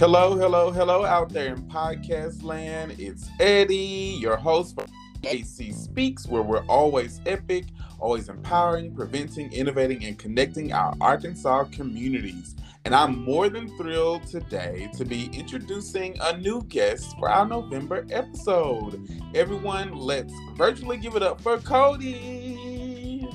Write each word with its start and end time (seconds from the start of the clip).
Hello, 0.00 0.34
hello, 0.34 0.70
hello 0.70 1.04
out 1.04 1.28
there 1.28 1.52
in 1.52 1.62
podcast 1.64 2.42
land. 2.42 2.94
It's 2.98 3.28
Eddie, 3.38 4.16
your 4.18 4.38
host 4.38 4.74
for 4.74 4.86
EAC 5.20 5.74
Speaks, 5.74 6.26
where 6.26 6.40
we're 6.40 6.64
always 6.68 7.20
epic, 7.26 7.66
always 7.98 8.30
empowering, 8.30 8.94
preventing, 8.94 9.52
innovating, 9.52 10.02
and 10.06 10.18
connecting 10.18 10.72
our 10.72 10.94
Arkansas 11.02 11.64
communities. 11.64 12.56
And 12.86 12.94
I'm 12.94 13.22
more 13.22 13.50
than 13.50 13.68
thrilled 13.76 14.26
today 14.26 14.88
to 14.96 15.04
be 15.04 15.26
introducing 15.34 16.16
a 16.22 16.34
new 16.34 16.62
guest 16.62 17.18
for 17.18 17.28
our 17.28 17.44
November 17.44 18.06
episode. 18.10 19.06
Everyone, 19.34 19.94
let's 19.94 20.32
virtually 20.56 20.96
give 20.96 21.14
it 21.14 21.22
up 21.22 21.42
for 21.42 21.58
Kodee. 21.58 23.30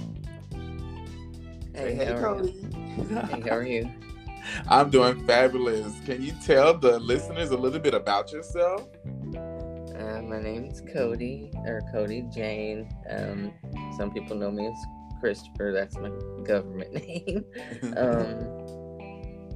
Hey, 1.76 1.94
hey, 1.94 2.06
Kodee. 2.14 3.30
hey, 3.30 3.42
how 3.42 3.56
are 3.56 3.64
you? 3.64 3.88
I'm 4.68 4.90
doing 4.90 5.26
fabulous. 5.26 5.94
Can 6.06 6.22
you 6.22 6.34
tell 6.46 6.78
the 6.78 7.00
listeners 7.00 7.52
a 7.52 7.58
little 7.58 7.80
bit 7.80 7.94
about 7.94 8.32
yourself? 8.32 8.88
Uh, 9.36 10.22
my 10.22 10.42
name 10.42 10.66
is 10.66 10.82
Kodee, 10.82 11.54
or 11.66 11.82
Kodee 11.94 12.34
Jane. 12.34 12.90
Um, 13.10 13.54
some 13.98 14.12
people 14.12 14.36
know 14.36 14.52
me 14.52 14.68
as 14.68 15.20
Christopher. 15.20 15.72
That's 15.72 15.98
my 15.98 16.10
government 16.44 16.94
name. 17.08 17.46
um, 17.98 18.86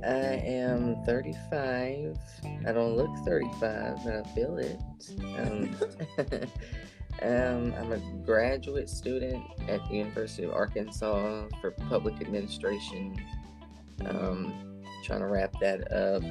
I 0.03 0.41
am 0.45 1.03
35. 1.05 2.17
I 2.65 2.71
don't 2.71 2.95
look 2.95 3.15
35, 3.25 3.97
but 4.03 4.13
I 4.13 4.23
feel 4.33 4.57
it. 4.57 4.79
Um, 5.37 5.75
um, 7.21 7.73
I'm 7.77 7.91
a 7.91 7.99
graduate 8.25 8.89
student 8.89 9.43
at 9.67 9.85
the 9.89 9.97
University 9.97 10.45
of 10.45 10.53
Arkansas 10.53 11.47
for 11.59 11.71
public 11.71 12.21
administration. 12.21 13.21
Um, 14.05 14.68
trying 15.09 15.21
to 15.21 15.27
wrap 15.27 15.51
that 15.59 15.91
up. 15.91 16.23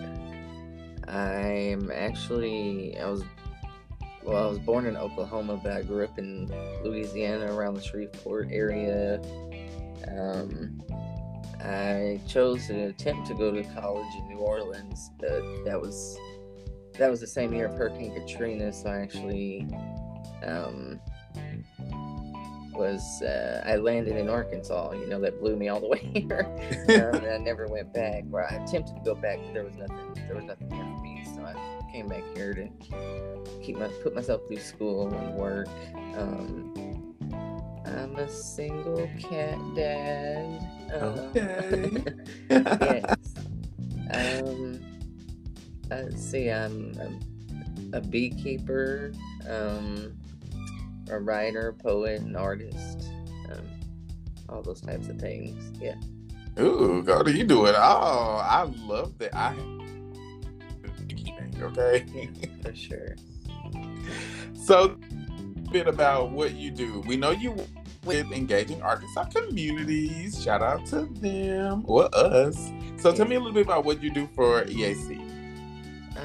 I'm 1.13 1.91
actually 1.91 2.97
I 2.99 3.11
was 3.11 3.25
well, 4.23 4.47
I 4.47 4.49
was 4.49 4.59
born 4.59 4.87
in 4.87 4.97
Oklahoma, 4.97 5.59
but 5.61 5.73
I 5.73 5.83
grew 5.83 6.05
up 6.05 6.19
in 6.19 6.47
Louisiana 6.85 7.53
around 7.53 7.75
the 7.75 7.83
Shreveport 7.83 8.49
area. 8.53 9.21
Um, 10.07 10.81
I 11.61 12.21
chose 12.29 12.67
to 12.69 12.89
attempt 12.89 13.27
to 13.29 13.35
go 13.35 13.51
to 13.51 13.63
college 13.75 14.15
in 14.17 14.29
New 14.29 14.39
Orleans. 14.39 15.11
that 15.19 15.81
was 15.81 16.17
that 16.99 17.11
was 17.11 17.21
the 17.21 17.27
same 17.27 17.53
year 17.53 17.67
of 17.67 17.75
Hurricane 17.75 18.15
Katrina, 18.15 18.73
so 18.73 18.91
I 18.91 19.01
actually 19.01 19.67
um, 20.45 21.01
was 22.79 23.21
uh, 23.23 23.63
I 23.67 23.77
landed 23.77 24.17
in 24.17 24.29
Arkansas. 24.29 24.93
You 24.93 25.07
know 25.09 25.21
that 25.21 25.41
blew 25.41 25.57
me 25.57 25.69
all 25.69 25.81
the 25.81 25.89
way 25.89 25.99
here, 26.15 26.47
um, 26.89 27.23
and 27.23 27.27
I 27.27 27.39
never 27.39 27.67
went 27.67 27.93
back. 27.93 28.25
Where 28.31 28.45
I 28.45 28.55
attempted 28.55 28.95
to 28.97 29.03
go 29.05 29.15
back, 29.15 29.39
but 29.45 29.53
there 29.53 29.65
was 29.65 29.77
nothing. 29.77 30.15
There 30.27 30.37
was 30.37 30.45
nothing 30.45 30.71
here 30.71 30.85
for 30.85 31.03
me, 31.03 31.25
so 31.35 31.43
I 31.43 31.93
came 31.93 32.07
back 32.07 32.23
here 32.35 32.55
to 32.55 32.69
keep 33.63 33.77
my 33.77 33.89
put 34.03 34.15
myself 34.15 34.43
through 34.47 34.59
school 34.61 35.13
and 35.13 35.35
work. 35.35 35.69
Um, 36.17 36.73
I'm 37.85 38.17
a 38.17 38.29
single 38.29 39.11
cat 39.19 39.59
dad. 39.75 40.69
Um, 40.95 41.19
okay. 41.37 41.91
yes. 42.51 43.17
Um, 44.11 44.81
let's 45.91 46.31
see. 46.31 46.49
I'm, 46.51 46.99
I'm 46.99 47.91
a 47.93 48.01
beekeeper. 48.01 49.13
Um, 49.47 50.17
a 51.11 51.19
writer, 51.19 51.73
poet, 51.73 52.21
and 52.21 52.37
artist. 52.37 53.09
Um, 53.51 53.65
all 54.49 54.63
those 54.63 54.81
types 54.81 55.09
of 55.09 55.19
things. 55.19 55.73
Yeah. 55.81 55.97
Ooh, 56.59 57.03
go 57.03 57.23
do 57.23 57.33
you 57.33 57.45
do 57.45 57.67
it 57.67 57.75
all? 57.75 58.39
I 58.41 58.65
love 58.85 59.17
that. 59.19 59.35
I 59.35 59.55
okay. 61.63 62.07
For 62.63 62.75
sure. 62.75 63.17
So, 64.55 64.97
a 65.67 65.71
bit 65.71 65.87
about 65.87 66.31
what 66.31 66.55
you 66.55 66.71
do. 66.71 67.01
We 67.07 67.17
know 67.17 67.31
you 67.31 67.57
with 68.05 68.31
engaging 68.33 68.83
Arkansas 68.83 69.25
communities. 69.25 70.43
Shout 70.43 70.63
out 70.63 70.87
to 70.87 71.07
them 71.07 71.85
or 71.87 72.09
us. 72.15 72.71
So, 72.99 73.13
tell 73.13 73.27
me 73.27 73.37
a 73.37 73.39
little 73.39 73.55
bit 73.55 73.67
about 73.67 73.85
what 73.85 74.03
you 74.03 74.11
do 74.11 74.29
for 74.35 74.65
EAC. 74.65 75.28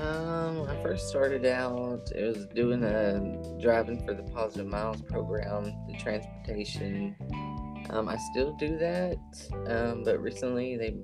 Um, 0.02 0.68
I 0.68 0.82
first 0.82 1.08
started 1.08 1.46
out, 1.46 2.10
it 2.16 2.24
was 2.24 2.48
doing 2.48 2.84
a 2.84 3.60
driving 3.62 4.04
for 4.04 4.16
the 4.16 4.24
Positive 4.24 4.66
Miles 4.66 5.02
program, 5.04 5.66
the 5.88 5.96
transportation. 6.00 7.16
Um, 7.92 8.10
I 8.10 8.18
still 8.32 8.54
do 8.54 8.78
that, 8.80 9.18
um, 9.68 10.04
but 10.04 10.20
recently 10.20 10.78
they 10.78 10.96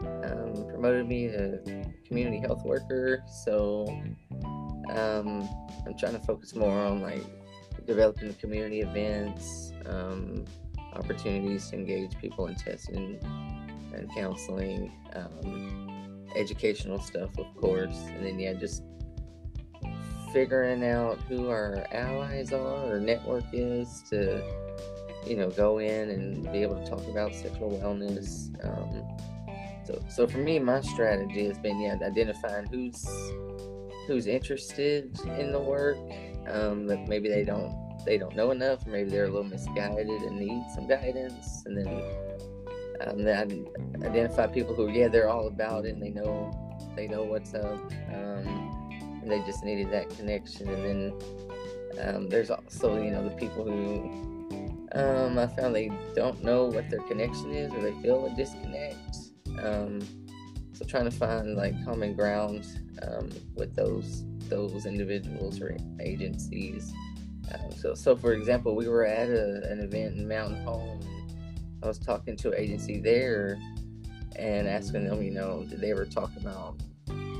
um, 0.00 0.66
promoted 0.68 1.06
me 1.06 1.28
to 1.28 1.84
community 2.06 2.38
health 2.38 2.64
worker. 2.64 3.22
So 3.44 3.86
um, 4.90 5.48
I'm 5.86 5.96
trying 5.98 6.18
to 6.18 6.22
focus 6.26 6.54
more 6.54 6.80
on 6.80 7.02
like 7.02 7.24
developing 7.86 8.32
community 8.34 8.80
events, 8.80 9.72
um, 9.84 10.46
opportunities 10.94 11.68
to 11.70 11.76
engage 11.76 12.16
people 12.18 12.46
in 12.46 12.54
testing 12.54 13.18
and 13.92 14.10
counseling. 14.14 14.92
Um, 15.14 15.93
educational 16.36 17.00
stuff, 17.00 17.36
of 17.38 17.54
course, 17.56 17.96
and 18.08 18.26
then 18.26 18.38
yeah, 18.38 18.54
just 18.54 18.82
figuring 20.32 20.84
out 20.84 21.18
who 21.28 21.48
our 21.48 21.86
allies 21.92 22.52
are 22.52 22.92
or 22.92 22.98
network 22.98 23.44
is 23.52 24.02
to 24.10 24.42
you 25.24 25.36
know 25.36 25.48
go 25.50 25.78
in 25.78 26.10
and 26.10 26.42
be 26.52 26.58
able 26.62 26.74
to 26.82 26.90
talk 26.90 27.06
about 27.08 27.34
sexual 27.34 27.70
wellness. 27.82 28.50
Um, 28.64 29.04
so 29.86 30.02
so 30.08 30.26
for 30.26 30.38
me, 30.38 30.58
my 30.58 30.80
strategy 30.80 31.46
has 31.46 31.58
been 31.58 31.80
yeah 31.80 31.96
identifying 32.02 32.66
who's 32.66 33.06
who's 34.06 34.26
interested 34.26 35.18
in 35.38 35.52
the 35.52 35.60
work. 35.60 35.98
Um, 36.48 36.86
that 36.88 37.08
maybe 37.08 37.28
they 37.28 37.42
don't 37.42 37.72
they 38.04 38.18
don't 38.18 38.36
know 38.36 38.50
enough. 38.50 38.86
Maybe 38.86 39.10
they're 39.10 39.24
a 39.24 39.30
little 39.30 39.44
misguided 39.44 40.08
and 40.08 40.38
need 40.38 40.64
some 40.74 40.86
guidance. 40.86 41.62
And 41.66 41.76
then 41.76 41.86
um, 43.00 43.22
then 43.22 43.66
identify 43.96 44.46
people 44.46 44.74
who, 44.74 44.88
yeah, 44.88 45.08
they're 45.08 45.28
all 45.28 45.48
about 45.48 45.84
it. 45.84 45.94
and 45.94 46.02
They 46.02 46.10
know, 46.10 46.50
they 46.96 47.06
know 47.06 47.24
what's 47.24 47.54
up. 47.54 47.92
Um, 48.12 48.80
and 49.22 49.30
they 49.30 49.40
just 49.40 49.64
needed 49.64 49.90
that 49.90 50.10
connection. 50.10 50.68
And 50.68 50.84
then 50.84 52.06
um, 52.06 52.28
there's 52.28 52.50
also, 52.50 53.02
you 53.02 53.10
know, 53.10 53.24
the 53.24 53.34
people 53.36 53.64
who 53.64 54.34
um, 54.92 55.38
I 55.38 55.46
found 55.48 55.74
they 55.74 55.90
don't 56.14 56.42
know 56.42 56.66
what 56.66 56.88
their 56.88 57.00
connection 57.00 57.52
is, 57.52 57.72
or 57.72 57.80
they 57.80 57.92
feel 58.00 58.26
a 58.26 58.36
disconnect. 58.36 59.16
Um, 59.60 60.00
so 60.72 60.84
trying 60.84 61.04
to 61.04 61.10
find 61.10 61.56
like 61.56 61.84
common 61.84 62.14
ground 62.14 62.66
um, 63.02 63.30
with 63.54 63.74
those 63.74 64.24
those 64.48 64.86
individuals 64.86 65.60
or 65.60 65.76
agencies. 66.00 66.92
Um, 67.52 67.72
so, 67.72 67.94
so 67.94 68.16
for 68.16 68.32
example, 68.32 68.76
we 68.76 68.88
were 68.88 69.06
at 69.06 69.28
a, 69.28 69.62
an 69.70 69.80
event 69.80 70.16
in 70.16 70.28
Mountain 70.28 70.62
Home 70.64 71.00
I 71.84 71.88
was 71.88 71.98
talking 71.98 72.34
to 72.36 72.48
an 72.48 72.58
agency 72.58 72.98
there 72.98 73.58
and 74.36 74.66
asking 74.66 75.04
them, 75.04 75.22
you 75.22 75.30
know, 75.30 75.64
did 75.68 75.80
they 75.82 75.90
ever 75.90 76.06
talk 76.06 76.30
about 76.38 76.76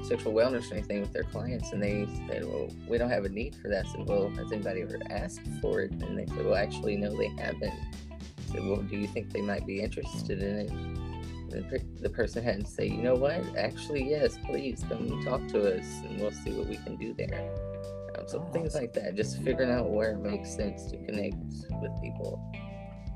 sexual 0.06 0.34
wellness 0.34 0.71
or 0.71 0.75
anything 0.75 1.00
with 1.00 1.15
their 1.15 1.25
clients? 1.25 1.72
And 1.72 1.82
they 1.82 2.06
said, 2.28 2.44
well, 2.44 2.69
we 2.87 2.99
don't 2.99 3.09
have 3.09 3.25
a 3.25 3.31
need 3.31 3.56
for 3.56 3.69
that. 3.69 3.87
I 3.87 3.88
said, 3.91 4.06
well, 4.06 4.28
has 4.31 4.53
anybody 4.53 4.82
ever 4.82 4.99
asked 5.09 5.41
for 5.62 5.81
it? 5.81 5.93
And 5.93 6.19
they 6.19 6.27
said, 6.27 6.44
well, 6.44 6.56
actually, 6.56 6.97
no, 6.97 7.16
they 7.16 7.28
haven't. 7.28 7.72
I 7.72 8.53
said, 8.53 8.65
well, 8.66 8.82
do 8.82 8.97
you 8.97 9.06
think 9.06 9.32
they 9.32 9.41
might 9.41 9.66
be 9.66 9.81
interested 9.81 10.43
in 10.43 10.59
it? 10.59 10.71
And 10.71 11.88
the 12.00 12.11
person 12.11 12.44
had 12.44 12.66
to 12.66 12.71
say, 12.71 12.87
you 12.87 12.99
know 12.99 13.15
what? 13.15 13.41
Actually, 13.56 14.11
yes, 14.11 14.38
please 14.44 14.84
come 14.88 15.22
talk 15.25 15.47
to 15.49 15.78
us 15.78 15.87
and 16.06 16.21
we'll 16.21 16.32
see 16.32 16.50
what 16.53 16.66
we 16.66 16.76
can 16.76 16.97
do 16.97 17.15
there. 17.15 17.50
Um, 18.19 18.25
so 18.28 18.43
things 18.53 18.75
like 18.75 18.93
that, 18.93 19.15
just 19.15 19.41
figuring 19.43 19.71
out 19.71 19.91
where 19.91 20.12
it 20.12 20.19
makes 20.19 20.55
sense 20.55 20.84
to 20.91 20.99
connect 20.99 21.37
with 21.81 21.93
people. 22.03 22.43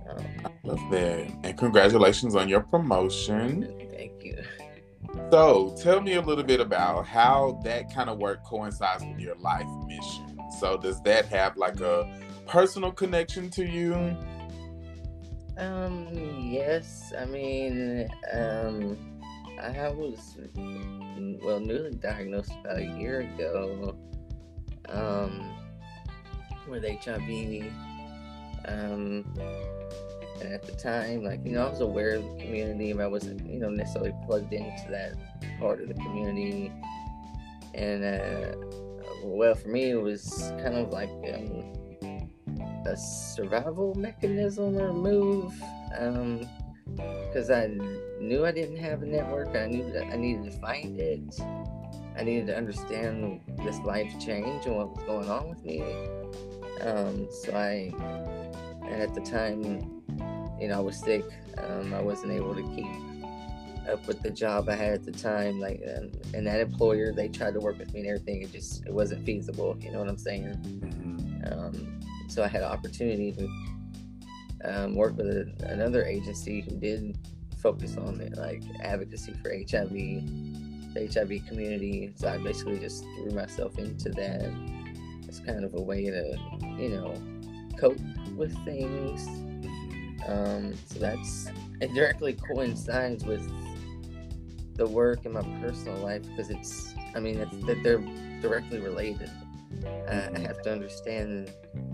I 0.08 0.47
love 0.62 0.80
that. 0.90 1.30
And 1.44 1.56
congratulations 1.56 2.34
on 2.36 2.48
your 2.48 2.60
promotion. 2.60 3.88
Thank 3.90 4.24
you. 4.24 4.42
So, 5.30 5.74
tell 5.80 6.00
me 6.00 6.14
a 6.14 6.20
little 6.20 6.44
bit 6.44 6.60
about 6.60 7.06
how 7.06 7.60
that 7.64 7.92
kind 7.94 8.10
of 8.10 8.18
work 8.18 8.44
coincides 8.44 9.04
with 9.04 9.18
your 9.18 9.36
life 9.36 9.66
mission. 9.86 10.38
So, 10.58 10.76
does 10.76 11.00
that 11.02 11.26
have 11.26 11.56
like 11.56 11.80
a 11.80 12.20
personal 12.46 12.92
connection 12.92 13.50
to 13.50 13.64
you? 13.64 14.16
Um, 15.56 16.08
yes. 16.38 17.12
I 17.18 17.24
mean, 17.24 18.08
um, 18.32 19.18
I 19.60 19.88
was 19.88 20.38
well 21.42 21.60
newly 21.60 21.94
diagnosed 21.96 22.52
about 22.60 22.78
a 22.78 22.84
year 22.84 23.20
ago 23.20 23.98
um, 24.88 25.56
with 26.68 26.84
HIV. 26.84 27.72
Um, 28.66 29.24
and 30.40 30.52
at 30.52 30.64
the 30.64 30.72
time, 30.72 31.24
like, 31.24 31.44
you 31.44 31.52
know, 31.52 31.66
I 31.66 31.70
was 31.70 31.80
aware 31.80 32.14
of 32.16 32.22
the 32.22 32.44
community, 32.44 32.92
but 32.92 33.02
I 33.02 33.06
wasn't, 33.08 33.48
you 33.48 33.58
know, 33.58 33.70
necessarily 33.70 34.14
plugged 34.26 34.52
into 34.52 34.90
that 34.90 35.14
part 35.58 35.80
of 35.80 35.88
the 35.88 35.94
community. 35.94 36.72
And, 37.74 38.04
uh, 38.04 38.56
well, 39.22 39.54
for 39.54 39.68
me, 39.68 39.90
it 39.90 40.00
was 40.00 40.52
kind 40.62 40.76
of 40.76 40.90
like 40.90 41.10
um, 41.34 42.30
a 42.86 42.96
survival 42.96 43.94
mechanism 43.94 44.76
or 44.76 44.92
move. 44.92 45.54
Um, 45.98 46.48
because 46.96 47.50
I 47.50 47.66
knew 48.18 48.46
I 48.46 48.52
didn't 48.52 48.78
have 48.78 49.02
a 49.02 49.06
network. 49.06 49.54
I 49.54 49.66
knew 49.66 49.92
that 49.92 50.04
I 50.04 50.16
needed 50.16 50.50
to 50.50 50.58
find 50.58 50.98
it. 50.98 51.38
I 52.16 52.24
needed 52.24 52.46
to 52.48 52.56
understand 52.56 53.40
this 53.64 53.78
life 53.80 54.12
change 54.18 54.66
and 54.66 54.76
what 54.76 54.96
was 54.96 55.04
going 55.04 55.28
on 55.28 55.48
with 55.50 55.64
me. 55.64 55.82
Um, 56.80 57.28
so 57.30 57.54
I, 57.54 57.92
and 58.88 59.02
at 59.02 59.14
the 59.14 59.20
time, 59.20 60.02
you 60.60 60.68
know, 60.68 60.76
I 60.76 60.80
was 60.80 60.96
sick. 60.96 61.24
Um, 61.58 61.94
I 61.94 62.00
wasn't 62.00 62.32
able 62.32 62.54
to 62.54 62.62
keep 62.74 62.86
up 63.88 64.06
with 64.06 64.22
the 64.22 64.30
job 64.30 64.68
I 64.68 64.74
had 64.74 64.94
at 64.94 65.04
the 65.04 65.12
time. 65.12 65.60
Like, 65.60 65.82
um, 65.96 66.10
and 66.34 66.46
that 66.46 66.60
employer, 66.60 67.12
they 67.12 67.28
tried 67.28 67.54
to 67.54 67.60
work 67.60 67.78
with 67.78 67.92
me 67.92 68.00
and 68.00 68.08
everything. 68.08 68.42
It 68.42 68.52
just, 68.52 68.86
it 68.86 68.92
wasn't 68.92 69.24
feasible. 69.24 69.76
You 69.80 69.92
know 69.92 70.00
what 70.00 70.08
I'm 70.08 70.18
saying? 70.18 70.44
Mhm. 70.44 71.52
Um, 71.52 72.00
so 72.28 72.42
I 72.42 72.48
had 72.48 72.62
an 72.62 72.68
opportunity 72.68 73.32
to 73.32 73.48
um, 74.64 74.94
work 74.94 75.16
with 75.16 75.26
a, 75.28 75.52
another 75.66 76.04
agency 76.04 76.60
who 76.60 76.76
did 76.76 77.16
focus 77.62 77.96
on 77.96 78.18
like 78.36 78.62
advocacy 78.82 79.32
for 79.42 79.50
HIV, 79.50 79.90
the 80.94 81.10
HIV 81.12 81.46
community. 81.46 82.12
So 82.16 82.28
I 82.28 82.38
basically 82.38 82.78
just 82.78 83.02
threw 83.02 83.30
myself 83.30 83.78
into 83.78 84.10
that. 84.10 84.52
It's 85.26 85.40
kind 85.40 85.64
of 85.64 85.74
a 85.74 85.80
way 85.80 86.04
to, 86.04 86.38
you 86.78 86.88
know, 86.90 87.14
cope 87.78 87.98
with 88.38 88.54
things. 88.64 89.26
Um, 90.26 90.74
so 90.86 90.98
that's 90.98 91.48
it 91.80 91.92
directly 91.94 92.34
coincides 92.34 93.24
with 93.24 93.46
the 94.74 94.86
work 94.86 95.24
in 95.26 95.32
my 95.32 95.42
personal 95.60 95.96
life 95.98 96.22
because 96.22 96.50
it's, 96.50 96.94
I 97.14 97.20
mean, 97.20 97.38
it's 97.40 97.56
that 97.66 97.82
they're 97.82 98.02
directly 98.40 98.78
related. 98.80 99.30
Uh, 99.84 100.28
I 100.34 100.38
have 100.40 100.62
to 100.62 100.72
understand 100.72 101.50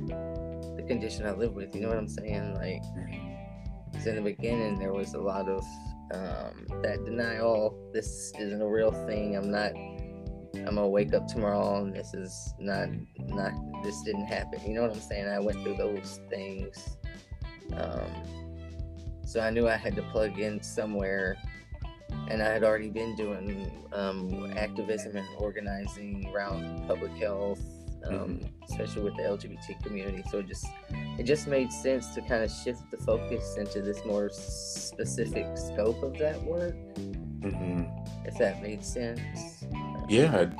the 0.08 0.84
condition 0.86 1.26
I 1.26 1.32
live 1.32 1.54
with. 1.54 1.74
You 1.74 1.82
know 1.82 1.88
what 1.88 1.98
I'm 1.98 2.08
saying? 2.08 2.54
Like, 2.54 2.82
'cause 3.92 4.06
in 4.06 4.16
the 4.16 4.22
beginning, 4.22 4.78
there 4.78 4.92
was 4.92 5.14
a 5.14 5.20
lot 5.20 5.48
of 5.48 5.64
um, 6.12 6.66
that 6.82 7.04
denial. 7.04 7.76
This 7.92 8.32
isn't 8.38 8.60
a 8.60 8.68
real 8.68 8.92
thing. 9.06 9.36
I'm 9.36 9.50
not. 9.50 9.72
I'm 10.58 10.76
gonna 10.76 10.88
wake 10.88 11.12
up 11.14 11.26
tomorrow 11.26 11.82
and 11.84 11.94
this 11.94 12.14
is 12.14 12.54
not 12.58 12.88
not. 13.18 13.52
This 13.82 14.00
didn't 14.02 14.26
happen. 14.26 14.60
You 14.66 14.74
know 14.74 14.82
what 14.82 14.92
I'm 14.92 15.00
saying? 15.00 15.26
I 15.28 15.38
went 15.40 15.62
through 15.62 15.76
those 15.76 16.20
things. 16.30 16.96
Um, 17.72 18.10
so 19.26 19.40
I 19.40 19.50
knew 19.50 19.68
I 19.68 19.76
had 19.76 19.96
to 19.96 20.02
plug 20.12 20.38
in 20.38 20.62
somewhere, 20.62 21.36
and 22.28 22.42
I 22.42 22.52
had 22.52 22.62
already 22.62 22.90
been 22.90 23.16
doing 23.16 23.70
um, 23.92 24.52
activism 24.56 25.16
and 25.16 25.26
organizing 25.38 26.30
around 26.32 26.86
public 26.86 27.12
health, 27.12 27.60
um, 28.06 28.40
especially 28.70 29.02
with 29.02 29.16
the 29.16 29.22
LGBT 29.22 29.82
community. 29.82 30.22
So 30.30 30.38
it 30.38 30.46
just 30.46 30.66
it 31.18 31.24
just 31.24 31.46
made 31.46 31.72
sense 31.72 32.14
to 32.14 32.20
kind 32.22 32.44
of 32.44 32.50
shift 32.50 32.90
the 32.90 32.98
focus 32.98 33.56
into 33.56 33.80
this 33.82 34.04
more 34.04 34.28
specific 34.30 35.46
scope 35.56 36.02
of 36.02 36.16
that 36.18 36.42
work, 36.42 36.74
Mhm. 37.40 38.26
if 38.26 38.36
that 38.38 38.62
made 38.62 38.84
sense. 38.84 39.63
Yeah. 40.08 40.50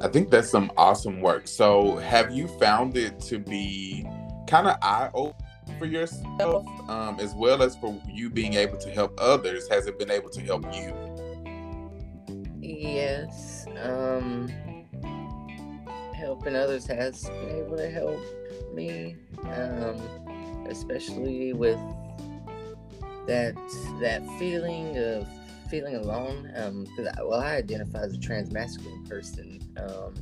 I 0.00 0.08
think 0.08 0.30
that's 0.30 0.50
some 0.50 0.70
awesome 0.76 1.20
work. 1.20 1.48
So, 1.48 1.96
have 1.96 2.30
you 2.30 2.48
found 2.58 2.96
it 2.96 3.20
to 3.20 3.38
be 3.38 4.06
kind 4.46 4.66
of 4.66 4.76
eye 4.82 5.10
opening 5.14 5.78
for 5.78 5.86
yourself, 5.86 6.66
um, 6.90 7.18
as 7.20 7.34
well 7.34 7.62
as 7.62 7.76
for 7.76 7.98
you 8.06 8.28
being 8.28 8.54
able 8.54 8.76
to 8.78 8.90
help 8.90 9.14
others? 9.18 9.68
Has 9.68 9.86
it 9.86 9.98
been 9.98 10.10
able 10.10 10.30
to 10.30 10.40
help 10.40 10.64
you? 10.74 10.94
Yes. 12.60 13.66
Um, 13.82 14.48
helping 16.14 16.56
others 16.56 16.86
has 16.86 17.28
been 17.28 17.50
able 17.50 17.76
to 17.76 17.90
help 17.90 18.20
me, 18.74 19.16
um, 19.44 20.66
especially 20.68 21.52
with 21.52 21.78
that 23.26 23.54
that 24.00 24.22
feeling 24.38 24.98
of 24.98 25.26
feeling 25.70 25.96
alone. 25.96 26.50
Um, 26.56 26.84
because 26.84 27.12
I, 27.16 27.22
well, 27.22 27.40
I 27.40 27.56
identify 27.56 28.00
as 28.00 28.14
a 28.14 28.18
transmasculine 28.18 29.08
person. 29.08 29.60
Um, 29.76 30.14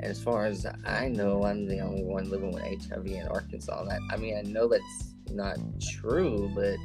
and 0.00 0.10
as 0.10 0.22
far 0.22 0.46
as 0.46 0.66
I 0.86 1.08
know, 1.08 1.44
I'm 1.44 1.66
the 1.66 1.80
only 1.80 2.04
one 2.04 2.30
living 2.30 2.52
with 2.52 2.62
HIV 2.62 3.06
in 3.06 3.28
Arkansas. 3.28 3.82
And 3.82 3.92
I, 3.92 4.14
I 4.14 4.16
mean, 4.16 4.36
I 4.36 4.42
know 4.42 4.66
that's 4.68 5.14
not 5.30 5.58
true, 5.80 6.50
but 6.54 6.76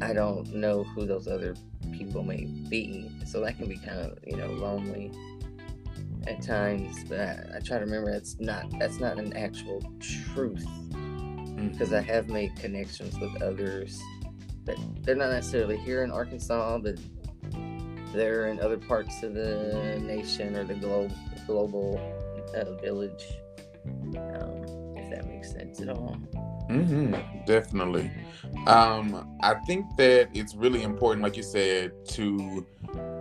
I 0.00 0.12
don't 0.12 0.54
know 0.54 0.84
who 0.84 1.06
those 1.06 1.28
other 1.28 1.54
people 1.92 2.22
may 2.22 2.44
be. 2.44 3.10
So 3.26 3.40
that 3.40 3.58
can 3.58 3.68
be 3.68 3.76
kind 3.76 3.98
of, 3.98 4.18
you 4.26 4.36
know, 4.36 4.46
lonely 4.46 5.12
at 6.26 6.42
times. 6.42 7.04
But 7.04 7.20
I, 7.20 7.56
I 7.56 7.60
try 7.60 7.78
to 7.78 7.84
remember 7.84 8.10
that's 8.12 8.40
not 8.40 8.66
that's 8.78 8.98
not 8.98 9.18
an 9.18 9.36
actual 9.36 9.82
truth 10.00 10.66
because 11.56 11.92
I 11.92 12.00
have 12.00 12.28
made 12.28 12.56
connections 12.56 13.18
with 13.18 13.42
others 13.42 14.00
that 14.64 14.76
they're 15.02 15.14
not 15.14 15.30
necessarily 15.30 15.76
here 15.78 16.04
in 16.04 16.10
Arkansas, 16.10 16.78
but 16.78 16.98
they're 18.12 18.48
in 18.48 18.60
other 18.60 18.78
parts 18.78 19.22
of 19.22 19.34
the 19.34 20.00
nation 20.02 20.56
or 20.56 20.64
the 20.64 20.74
globe 20.74 21.12
global 21.46 21.98
uh, 22.54 22.74
village. 22.82 23.24
Um, 23.86 24.64
if 24.96 25.10
that 25.10 25.26
makes 25.26 25.52
sense 25.52 25.80
at 25.80 25.88
all. 25.88 26.14
hmm 26.68 27.14
definitely. 27.46 28.10
Um, 28.66 29.36
I 29.42 29.54
think 29.66 29.86
that 29.96 30.28
it's 30.34 30.54
really 30.54 30.82
important, 30.82 31.22
like 31.22 31.36
you 31.36 31.42
said, 31.42 31.92
to 32.10 32.66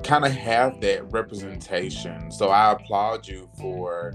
kind 0.04 0.26
of 0.26 0.32
have 0.32 0.82
that 0.82 1.12
representation. 1.12 2.32
So 2.32 2.50
I 2.50 2.72
applaud 2.72 3.28
you 3.28 3.50
for 3.60 4.14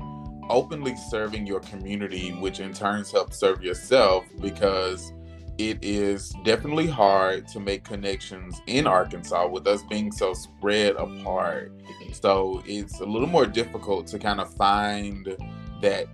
openly 0.50 0.94
serving 1.10 1.46
your 1.46 1.60
community, 1.60 2.30
which 2.30 2.60
in 2.60 2.72
turns 2.72 3.10
helps 3.10 3.38
serve 3.38 3.62
yourself 3.62 4.24
because 4.40 5.12
it 5.58 5.78
is 5.82 6.34
definitely 6.44 6.86
hard 6.86 7.46
to 7.48 7.60
make 7.60 7.84
connections 7.84 8.60
in 8.66 8.86
Arkansas 8.86 9.46
with 9.46 9.66
us 9.66 9.82
being 9.84 10.10
so 10.10 10.34
spread 10.34 10.96
apart. 10.96 11.76
Mm-hmm. 11.78 12.12
So 12.12 12.62
it's 12.66 13.00
a 13.00 13.04
little 13.04 13.28
more 13.28 13.46
difficult 13.46 14.06
to 14.08 14.18
kind 14.18 14.40
of 14.40 14.52
find 14.54 15.36
that 15.80 16.08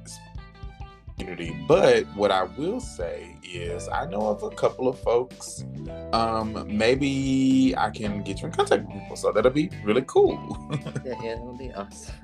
community. 1.20 1.56
But 1.66 2.04
what 2.16 2.30
I 2.30 2.44
will 2.44 2.80
say 2.80 3.36
is, 3.42 3.88
I 3.88 4.06
know 4.06 4.28
of 4.28 4.42
a 4.42 4.50
couple 4.50 4.88
of 4.88 4.98
folks. 5.00 5.64
Um, 6.12 6.66
maybe 6.66 7.74
I 7.76 7.90
can 7.90 8.22
get 8.22 8.40
you 8.40 8.46
in 8.46 8.52
contact 8.52 8.84
with 8.84 8.92
people, 8.92 9.16
so 9.16 9.32
that'll 9.32 9.50
be 9.50 9.70
really 9.84 10.04
cool. 10.06 10.38
Yeah, 11.04 11.14
yeah, 11.22 11.34
that'll 11.36 11.56
be 11.56 11.72
awesome. 11.72 12.14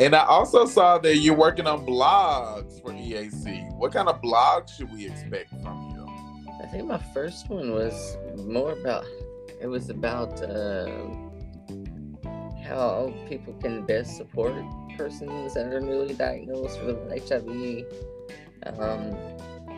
and 0.00 0.14
I 0.14 0.24
also 0.24 0.66
saw 0.66 0.98
that 0.98 1.16
you're 1.16 1.34
working 1.34 1.66
on 1.66 1.86
blogs 1.86 2.80
for 2.82 2.90
EAC. 2.92 3.72
What 3.76 3.92
kind 3.92 4.08
of 4.08 4.20
blogs 4.20 4.76
should 4.76 4.92
we 4.92 5.06
expect 5.06 5.50
from 5.62 5.90
you? 5.90 6.06
I 6.62 6.66
think 6.66 6.86
my 6.86 7.00
first 7.14 7.48
one 7.48 7.72
was 7.72 8.16
more 8.36 8.72
about 8.72 9.04
it 9.60 9.66
was 9.66 9.88
about 9.88 10.42
uh, 10.42 10.86
how 12.66 13.12
people 13.28 13.54
can 13.54 13.86
best 13.86 14.16
support 14.16 14.54
persons 14.96 15.54
that 15.54 15.72
are 15.72 15.80
newly 15.80 16.14
diagnosed 16.14 16.82
with 16.82 16.98
HIV. 17.28 17.84
Um, 18.64 19.16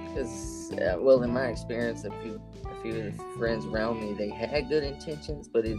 because 0.09 0.73
uh, 0.73 0.97
well, 0.99 1.23
in 1.23 1.33
my 1.33 1.47
experience, 1.47 2.05
a 2.05 2.11
few 2.23 2.41
a 2.65 2.83
few 2.83 2.97
of 2.97 3.17
the 3.17 3.25
friends 3.39 3.67
around 3.67 4.01
me 4.01 4.15
they 4.15 4.31
had 4.31 4.69
good 4.69 4.85
intentions, 4.85 5.49
but 5.49 5.65
it 5.65 5.77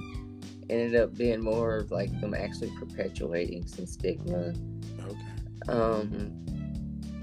ended 0.69 0.96
up 0.96 1.15
being 1.15 1.41
more 1.41 1.77
of 1.77 1.91
like 1.91 2.10
them 2.22 2.34
actually 2.34 2.72
perpetuating 2.79 3.65
some 3.67 3.86
stigma. 3.86 4.53
Okay. 5.00 5.72
Um, 5.72 6.46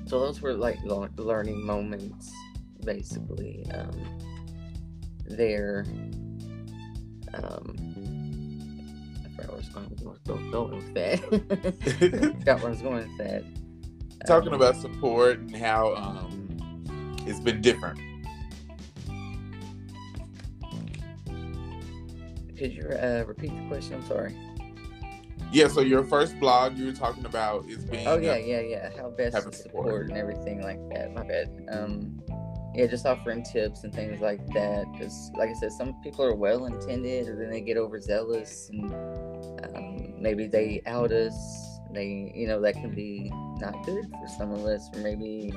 so 0.07 0.21
those 0.21 0.41
were 0.41 0.55
like 0.55 0.79
learning 0.85 1.65
moments, 1.65 2.33
basically. 2.85 3.65
Um, 3.73 4.19
there. 5.29 5.85
Um, 7.35 7.96
forgot 9.37 9.49
where 9.49 9.55
I 9.55 9.59
was 9.59 9.69
going, 9.69 10.19
going, 10.25 10.51
going 10.51 10.77
with 10.77 10.95
that. 10.95 11.19
forgot 12.39 12.59
where 12.61 12.67
I 12.67 12.71
was 12.71 12.83
going 12.83 13.17
that. 13.19 13.45
Talking 14.27 14.49
Um, 14.49 14.55
about 14.55 14.77
support 14.77 15.39
and 15.39 15.55
how 15.57 15.95
um, 15.95 17.17
it's 17.27 17.39
been 17.41 17.61
different. 17.61 18.01
Could 22.57 22.73
you 22.73 22.89
uh, 22.89 23.25
repeat 23.27 23.51
the 23.55 23.69
question? 23.69 23.95
I'm 23.97 24.07
sorry. 24.07 24.35
Yeah, 25.53 25.69
so 25.69 25.81
your 25.81 26.03
first 26.05 26.41
blog 26.41 26.77
you 26.77 26.87
were 26.87 26.93
talking 26.93 27.25
about 27.25 27.67
is 27.69 27.85
being 27.85 28.07
Oh 28.07 28.17
yeah, 28.19 28.37
yeah, 28.37 28.61
yeah. 28.61 28.91
How 28.97 29.11
best 29.11 29.37
to 29.37 29.53
support. 29.53 30.09
and 30.09 30.19
everything 30.19 30.63
like 30.63 30.81
that. 30.91 31.13
My 31.15 31.23
bad. 31.23 31.49
Um, 31.71 32.21
yeah, 32.75 32.87
just 32.87 33.07
offering 33.07 33.43
tips 33.45 33.85
and 33.85 33.95
things 33.95 34.21
like 34.21 34.45
that. 34.49 34.87
Because, 34.93 35.31
like 35.37 35.51
I 35.51 35.55
said, 35.55 35.73
some 35.73 35.95
people 36.03 36.25
are 36.25 36.35
well 36.35 36.67
intended, 36.67 37.29
and 37.29 37.41
then 37.41 37.51
they 37.51 37.61
get 37.61 37.77
overzealous, 37.77 38.69
and 38.71 38.91
maybe 40.19 40.47
they 40.47 40.83
out 40.87 41.13
us. 41.13 41.79
They, 41.93 42.33
you 42.35 42.47
know, 42.47 42.61
that 42.63 42.75
can 42.75 42.95
be 42.95 43.31
not 43.59 43.85
good 43.85 44.11
for 44.11 44.29
some 44.37 44.53
of 44.53 44.65
us, 44.65 44.89
or 44.95 45.01
maybe 45.01 45.53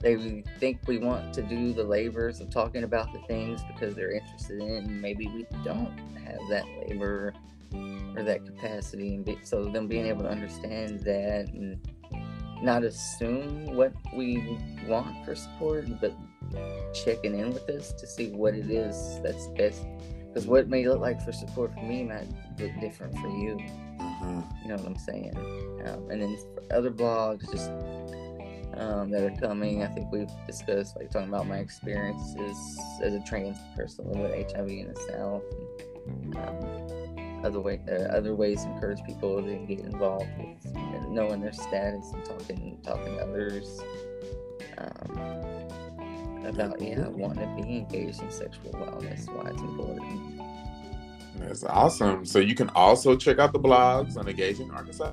they 0.00 0.42
think 0.58 0.80
we 0.86 0.98
want 0.98 1.34
to 1.34 1.42
do 1.42 1.72
the 1.72 1.84
labors 1.84 2.40
of 2.40 2.50
talking 2.50 2.84
about 2.84 3.12
the 3.12 3.20
things 3.20 3.60
because 3.72 3.94
they're 3.94 4.12
interested 4.12 4.60
in. 4.60 4.84
and 4.84 5.02
Maybe 5.02 5.26
we 5.26 5.46
don't 5.64 5.98
have 6.24 6.40
that 6.50 6.64
labor 6.88 7.34
or 8.16 8.22
that 8.22 8.46
capacity, 8.46 9.14
and 9.14 9.24
be, 9.24 9.38
so 9.44 9.64
them 9.66 9.86
being 9.86 10.06
able 10.06 10.22
to 10.22 10.30
understand 10.30 11.00
that 11.00 11.48
and 11.52 11.78
not 12.62 12.82
assume 12.82 13.76
what 13.76 13.92
we 14.16 14.58
want 14.86 15.24
for 15.24 15.34
support, 15.34 15.86
but 16.00 16.12
checking 16.94 17.38
in 17.38 17.52
with 17.52 17.68
us 17.68 17.92
to 17.92 18.06
see 18.06 18.30
what 18.30 18.54
it 18.54 18.70
is 18.70 19.20
that's 19.22 19.46
best. 19.48 19.84
Because 20.38 20.48
what 20.48 20.68
may 20.68 20.86
look 20.86 21.00
like 21.00 21.20
for 21.20 21.32
support 21.32 21.74
for 21.74 21.82
me 21.82 22.04
might 22.04 22.28
look 22.60 22.70
different 22.80 23.12
for 23.18 23.26
you. 23.26 23.56
Mhm. 23.98 24.62
You 24.62 24.68
know 24.68 24.76
what 24.76 24.86
I'm 24.86 24.96
saying? 24.96 25.36
Um, 25.36 26.08
and 26.12 26.22
then 26.22 26.38
other 26.70 26.92
blogs, 26.92 27.50
just 27.50 27.72
um, 28.80 29.10
that 29.10 29.24
are 29.24 29.36
coming, 29.40 29.82
I 29.82 29.88
think 29.88 30.12
we've 30.12 30.30
discussed 30.46 30.94
like 30.94 31.10
talking 31.10 31.28
about 31.28 31.48
my 31.48 31.58
experiences 31.58 32.78
as 33.02 33.14
a 33.14 33.20
trans 33.26 33.58
person 33.74 34.08
with 34.10 34.32
HIV 34.52 34.68
in 34.68 34.92
the 34.92 35.00
South, 35.10 35.42
and 36.06 36.36
um, 36.36 37.44
other 37.44 37.58
way, 37.58 37.80
uh, 37.88 38.16
other 38.16 38.36
ways 38.36 38.62
to 38.62 38.70
encourage 38.70 39.02
people 39.02 39.42
to 39.42 39.56
get 39.66 39.80
involved 39.80 40.30
with 40.38 40.72
knowing 41.08 41.40
their 41.40 41.52
status 41.52 42.12
and 42.12 42.24
talking, 42.24 42.78
talking 42.84 43.16
to 43.16 43.22
others. 43.24 43.80
Um, 44.78 45.87
about 46.44 46.80
yeah, 46.80 47.08
wanting 47.08 47.56
to 47.56 47.62
be 47.62 47.76
engaged 47.78 48.22
in 48.22 48.30
sexual 48.30 48.72
wellness, 48.72 49.32
why 49.34 49.50
it's 49.50 49.60
important. 49.62 50.40
That's 51.36 51.64
awesome. 51.64 52.24
So 52.24 52.38
you 52.38 52.54
can 52.54 52.70
also 52.70 53.16
check 53.16 53.38
out 53.38 53.52
the 53.52 53.60
blogs 53.60 54.16
on 54.16 54.28
Engaging 54.28 54.70
Arkansas. 54.70 55.12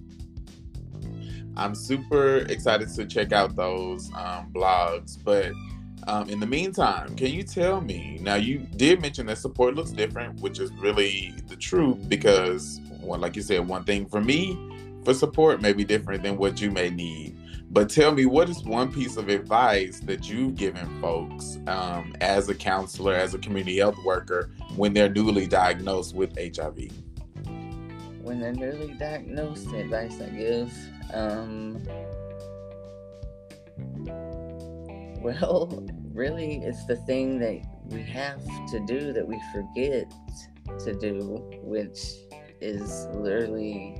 I'm 1.57 1.75
super 1.75 2.37
excited 2.37 2.89
to 2.95 3.05
check 3.05 3.31
out 3.31 3.55
those 3.55 4.11
um, 4.13 4.51
blogs. 4.53 5.17
But 5.23 5.53
um, 6.07 6.29
in 6.29 6.39
the 6.39 6.47
meantime, 6.47 7.15
can 7.15 7.27
you 7.27 7.43
tell 7.43 7.81
me 7.81 8.19
now? 8.21 8.35
You 8.35 8.59
did 8.75 9.01
mention 9.01 9.25
that 9.27 9.37
support 9.37 9.75
looks 9.75 9.91
different, 9.91 10.41
which 10.41 10.59
is 10.59 10.71
really 10.73 11.33
the 11.47 11.55
truth 11.55 12.09
because, 12.09 12.81
one, 12.99 13.21
like 13.21 13.35
you 13.35 13.41
said, 13.41 13.67
one 13.67 13.83
thing 13.83 14.07
for 14.07 14.21
me 14.21 14.57
for 15.03 15.13
support 15.13 15.61
may 15.61 15.71
be 15.71 15.85
different 15.85 16.23
than 16.23 16.37
what 16.37 16.59
you 16.59 16.71
may 16.71 16.89
need. 16.89 17.37
But 17.71 17.89
tell 17.89 18.11
me, 18.13 18.25
what 18.25 18.49
is 18.49 18.63
one 18.63 18.91
piece 18.91 19.17
of 19.17 19.27
advice 19.27 19.99
that 20.01 20.29
you've 20.29 20.55
given 20.55 21.01
folks 21.01 21.57
um, 21.67 22.15
as 22.21 22.47
a 22.47 22.55
counselor, 22.55 23.13
as 23.13 23.33
a 23.33 23.37
community 23.37 23.77
health 23.77 23.97
worker, 24.05 24.51
when 24.75 24.93
they're 24.93 25.09
newly 25.09 25.45
diagnosed 25.45 26.15
with 26.15 26.37
HIV? 26.37 26.89
when 28.25 28.39
they're 28.39 28.53
newly 28.53 28.91
diagnosed, 28.95 29.69
the 29.69 29.81
advice 29.81 30.19
I 30.19 30.29
give, 30.29 30.73
um, 31.13 31.79
well, 35.21 35.85
really, 36.11 36.55
it's 36.63 36.85
the 36.85 36.95
thing 37.05 37.37
that 37.39 37.61
we 37.85 38.01
have 38.01 38.43
to 38.71 38.83
do 38.87 39.13
that 39.13 39.27
we 39.27 39.39
forget 39.53 40.11
to 40.79 40.93
do, 40.95 41.37
which 41.61 41.99
is 42.61 43.05
literally 43.13 43.95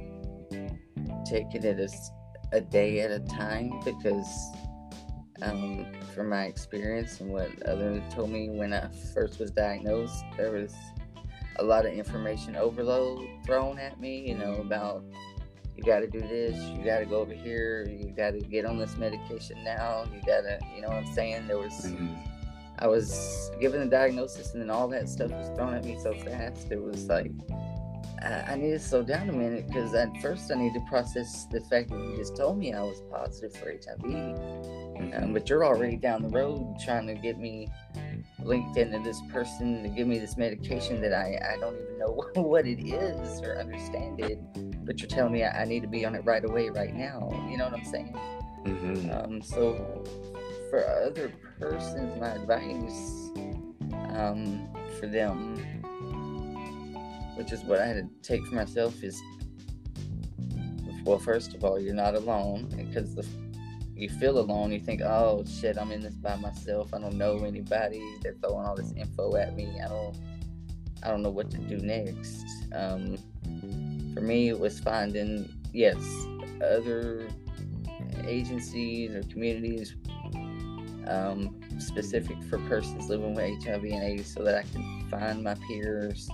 taking 1.23 1.63
it 1.63 1.79
as 1.79 2.09
a 2.51 2.61
day 2.61 3.01
at 3.01 3.11
a 3.11 3.19
time 3.19 3.79
because 3.83 4.51
um, 5.41 5.85
from 6.13 6.29
my 6.29 6.45
experience 6.45 7.19
and 7.19 7.29
what 7.29 7.49
others 7.63 8.01
told 8.13 8.29
me 8.29 8.49
when 8.49 8.73
I 8.73 8.87
first 9.13 9.39
was 9.39 9.51
diagnosed, 9.51 10.23
there 10.37 10.51
was 10.51 10.73
a 11.57 11.63
lot 11.63 11.85
of 11.85 11.93
information 11.93 12.55
overload 12.55 13.27
thrown 13.45 13.79
at 13.79 13.99
me, 13.99 14.27
you 14.27 14.37
know, 14.37 14.55
about 14.55 15.03
you 15.75 15.83
got 15.83 15.99
to 15.99 16.07
do 16.07 16.21
this, 16.21 16.55
you 16.69 16.83
got 16.85 16.99
to 16.99 17.05
go 17.05 17.19
over 17.19 17.33
here, 17.33 17.85
you 17.89 18.13
got 18.15 18.31
to 18.31 18.39
get 18.39 18.65
on 18.65 18.77
this 18.77 18.95
medication 18.97 19.61
now, 19.63 20.05
you 20.13 20.21
got 20.21 20.41
to, 20.41 20.59
you 20.73 20.81
know 20.81 20.87
what 20.87 20.97
I'm 20.97 21.13
saying? 21.13 21.47
There 21.47 21.57
was, 21.57 21.93
I 22.79 22.87
was 22.87 23.51
given 23.59 23.81
the 23.81 23.87
diagnosis 23.87 24.53
and 24.53 24.61
then 24.61 24.69
all 24.69 24.87
that 24.89 25.09
stuff 25.09 25.31
was 25.31 25.49
thrown 25.55 25.73
at 25.73 25.83
me 25.83 25.97
so 26.01 26.13
fast. 26.13 26.71
It 26.71 26.81
was 26.81 27.07
like, 27.07 27.31
I, 28.21 28.53
I 28.53 28.55
need 28.55 28.71
to 28.71 28.79
slow 28.79 29.03
down 29.03 29.29
a 29.29 29.33
minute 29.33 29.67
because 29.67 29.93
at 29.93 30.15
first 30.21 30.51
I 30.51 30.55
need 30.55 30.73
to 30.73 30.81
process 30.81 31.45
the 31.45 31.61
fact 31.61 31.89
that 31.89 31.99
you 31.99 32.15
just 32.17 32.35
told 32.35 32.57
me 32.57 32.73
I 32.73 32.81
was 32.81 33.01
positive 33.11 33.53
for 33.55 33.71
HIV. 33.71 34.05
Um, 35.13 35.33
but 35.33 35.49
you're 35.49 35.65
already 35.65 35.97
down 35.97 36.21
the 36.21 36.29
road 36.29 36.77
trying 36.83 37.07
to 37.07 37.15
get 37.15 37.37
me 37.37 37.67
linked 38.43 38.77
into 38.77 38.99
this 38.99 39.21
person 39.31 39.83
to 39.83 39.89
give 39.89 40.07
me 40.07 40.19
this 40.19 40.37
medication 40.37 41.01
that 41.01 41.13
I, 41.13 41.39
I 41.53 41.57
don't 41.59 41.75
even 41.75 41.99
know 41.99 42.23
what 42.41 42.65
it 42.65 42.79
is 42.79 43.41
or 43.41 43.57
understand 43.57 44.19
it. 44.19 44.39
But 44.85 44.99
you're 44.99 45.09
telling 45.09 45.33
me 45.33 45.43
I, 45.43 45.63
I 45.63 45.65
need 45.65 45.81
to 45.81 45.87
be 45.87 46.05
on 46.05 46.15
it 46.15 46.23
right 46.25 46.43
away, 46.43 46.69
right 46.69 46.93
now. 46.93 47.29
You 47.49 47.57
know 47.57 47.65
what 47.65 47.79
I'm 47.79 47.85
saying? 47.85 48.17
Mm-hmm. 48.65 49.11
Um, 49.11 49.41
so 49.41 50.03
for 50.69 50.85
other 50.87 51.31
persons, 51.59 52.19
my 52.19 52.29
advice 52.29 53.31
um, 54.15 54.67
for 54.99 55.07
them, 55.07 55.74
which 57.35 57.51
is 57.51 57.63
what 57.63 57.79
I 57.79 57.87
had 57.87 57.95
to 57.97 58.09
take 58.21 58.45
for 58.45 58.55
myself, 58.55 59.03
is 59.03 59.21
well, 61.05 61.19
first 61.19 61.53
of 61.53 61.63
all, 61.63 61.79
you're 61.79 61.93
not 61.93 62.15
alone 62.15 62.67
because 62.75 63.15
you 63.95 64.09
feel 64.09 64.39
alone. 64.39 64.71
You 64.71 64.79
think, 64.79 65.01
oh 65.01 65.43
shit, 65.45 65.77
I'm 65.77 65.91
in 65.91 66.01
this 66.01 66.15
by 66.15 66.35
myself. 66.35 66.93
I 66.93 66.99
don't 66.99 67.17
know 67.17 67.43
anybody. 67.45 68.01
They're 68.21 68.35
throwing 68.41 68.65
all 68.65 68.75
this 68.75 68.91
info 68.97 69.35
at 69.35 69.55
me. 69.55 69.79
I 69.83 69.87
don't, 69.87 70.17
I 71.03 71.09
don't 71.09 71.21
know 71.21 71.29
what 71.29 71.51
to 71.51 71.57
do 71.57 71.77
next. 71.77 72.45
Um, 72.73 73.17
for 74.13 74.21
me, 74.21 74.49
it 74.49 74.59
was 74.59 74.79
finding 74.79 75.47
yes, 75.73 75.97
other 76.63 77.27
agencies 78.25 79.13
or 79.13 79.21
communities 79.23 79.95
um, 81.07 81.61
specific 81.77 82.41
for 82.49 82.57
persons 82.67 83.09
living 83.09 83.35
with 83.35 83.63
HIV 83.63 83.83
and 83.83 84.03
AIDS, 84.03 84.33
so 84.33 84.43
that 84.43 84.55
I 84.55 84.63
can 84.63 85.07
find 85.09 85.43
my 85.43 85.55
peers, 85.67 86.29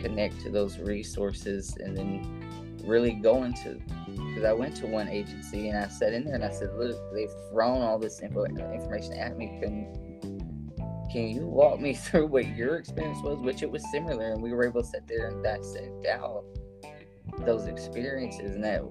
connect 0.00 0.40
to 0.42 0.50
those 0.50 0.78
resources, 0.78 1.76
and 1.76 1.96
then 1.96 2.44
really 2.84 3.12
go 3.12 3.44
into 3.44 3.80
because 4.06 4.44
I 4.44 4.52
went 4.52 4.76
to 4.76 4.86
one 4.86 5.08
agency 5.08 5.68
and 5.68 5.78
I 5.78 5.88
sat 5.88 6.12
in 6.12 6.24
there 6.24 6.34
and 6.34 6.44
I 6.44 6.50
said, 6.50 6.74
"Look, 6.74 6.96
they've 7.12 7.30
thrown 7.50 7.82
all 7.82 7.98
this 7.98 8.20
info 8.20 8.44
information 8.44 9.14
at 9.14 9.36
me. 9.36 9.58
Can 9.60 10.72
can 11.10 11.28
you 11.28 11.46
walk 11.46 11.80
me 11.80 11.94
through 11.94 12.26
what 12.26 12.46
your 12.56 12.76
experience 12.76 13.18
was?" 13.22 13.38
Which 13.40 13.62
it 13.62 13.70
was 13.70 13.84
similar, 13.90 14.32
and 14.32 14.42
we 14.42 14.52
were 14.52 14.64
able 14.64 14.82
to 14.82 14.88
sit 14.88 15.06
there 15.06 15.28
and 15.28 15.42
dissect 15.42 16.06
out 16.06 16.44
those 17.44 17.66
experiences, 17.66 18.54
and 18.54 18.64
that 18.64 18.82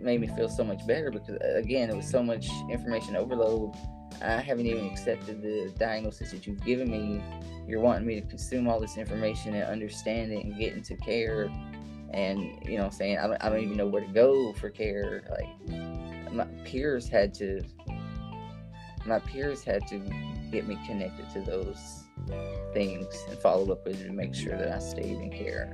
made 0.00 0.20
me 0.20 0.26
feel 0.28 0.48
so 0.48 0.64
much 0.64 0.86
better 0.86 1.10
because 1.10 1.38
again, 1.54 1.90
it 1.90 1.96
was 1.96 2.08
so 2.08 2.22
much 2.22 2.48
information 2.70 3.16
overload. 3.16 3.74
I 4.22 4.40
haven't 4.40 4.66
even 4.66 4.86
accepted 4.86 5.42
the 5.42 5.72
diagnosis 5.78 6.30
that 6.30 6.46
you've 6.46 6.64
given 6.64 6.90
me. 6.90 7.22
You're 7.68 7.80
wanting 7.80 8.06
me 8.06 8.20
to 8.20 8.26
consume 8.26 8.68
all 8.68 8.80
this 8.80 8.96
information 8.96 9.54
and 9.54 9.64
understand 9.64 10.32
it 10.32 10.44
and 10.44 10.56
get 10.58 10.72
into 10.72 10.96
care 10.96 11.50
and 12.14 12.58
you 12.64 12.78
know 12.78 12.88
saying 12.88 13.18
I 13.18 13.26
don't, 13.26 13.44
I 13.44 13.48
don't 13.48 13.60
even 13.60 13.76
know 13.76 13.86
where 13.86 14.04
to 14.04 14.12
go 14.12 14.52
for 14.54 14.70
care. 14.70 15.24
Like 15.30 16.32
my 16.32 16.44
peers 16.64 17.08
had 17.08 17.34
to 17.34 17.62
my 19.04 19.18
peers 19.18 19.62
had 19.62 19.86
to 19.88 19.98
get 20.50 20.66
me 20.66 20.78
connected 20.86 21.28
to 21.30 21.40
those 21.40 22.04
things 22.72 23.06
and 23.28 23.38
follow 23.38 23.70
up 23.72 23.86
with 23.86 24.00
it 24.00 24.06
to 24.06 24.12
make 24.12 24.34
sure 24.34 24.56
that 24.56 24.72
I 24.72 24.78
stayed 24.78 25.18
in 25.18 25.30
care. 25.30 25.72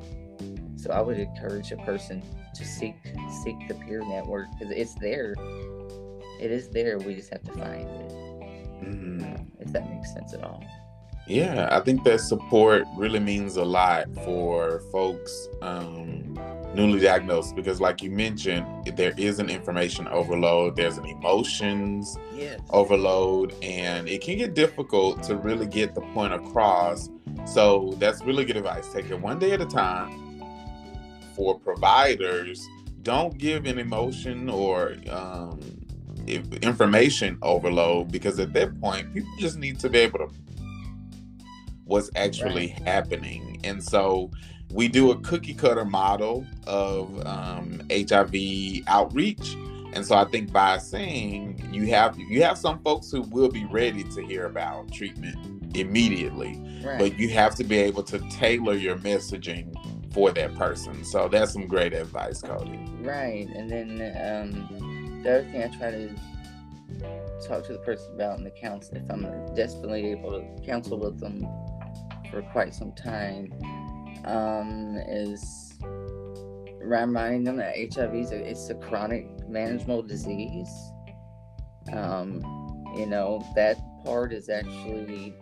So 0.77 0.91
I 0.91 1.01
would 1.01 1.19
encourage 1.19 1.71
a 1.71 1.77
person 1.79 2.23
to 2.55 2.65
seek 2.65 2.97
seek 3.45 3.69
the 3.69 3.75
peer 3.75 4.03
network 4.05 4.47
because 4.59 4.73
it's 4.75 4.95
there. 4.95 5.35
It 6.41 6.51
is 6.51 6.69
there. 6.71 6.99
We 6.99 7.15
just 7.15 7.31
have 7.31 7.43
to 7.43 7.53
find 7.53 7.89
it 7.89 8.22
Mm-hmm. 8.83 9.61
if 9.61 9.73
that 9.73 9.89
makes 9.91 10.13
sense 10.13 10.35
at 10.35 10.43
all 10.43 10.63
Yeah, 11.27 11.69
I 11.71 11.81
think 11.81 12.05
that 12.05 12.21
support 12.21 12.85
really 12.97 13.21
means 13.21 13.57
a 13.57 13.65
lot 13.65 14.07
for 14.25 14.81
folks 14.91 15.49
um, 15.63 16.39
newly 16.75 17.01
diagnosed 17.01 17.55
because, 17.55 17.81
like 17.81 18.03
you 18.03 18.11
mentioned, 18.11 18.67
there 18.97 19.15
is 19.17 19.39
an 19.39 19.49
information 19.49 20.09
overload, 20.09 20.77
there's 20.77 20.99
an 20.99 21.07
emotions 21.07 22.17
yes 22.35 22.61
overload, 22.71 23.55
and 23.63 24.09
it 24.09 24.21
can 24.23 24.39
get 24.39 24.55
difficult 24.55 25.23
to 25.25 25.37
really 25.37 25.67
get 25.67 25.95
the 25.95 26.01
point 26.13 26.33
across. 26.33 27.09
So, 27.45 27.95
that's 27.99 28.23
really 28.25 28.45
good 28.45 28.57
advice. 28.57 28.93
Take 28.93 29.11
it 29.11 29.21
one 29.21 29.39
day 29.39 29.53
at 29.53 29.61
a 29.61 29.67
time. 29.67 30.11
For 31.37 31.59
providers, 31.59 32.67
don't 33.03 33.37
give 33.39 33.67
an 33.67 33.79
emotion 33.79 34.49
or 34.51 34.97
um, 35.09 35.61
information 36.27 37.39
overload 37.43 38.11
because 38.11 38.39
at 38.39 38.53
that 38.53 38.81
point, 38.81 39.13
people 39.15 39.31
just 39.39 39.59
need 39.59 39.79
to 39.81 39.89
be 39.89 39.99
able 39.99 40.21
to 40.21 40.29
what's 41.85 42.11
actually 42.17 42.69
happening. 42.69 43.61
And 43.65 43.83
so 43.83 44.31
we 44.73 44.89
do 44.89 45.11
a 45.11 45.21
cookie 45.21 45.55
cutter 45.55 45.85
model 45.85 46.47
of 46.67 47.27
um, 47.27 47.83
HIV 47.91 48.85
outreach. 48.87 49.57
And 49.93 50.07
so 50.07 50.17
I 50.17 50.25
think 50.25 50.51
by 50.53 50.79
saying 50.79 51.69
you 51.71 51.87
have 51.89 52.19
you 52.19 52.43
have 52.43 52.57
some 52.57 52.79
folks 52.83 53.11
who 53.11 53.23
will 53.23 53.51
be 53.51 53.67
ready 53.67 54.05
to 54.05 54.23
hear 54.25 54.47
about 54.47 54.91
treatment 54.91 55.77
immediately, 55.77 56.59
right 56.83 56.99
but 56.99 57.19
you 57.19 57.29
have 57.31 57.55
to 57.57 57.65
be 57.65 57.77
able 57.77 58.03
to 58.05 58.19
tailor 58.31 58.75
your 58.75 58.97
messaging 58.97 59.75
for 60.13 60.31
that 60.33 60.55
person. 60.55 61.05
So 61.05 61.29
that's 61.29 61.53
some 61.53 61.67
great 61.67 61.93
advice, 61.93 62.43
Kodee. 62.43 63.07
Right, 63.07 63.49
and 63.55 63.71
then 63.71 64.61
um, 64.71 64.92
the 65.23 65.39
other 65.39 65.49
thing 65.51 65.63
I 65.63 65.69
try 65.77 65.91
to 65.91 66.09
talk 67.47 67.67
to 67.67 67.73
the 67.73 67.79
person 67.79 68.15
about 68.15 68.39
in 68.39 68.45
the 68.45 68.51
counsel, 68.51 68.97
if 68.97 69.11
I'm 69.11 69.55
desperately 69.55 70.11
able 70.11 70.31
to 70.33 70.63
counsel 70.67 70.99
with 70.99 71.21
them 71.21 71.47
for 72.31 72.43
quite 72.53 72.75
some 72.75 72.93
time, 72.93 73.53
um, 74.25 74.97
is 75.09 75.75
reminding 76.81 77.45
them 77.45 77.57
that 77.57 77.75
HIV 77.77 78.15
is 78.15 78.33
a, 78.33 78.37
it's 78.37 78.71
a 78.71 78.75
chronic 78.75 79.27
manageable 79.49 80.03
disease. 80.03 80.71
Um, 81.93 82.43
you 82.97 83.07
know 83.07 83.45
that 83.55 83.79
part 84.05 84.33
is 84.33 84.49
actually 84.49 85.35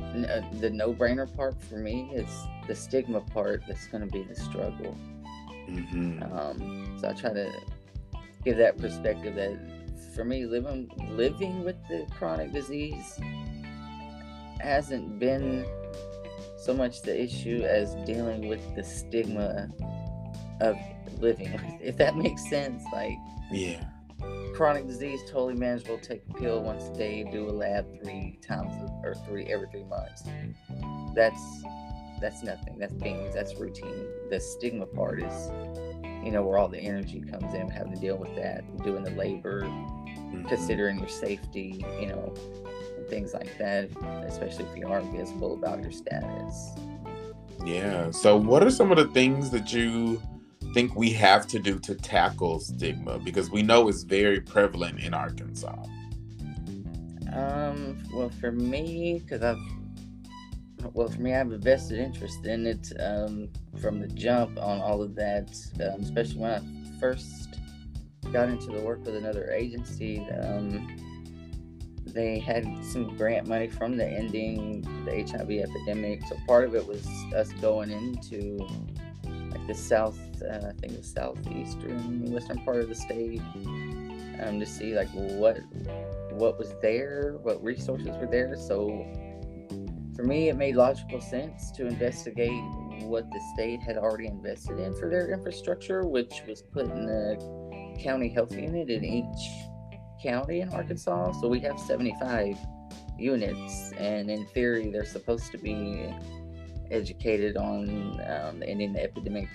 uh, 0.00 0.40
the 0.60 0.70
no-brainer 0.70 1.34
part 1.36 1.60
for 1.62 1.76
me 1.76 2.10
is 2.14 2.28
the 2.66 2.74
stigma 2.74 3.20
part 3.20 3.62
that's 3.66 3.86
going 3.88 4.04
to 4.04 4.10
be 4.10 4.22
the 4.22 4.34
struggle 4.34 4.96
Mm-hmm. 5.68 6.22
um, 6.32 6.96
so 6.98 7.10
i 7.10 7.12
try 7.12 7.30
to 7.30 7.52
give 8.44 8.56
that 8.56 8.78
perspective 8.78 9.34
that 9.34 9.58
for 10.14 10.24
me 10.24 10.46
living 10.46 10.90
living 11.10 11.64
with 11.64 11.76
the 11.88 12.06
chronic 12.16 12.52
disease 12.52 13.18
hasn't 14.60 15.18
been 15.18 15.64
so 16.58 16.74
much 16.74 17.02
the 17.02 17.22
issue 17.22 17.62
as 17.62 17.94
dealing 18.06 18.48
with 18.48 18.60
the 18.74 18.82
stigma 18.82 19.68
of 20.60 20.76
living 21.20 21.52
with 21.52 21.62
if 21.80 21.96
that 21.96 22.16
makes 22.16 22.48
sense 22.48 22.82
like 22.92 23.16
Yeah. 23.52 23.84
chronic 24.54 24.86
disease 24.86 25.20
totally 25.28 25.54
manageable 25.54 25.98
take 25.98 26.22
a 26.30 26.34
pill 26.34 26.62
once 26.62 26.84
a 26.88 26.94
day 26.94 27.24
do 27.30 27.48
a 27.48 27.52
lab 27.52 27.86
three 28.02 28.38
times 28.46 28.72
or 29.04 29.14
three 29.26 29.44
every 29.46 29.68
three 29.70 29.84
months 29.84 30.24
that's 31.14 31.42
that's 32.20 32.42
nothing 32.42 32.76
that's 32.78 32.92
beans 32.94 33.32
that's 33.34 33.54
routine 33.60 34.06
the 34.30 34.40
stigma 34.40 34.86
part 34.86 35.22
is 35.22 35.50
you 36.24 36.30
know 36.30 36.42
where 36.42 36.58
all 36.58 36.68
the 36.68 36.78
energy 36.80 37.20
comes 37.20 37.54
in 37.54 37.68
having 37.68 37.94
to 37.94 38.00
deal 38.00 38.16
with 38.16 38.34
that 38.36 38.62
doing 38.82 39.02
the 39.04 39.10
labor 39.12 39.62
Mhm. 39.62 40.48
considering 40.48 40.98
your 40.98 41.08
safety 41.08 41.84
you 42.00 42.06
know 42.06 42.34
things 43.08 43.32
like 43.34 43.56
that 43.58 43.88
especially 44.26 44.64
if 44.66 44.76
you 44.76 44.86
aren't 44.86 45.10
visible 45.16 45.54
about 45.54 45.82
your 45.82 45.92
status 45.92 46.70
Yeah. 47.64 48.12
So, 48.12 48.36
what 48.36 48.62
are 48.62 48.70
some 48.70 48.92
of 48.92 48.98
the 48.98 49.08
things 49.08 49.50
that 49.50 49.72
you 49.72 50.22
think 50.74 50.94
we 50.94 51.10
have 51.10 51.46
to 51.48 51.58
do 51.58 51.78
to 51.80 51.94
tackle 51.96 52.60
stigma? 52.60 53.18
Because 53.18 53.50
we 53.50 53.62
know 53.62 53.88
it's 53.88 54.04
very 54.04 54.40
prevalent 54.40 55.00
in 55.00 55.12
Arkansas. 55.12 55.74
Um, 57.32 57.98
well, 58.12 58.30
for 58.40 58.52
me, 58.52 59.20
because 59.24 59.42
I've, 59.42 59.58
well, 60.92 61.08
for 61.08 61.20
me, 61.20 61.32
I 61.32 61.38
have 61.38 61.52
a 61.52 61.58
vested 61.58 61.98
interest 61.98 62.44
in 62.44 62.66
it 62.66 62.92
um, 63.00 63.48
from 63.80 64.00
the 64.00 64.08
jump 64.08 64.58
on 64.58 64.80
all 64.80 65.02
of 65.02 65.14
that, 65.16 65.50
um, 65.80 66.00
especially 66.00 66.38
when 66.38 66.50
I 66.52 67.00
first 67.00 67.58
got 68.32 68.48
into 68.48 68.66
the 68.66 68.80
work 68.80 69.04
with 69.04 69.16
another 69.16 69.50
agency. 69.50 70.20
Um, 70.42 70.96
they 72.06 72.38
had 72.38 72.66
some 72.84 73.16
grant 73.16 73.46
money 73.46 73.68
from 73.68 73.96
the 73.96 74.06
ending 74.06 74.82
the 75.04 75.22
HIV 75.22 75.50
epidemic. 75.50 76.22
So 76.28 76.36
part 76.46 76.64
of 76.64 76.74
it 76.74 76.86
was 76.86 77.06
us 77.34 77.52
going 77.60 77.90
into 77.90 78.66
like 79.50 79.66
the 79.66 79.74
south, 79.74 80.18
uh, 80.42 80.68
I 80.68 80.72
think 80.80 80.96
the 80.96 81.02
southeastern 81.02 82.30
western 82.32 82.64
part 82.64 82.78
of 82.78 82.88
the 82.88 82.94
state, 82.94 83.42
um, 84.42 84.58
to 84.60 84.66
see 84.66 84.94
like 84.94 85.08
what 85.10 85.58
what 86.30 86.58
was 86.58 86.74
there, 86.80 87.38
what 87.42 87.62
resources 87.62 88.08
were 88.08 88.28
there. 88.30 88.56
So 88.56 89.06
for 90.18 90.24
me, 90.24 90.48
it 90.48 90.56
made 90.56 90.74
logical 90.74 91.20
sense 91.20 91.70
to 91.70 91.86
investigate 91.86 92.60
what 93.02 93.30
the 93.30 93.40
state 93.54 93.80
had 93.80 93.96
already 93.96 94.26
invested 94.26 94.80
in 94.80 94.92
for 94.96 95.08
their 95.08 95.32
infrastructure, 95.32 96.02
which 96.08 96.42
was 96.48 96.60
put 96.60 96.86
in 96.86 97.06
the 97.06 97.96
county 98.02 98.28
health 98.28 98.50
unit 98.50 98.90
in 98.90 99.04
each 99.04 99.48
county 100.20 100.62
in 100.62 100.70
Arkansas. 100.70 101.34
So 101.40 101.46
we 101.46 101.60
have 101.60 101.78
75 101.78 102.58
units, 103.16 103.92
and 103.92 104.28
in 104.28 104.44
theory, 104.46 104.90
they're 104.90 105.04
supposed 105.04 105.52
to 105.52 105.58
be 105.58 106.12
educated 106.90 107.56
on 107.56 108.20
um, 108.28 108.58
the 108.58 109.00
Epidemic 109.00 109.48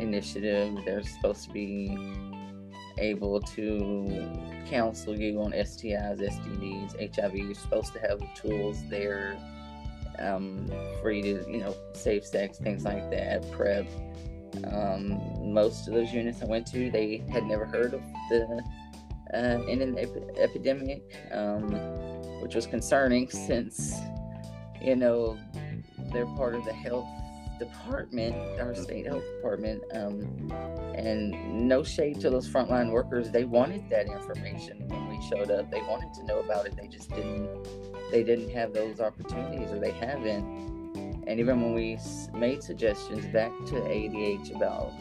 Initiative. 0.00 0.76
They're 0.84 1.04
supposed 1.04 1.44
to 1.44 1.52
be 1.52 1.96
able 2.98 3.40
to 3.40 4.64
counsel 4.68 5.16
you 5.16 5.40
on 5.40 5.52
STIs, 5.52 6.20
STDs, 6.20 7.14
HIV. 7.14 7.36
You're 7.36 7.54
supposed 7.54 7.92
to 7.92 8.00
have 8.00 8.18
tools 8.34 8.82
there 8.88 9.38
um, 10.20 10.70
for 11.00 11.10
you 11.10 11.22
to, 11.22 11.50
you 11.50 11.58
know, 11.58 11.74
safe 11.94 12.26
sex, 12.26 12.58
things 12.58 12.84
like 12.84 13.10
that, 13.10 13.50
PrEP. 13.52 13.86
Um, 14.72 15.52
most 15.52 15.88
of 15.88 15.94
those 15.94 16.12
units 16.12 16.42
I 16.42 16.46
went 16.46 16.66
to, 16.68 16.90
they 16.90 17.22
had 17.30 17.44
never 17.44 17.64
heard 17.64 17.94
of 17.94 18.02
the 18.30 18.62
uh, 19.34 19.62
Ending 19.68 19.98
ep- 19.98 20.38
epidemic, 20.38 21.02
um, 21.32 21.70
which 22.40 22.54
was 22.54 22.66
concerning 22.66 23.30
since, 23.30 23.94
you 24.80 24.96
know, 24.96 25.38
they're 26.12 26.26
part 26.26 26.54
of 26.54 26.64
the 26.64 26.72
health 26.72 27.06
department, 27.58 28.34
our 28.60 28.74
state 28.74 29.06
health 29.06 29.24
department. 29.36 29.82
Um, 29.92 30.52
and 30.94 31.68
no 31.68 31.82
shade 31.82 32.20
to 32.20 32.30
those 32.30 32.48
frontline 32.48 32.90
workers. 32.90 33.30
They 33.30 33.44
wanted 33.44 33.88
that 33.90 34.06
information 34.06 34.88
when 34.88 35.08
we 35.08 35.22
showed 35.28 35.50
up. 35.50 35.70
They 35.70 35.82
wanted 35.82 36.14
to 36.14 36.24
know 36.24 36.40
about 36.40 36.66
it. 36.66 36.76
They 36.76 36.88
just 36.88 37.10
didn't. 37.10 37.48
They 38.10 38.22
didn't 38.22 38.50
have 38.50 38.72
those 38.72 39.00
opportunities, 39.00 39.70
or 39.70 39.78
they 39.78 39.92
haven't. 39.92 40.44
And 41.26 41.40
even 41.40 41.60
when 41.60 41.74
we 41.74 41.98
made 42.34 42.62
suggestions 42.62 43.26
back 43.26 43.52
to 43.66 43.74
ADH 43.74 44.54
about, 44.56 44.92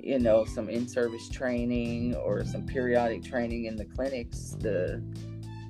you 0.00 0.18
know, 0.18 0.44
some 0.44 0.68
in-service 0.68 1.28
training 1.28 2.14
or 2.14 2.44
some 2.44 2.64
periodic 2.64 3.24
training 3.24 3.64
in 3.64 3.76
the 3.76 3.84
clinics, 3.84 4.56
the 4.60 5.02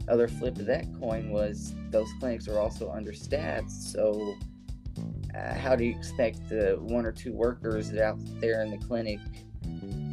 other 0.09 0.28
flip 0.28 0.59
of 0.59 0.66
that 0.66 0.87
coin 1.00 1.31
was 1.31 1.74
those 1.90 2.09
clinics 2.20 2.48
are 2.48 2.59
also 2.59 2.90
understaffed. 2.90 3.70
So, 3.70 4.35
uh, 5.35 5.54
how 5.54 5.76
do 5.76 5.85
you 5.85 5.94
expect 5.94 6.48
the 6.48 6.76
one 6.81 7.07
or 7.07 7.12
two 7.12 7.33
workers 7.33 7.90
that 7.90 8.02
out 8.02 8.18
there 8.40 8.62
in 8.62 8.70
the 8.70 8.78
clinic 8.78 9.20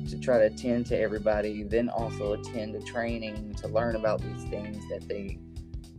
to 0.09 0.19
try 0.19 0.37
to 0.37 0.45
attend 0.45 0.85
to 0.87 0.99
everybody, 0.99 1.63
then 1.63 1.89
also 1.89 2.33
attend 2.33 2.73
to 2.73 2.81
training 2.81 3.53
to 3.55 3.67
learn 3.67 3.95
about 3.95 4.21
these 4.21 4.43
things 4.49 4.77
that 4.89 5.07
they, 5.07 5.39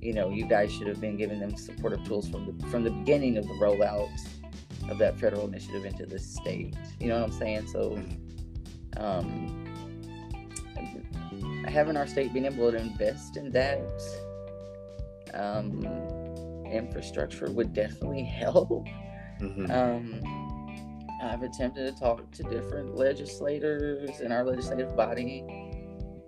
you 0.00 0.12
know, 0.12 0.30
you 0.30 0.46
guys 0.46 0.72
should 0.72 0.86
have 0.86 1.00
been 1.00 1.16
giving 1.16 1.40
them 1.40 1.56
supportive 1.56 2.04
tools 2.04 2.28
from 2.28 2.46
the 2.58 2.66
from 2.68 2.84
the 2.84 2.90
beginning 2.90 3.36
of 3.38 3.46
the 3.46 3.54
rollout 3.54 4.08
of 4.90 4.98
that 4.98 5.18
federal 5.18 5.46
initiative 5.46 5.84
into 5.84 6.06
the 6.06 6.18
state. 6.18 6.74
You 7.00 7.08
know 7.08 7.20
what 7.20 7.30
I'm 7.30 7.38
saying? 7.38 7.68
So, 7.68 7.98
um, 8.98 9.64
having 11.66 11.96
our 11.96 12.06
state 12.06 12.32
being 12.32 12.44
able 12.46 12.70
to 12.70 12.78
invest 12.78 13.36
in 13.36 13.50
that 13.52 13.80
um, 15.34 15.84
infrastructure 16.70 17.50
would 17.50 17.72
definitely 17.72 18.24
help. 18.40 18.70
Mhm. 19.40 19.70
Um, 19.70 20.42
I've 21.22 21.42
attempted 21.42 21.92
to 21.92 21.98
talk 22.00 22.30
to 22.32 22.42
different 22.44 22.94
legislators 22.94 24.20
in 24.20 24.30
our 24.32 24.44
legislative 24.44 24.94
body. 24.96 25.44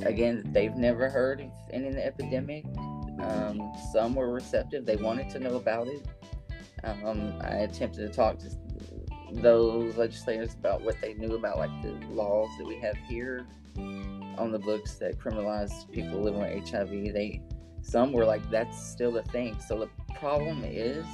Again, 0.01 0.43
they've 0.53 0.75
never 0.75 1.09
heard 1.09 1.41
of 1.43 1.51
any 1.73 1.89
of 1.89 1.95
the 1.95 2.05
epidemic. 2.05 2.65
Um, 3.21 3.73
some 3.93 4.15
were 4.15 4.31
receptive; 4.31 4.87
they 4.87 4.97
wanted 4.97 5.31
to 5.31 5.41
know 5.41 5.57
about 5.57 5.89
it. 5.89 6.07
Um, 6.85 7.35
I 7.41 7.57
attempted 7.59 8.07
to 8.07 8.09
talk 8.09 8.39
to 8.39 8.51
those 9.33 9.97
legislators 9.97 10.55
about 10.55 10.83
what 10.83 10.97
they 11.01 11.15
knew 11.15 11.35
about, 11.35 11.59
like 11.59 11.83
the 11.83 11.93
laws 12.07 12.49
that 12.59 12.67
we 12.67 12.79
have 12.81 12.97
here 13.09 13.47
on 13.77 14.53
the 14.53 14.59
books 14.59 14.95
that 14.95 15.19
criminalize 15.19 15.91
people 15.91 16.21
living 16.21 16.41
with 16.41 16.71
HIV. 16.71 16.91
They 16.91 17.43
some 17.83 18.13
were 18.13 18.25
like, 18.25 18.49
"That's 18.51 18.79
still 18.91 19.17
a 19.17 19.23
thing." 19.23 19.59
So 19.61 19.79
the 19.79 20.15
problem 20.15 20.63
is 20.65 21.07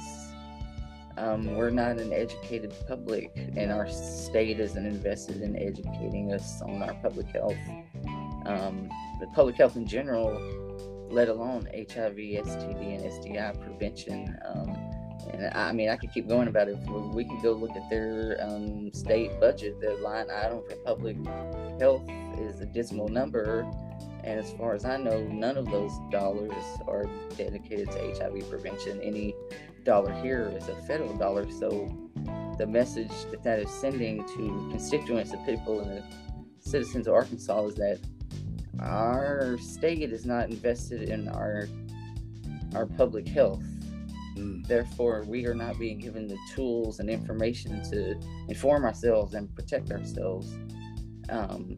um, 1.17 1.55
we're 1.55 1.69
not 1.69 1.97
an 1.97 2.11
educated 2.11 2.73
public, 2.87 3.31
and 3.35 3.71
our 3.71 3.87
state 3.89 4.59
isn't 4.59 4.85
invested 4.85 5.41
in 5.41 5.55
educating 5.55 6.33
us 6.33 6.61
on 6.61 6.81
our 6.83 6.93
public 6.95 7.27
health. 7.27 7.55
Um, 8.45 8.89
the 9.19 9.27
public 9.33 9.55
health 9.55 9.75
in 9.75 9.87
general, 9.87 10.37
let 11.09 11.29
alone 11.29 11.67
HIV, 11.73 12.15
STD, 12.17 12.99
and 13.01 13.11
STI 13.13 13.53
prevention. 13.63 14.37
Um, 14.45 14.69
and 15.33 15.51
I 15.55 15.71
mean, 15.71 15.89
I 15.89 15.95
could 15.95 16.13
keep 16.13 16.27
going 16.27 16.47
about 16.47 16.67
it. 16.67 16.77
We- 16.87 17.23
We 17.23 17.23
could 17.25 17.41
go 17.41 17.53
look 17.53 17.71
at 17.75 17.89
their 17.89 18.37
um, 18.41 18.91
state 18.93 19.39
budget. 19.39 19.79
The 19.81 19.95
line 19.95 20.27
item 20.29 20.61
for 20.67 20.75
public 20.77 21.17
health 21.79 22.03
is 22.37 22.61
a 22.61 22.65
dismal 22.65 23.07
number. 23.09 23.65
And 24.23 24.39
as 24.39 24.51
far 24.53 24.73
as 24.73 24.85
I 24.85 24.97
know, 24.97 25.21
none 25.23 25.55
of 25.57 25.69
those 25.69 25.91
dollars 26.11 26.51
are 26.87 27.05
dedicated 27.37 27.91
to 27.91 27.99
HIV 27.99 28.49
prevention. 28.49 28.99
Any 29.01 29.35
dollar 29.83 30.11
here 30.21 30.51
is 30.57 30.67
a 30.67 30.75
federal 30.87 31.15
dollar. 31.15 31.49
So 31.51 31.87
the 32.57 32.65
message 32.65 33.11
that 33.31 33.43
that 33.43 33.59
is 33.59 33.69
sending 33.69 34.25
to 34.25 34.67
constituents, 34.71 35.31
the 35.31 35.37
people 35.39 35.79
and 35.81 35.91
the 35.97 36.03
citizens 36.59 37.07
of 37.07 37.13
Arkansas 37.13 37.67
is 37.67 37.75
that 37.75 37.99
our 38.79 39.57
state 39.59 40.11
is 40.11 40.25
not 40.25 40.49
invested 40.49 41.09
in 41.09 41.27
our 41.29 41.67
our 42.73 42.85
public 42.85 43.27
health. 43.27 43.63
Mm. 44.35 44.67
Therefore, 44.67 45.23
we 45.27 45.45
are 45.45 45.53
not 45.53 45.79
being 45.79 45.97
given 45.97 46.27
the 46.27 46.37
tools 46.53 46.99
and 46.99 47.09
information 47.09 47.81
to 47.91 48.19
inform 48.49 48.83
ourselves 48.83 49.33
and 49.33 49.53
protect 49.55 49.91
ourselves. 49.91 50.53
Um, 51.29 51.77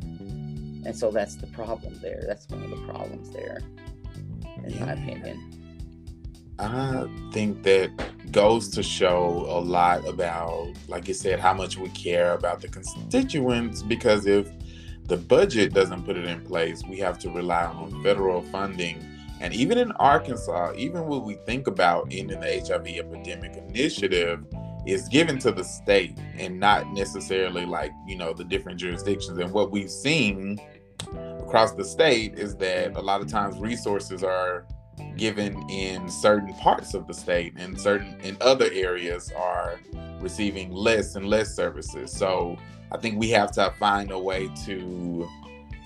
and 0.85 0.97
so 0.97 1.11
that's 1.11 1.35
the 1.35 1.47
problem 1.47 1.99
there. 2.01 2.23
That's 2.25 2.47
one 2.47 2.63
of 2.63 2.69
the 2.71 2.87
problems 2.87 3.29
there, 3.31 3.59
in 4.63 4.79
my 4.79 4.93
opinion. 4.93 5.53
I 6.59 7.07
think 7.31 7.61
that 7.63 7.91
goes 8.31 8.69
to 8.69 8.81
show 8.81 9.45
a 9.47 9.59
lot 9.59 10.07
about, 10.07 10.73
like 10.87 11.07
you 11.07 11.13
said, 11.13 11.39
how 11.39 11.53
much 11.53 11.77
we 11.77 11.89
care 11.89 12.33
about 12.33 12.61
the 12.61 12.67
constituents. 12.67 13.83
Because 13.83 14.25
if 14.25 14.49
the 15.07 15.17
budget 15.17 15.73
doesn't 15.73 16.03
put 16.03 16.17
it 16.17 16.25
in 16.25 16.41
place, 16.41 16.83
we 16.87 16.97
have 16.99 17.17
to 17.19 17.29
rely 17.29 17.63
on 17.65 18.03
federal 18.03 18.41
funding 18.43 19.03
And 19.39 19.53
even 19.53 19.77
in 19.77 19.91
Arkansas, 19.93 20.73
even 20.75 21.05
when 21.05 21.23
we 21.23 21.35
think 21.45 21.67
about 21.67 22.07
ending 22.11 22.39
the 22.39 22.59
HIV 22.59 22.87
epidemic 22.87 23.55
initiative, 23.55 24.43
is 24.85 25.07
given 25.09 25.37
to 25.39 25.51
the 25.51 25.63
state 25.63 26.17
and 26.37 26.59
not 26.59 26.91
necessarily 26.93 27.65
like, 27.65 27.91
you 28.07 28.15
know, 28.15 28.33
the 28.33 28.43
different 28.43 28.79
jurisdictions. 28.79 29.37
And 29.37 29.51
what 29.51 29.69
we've 29.69 29.91
seen 29.91 30.59
across 31.39 31.73
the 31.73 31.83
state 31.83 32.39
is 32.39 32.55
that 32.57 32.95
a 32.95 33.01
lot 33.01 33.21
of 33.21 33.27
times 33.27 33.57
resources 33.59 34.23
are 34.23 34.65
given 35.17 35.69
in 35.69 36.09
certain 36.09 36.53
parts 36.55 36.93
of 36.93 37.05
the 37.05 37.13
state 37.13 37.53
and 37.57 37.79
certain 37.79 38.19
in 38.21 38.37
other 38.41 38.69
areas 38.71 39.31
are 39.35 39.79
receiving 40.19 40.71
less 40.71 41.15
and 41.15 41.27
less 41.27 41.55
services. 41.55 42.11
So 42.11 42.57
I 42.91 42.97
think 42.97 43.19
we 43.19 43.29
have 43.31 43.51
to 43.53 43.73
find 43.79 44.11
a 44.11 44.19
way 44.19 44.49
to 44.65 45.27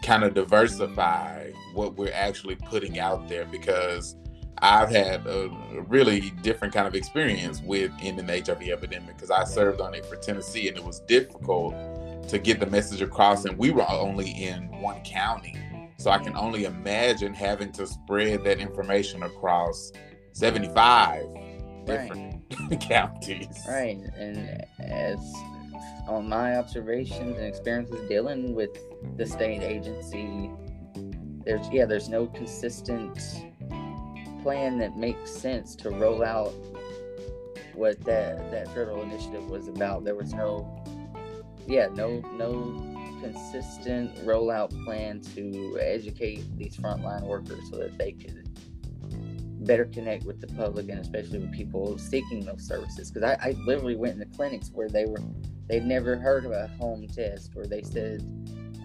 kind 0.04 0.24
of 0.24 0.34
diversify 0.34 1.52
what 1.74 1.96
we're 1.96 2.13
actually 2.13 2.56
putting 2.56 3.00
out 3.00 3.28
there 3.28 3.46
because 3.46 4.15
I've 4.60 4.89
had 4.89 5.26
a, 5.26 5.50
really 5.88 6.30
different 6.41 6.74
kind 6.74 6.88
of 6.88 6.96
experience 6.96 7.62
with 7.62 7.91
ending 8.02 8.28
the 8.28 8.39
HIV 8.39 8.70
epidemic 8.70 9.15
because 9.15 9.32
I 9.32 9.44
served 9.44 9.82
on 9.82 9.94
it 9.94 10.06
for 10.06 10.15
Tennessee 10.15 10.67
and 10.70 10.78
it 10.78 10.84
was 10.84 11.00
difficult 11.02 11.74
to 12.30 12.39
get 12.39 12.60
the 12.60 12.67
message 12.67 13.02
across 13.02 13.46
and 13.46 13.58
we 13.58 13.72
were 13.72 13.89
only 13.89 14.30
in 14.30 14.67
one 14.80 15.02
county. 15.04 15.58
So 15.98 16.12
I 16.12 16.20
can 16.20 16.36
only 16.36 16.65
imagine 16.65 17.34
having 17.34 17.72
to 17.74 17.88
spread 17.88 18.44
that 18.44 18.60
information 18.60 19.24
across 19.24 19.91
75 20.34 21.26
different 21.86 22.12
right. 22.12 22.41
Counties. 22.80 23.66
Right. 23.68 24.00
And 24.18 24.66
as 24.80 25.20
on 26.08 26.28
my 26.28 26.58
observations 26.58 27.38
and 27.38 27.46
experiences 27.46 28.08
dealing 28.10 28.56
with 28.56 28.78
the 29.18 29.26
state 29.26 29.62
agency, 29.62 30.50
there's 31.46 31.68
yeah, 31.70 31.86
there's 31.86 32.10
no 32.10 32.28
consistent 32.28 33.46
plan 34.42 34.80
that 34.80 34.98
makes 34.98 35.32
sense 35.32 35.76
to 35.76 35.90
roll 35.90 36.24
out 36.24 36.54
what 37.74 38.00
that 38.06 38.52
that 38.52 38.68
federal 38.70 39.02
initiative 39.02 39.50
was 39.50 39.68
about. 39.68 40.04
There 40.04 40.16
was 40.16 40.34
no 40.34 40.84
yeah, 41.68 41.88
no 41.94 42.20
no 42.38 42.88
consistent 43.22 44.16
rollout 44.26 44.72
plan 44.84 45.22
to 45.22 45.80
educate 45.80 46.44
these 46.58 46.76
frontline 46.76 47.22
workers 47.22 47.62
so 47.70 47.78
that 47.78 47.98
they 47.98 48.12
could 48.12 48.41
better 49.62 49.86
connect 49.86 50.26
with 50.26 50.41
the 50.41 50.47
public 50.47 50.89
and 50.89 51.00
especially 51.00 51.39
with 51.39 51.52
people 51.52 51.97
seeking 51.97 52.43
those 52.45 52.65
services. 52.67 53.12
Because 53.12 53.24
I, 53.24 53.50
I 53.50 53.56
literally 53.65 53.95
went 53.95 54.19
into 54.21 54.26
clinics 54.36 54.69
where 54.74 54.89
they 54.89 55.06
were 55.06 55.21
they'd 55.69 55.86
never 55.86 56.17
heard 56.17 56.45
of 56.45 56.52
a 56.52 56.67
home 56.80 57.08
test 57.08 57.52
where 57.54 57.67
they 57.67 57.82
said, 57.82 58.24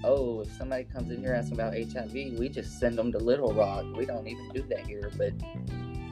"Oh, 0.04 0.40
if 0.40 0.52
somebody 0.52 0.84
comes 0.84 1.10
in 1.10 1.20
here 1.20 1.34
asking 1.34 1.54
about 1.54 1.74
HIV, 1.74 2.12
we 2.38 2.48
just 2.48 2.78
send 2.78 2.96
them 2.98 3.12
to 3.12 3.18
Little 3.18 3.52
Rock. 3.52 3.84
We 3.96 4.06
don't 4.06 4.26
even 4.26 4.48
do 4.54 4.62
that 4.68 4.86
here." 4.86 5.10
But 5.16 5.32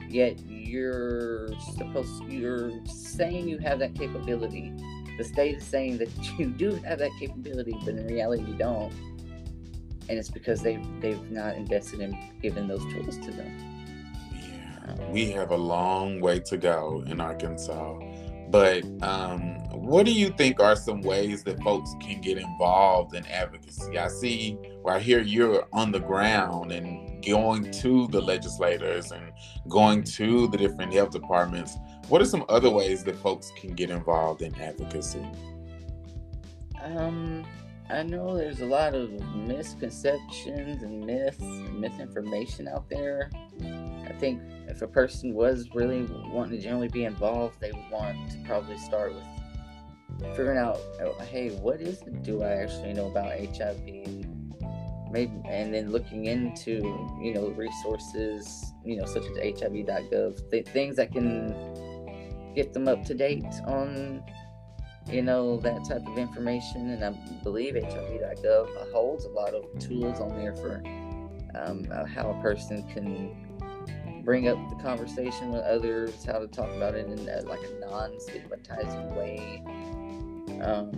yet 0.08 0.38
you're 0.46 1.48
supposed 1.76 2.24
you're 2.24 2.72
saying 2.86 3.48
you 3.48 3.58
have 3.58 3.78
that 3.80 3.94
capability 3.94 4.72
the 5.16 5.24
state 5.24 5.58
is 5.58 5.64
saying 5.64 5.98
that 5.98 6.08
you 6.38 6.46
do 6.46 6.72
have 6.86 6.98
that 6.98 7.10
capability, 7.18 7.76
but 7.84 7.94
in 7.94 8.06
reality 8.06 8.44
you 8.44 8.54
don't. 8.54 8.92
And 10.08 10.18
it's 10.18 10.30
because 10.30 10.60
they've 10.60 10.84
they've 11.00 11.30
not 11.30 11.56
invested 11.56 12.00
in 12.00 12.16
giving 12.42 12.68
those 12.68 12.84
tools 12.92 13.16
to 13.18 13.30
them. 13.30 13.73
We 15.10 15.30
have 15.30 15.50
a 15.50 15.56
long 15.56 16.20
way 16.20 16.40
to 16.40 16.56
go 16.56 17.04
in 17.06 17.20
Arkansas. 17.20 17.98
But 18.50 18.84
um, 19.02 19.58
what 19.70 20.06
do 20.06 20.12
you 20.12 20.28
think 20.28 20.60
are 20.60 20.76
some 20.76 21.00
ways 21.00 21.42
that 21.44 21.60
folks 21.62 21.92
can 22.00 22.20
get 22.20 22.38
involved 22.38 23.14
in 23.14 23.26
advocacy? 23.26 23.98
I 23.98 24.08
see 24.08 24.52
where 24.82 24.94
I 24.94 25.00
hear 25.00 25.20
you're 25.20 25.66
on 25.72 25.90
the 25.90 25.98
ground 25.98 26.70
and 26.70 27.24
going 27.24 27.70
to 27.70 28.06
the 28.08 28.20
legislators 28.20 29.10
and 29.10 29.32
going 29.68 30.04
to 30.04 30.46
the 30.48 30.58
different 30.58 30.92
health 30.92 31.10
departments. 31.10 31.76
What 32.08 32.20
are 32.20 32.26
some 32.26 32.44
other 32.48 32.70
ways 32.70 33.02
that 33.04 33.16
folks 33.16 33.50
can 33.58 33.74
get 33.74 33.90
involved 33.90 34.42
in 34.42 34.54
advocacy? 34.60 35.26
Um, 36.82 37.44
I 37.90 38.02
know 38.02 38.36
there's 38.36 38.60
a 38.60 38.66
lot 38.66 38.94
of 38.94 39.10
misconceptions 39.34 40.82
and 40.82 41.04
myths 41.04 41.42
and 41.42 41.80
misinformation 41.80 42.66
out 42.66 42.88
there. 42.88 43.30
I 44.06 44.12
think 44.18 44.40
if 44.68 44.80
a 44.80 44.88
person 44.88 45.34
was 45.34 45.68
really 45.74 46.04
wanting 46.32 46.56
to 46.56 46.62
generally 46.62 46.88
be 46.88 47.04
involved, 47.04 47.60
they 47.60 47.72
would 47.72 47.90
want 47.90 48.30
to 48.30 48.38
probably 48.46 48.78
start 48.78 49.14
with 49.14 49.24
figuring 50.34 50.58
out, 50.58 50.78
hey, 51.28 51.50
what 51.56 51.80
is 51.80 52.00
it? 52.02 52.22
Do 52.22 52.42
I 52.42 52.52
actually 52.52 52.94
know 52.94 53.06
about 53.06 53.38
HIV? 53.38 53.84
Maybe, 55.10 55.32
and 55.44 55.72
then 55.72 55.90
looking 55.92 56.24
into, 56.24 56.80
you 57.22 57.34
know, 57.34 57.48
resources, 57.50 58.72
you 58.84 58.96
know, 58.96 59.04
such 59.04 59.22
as 59.24 59.36
HIV.gov, 59.36 60.50
th- 60.50 60.66
things 60.68 60.96
that 60.96 61.12
can 61.12 61.54
get 62.54 62.72
them 62.72 62.88
up 62.88 63.04
to 63.04 63.14
date 63.14 63.44
on 63.66 64.24
you 65.10 65.22
know 65.22 65.58
that 65.58 65.84
type 65.84 66.06
of 66.06 66.18
information 66.18 66.90
and 66.90 67.04
i 67.04 67.10
believe 67.42 67.74
hiv.gov 67.74 68.92
holds 68.92 69.24
a 69.24 69.28
lot 69.28 69.54
of 69.54 69.64
tools 69.78 70.20
on 70.20 70.30
there 70.38 70.54
for 70.54 70.82
um, 71.54 71.84
how 72.06 72.30
a 72.30 72.42
person 72.42 72.82
can 72.92 74.22
bring 74.24 74.48
up 74.48 74.58
the 74.70 74.76
conversation 74.76 75.52
with 75.52 75.62
others 75.62 76.24
how 76.24 76.38
to 76.38 76.46
talk 76.46 76.70
about 76.74 76.94
it 76.94 77.06
in 77.06 77.28
a, 77.28 77.42
like 77.42 77.60
a 77.60 77.80
non-stigmatizing 77.80 79.14
way 79.14 79.62
um, 80.62 80.90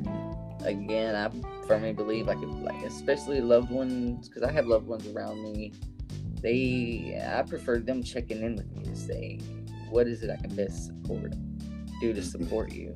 again 0.65 1.15
i 1.15 1.67
firmly 1.67 1.93
believe 1.93 2.27
like 2.27 2.39
like 2.41 2.83
especially 2.85 3.41
loved 3.41 3.71
ones 3.71 4.29
because 4.29 4.43
i 4.43 4.51
have 4.51 4.67
loved 4.67 4.87
ones 4.87 5.07
around 5.09 5.43
me 5.43 5.73
they 6.41 7.21
i 7.35 7.43
prefer 7.43 7.79
them 7.79 8.03
checking 8.03 8.43
in 8.43 8.55
with 8.57 8.71
me 8.73 8.85
to 8.85 8.97
say 8.97 9.39
what 9.91 10.07
is 10.07 10.23
it 10.23 10.31
I 10.31 10.37
can 10.37 10.55
best 10.55 10.87
support 10.87 11.33
do 12.01 12.13
to 12.13 12.23
support 12.23 12.73
you? 12.73 12.95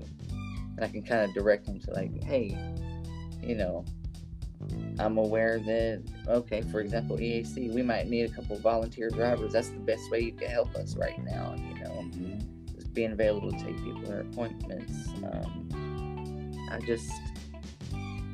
And 0.77 0.85
I 0.85 0.89
can 0.89 1.03
kind 1.03 1.23
of 1.23 1.35
direct 1.35 1.67
them 1.67 1.81
to 1.81 1.91
like, 1.93 2.23
hey, 2.25 2.57
you 3.43 3.55
know, 3.55 3.85
I'm 4.99 5.17
aware 5.17 5.59
that 5.59 6.03
okay, 6.29 6.63
for 6.63 6.81
example, 6.81 7.17
EAC, 7.17 7.73
we 7.73 7.83
might 7.83 8.09
need 8.09 8.31
a 8.31 8.33
couple 8.33 8.57
volunteer 8.59 9.09
drivers. 9.09 9.53
That's 9.53 9.71
the 9.71 9.79
best 9.79 10.11
way 10.11 10.21
you 10.21 10.33
can 10.33 10.51
help 10.51 10.75
us 10.75 10.97
right 10.97 11.23
now. 11.25 11.55
You 11.57 11.83
know, 11.83 11.91
mm-hmm. 11.91 12.75
just 12.75 12.93
being 12.93 13.13
available 13.13 13.51
to 13.51 13.59
take 13.59 13.77
people 13.83 14.03
to 14.03 14.21
appointments. 14.21 15.09
Um, 15.25 16.53
I 16.71 16.79
just, 16.81 17.11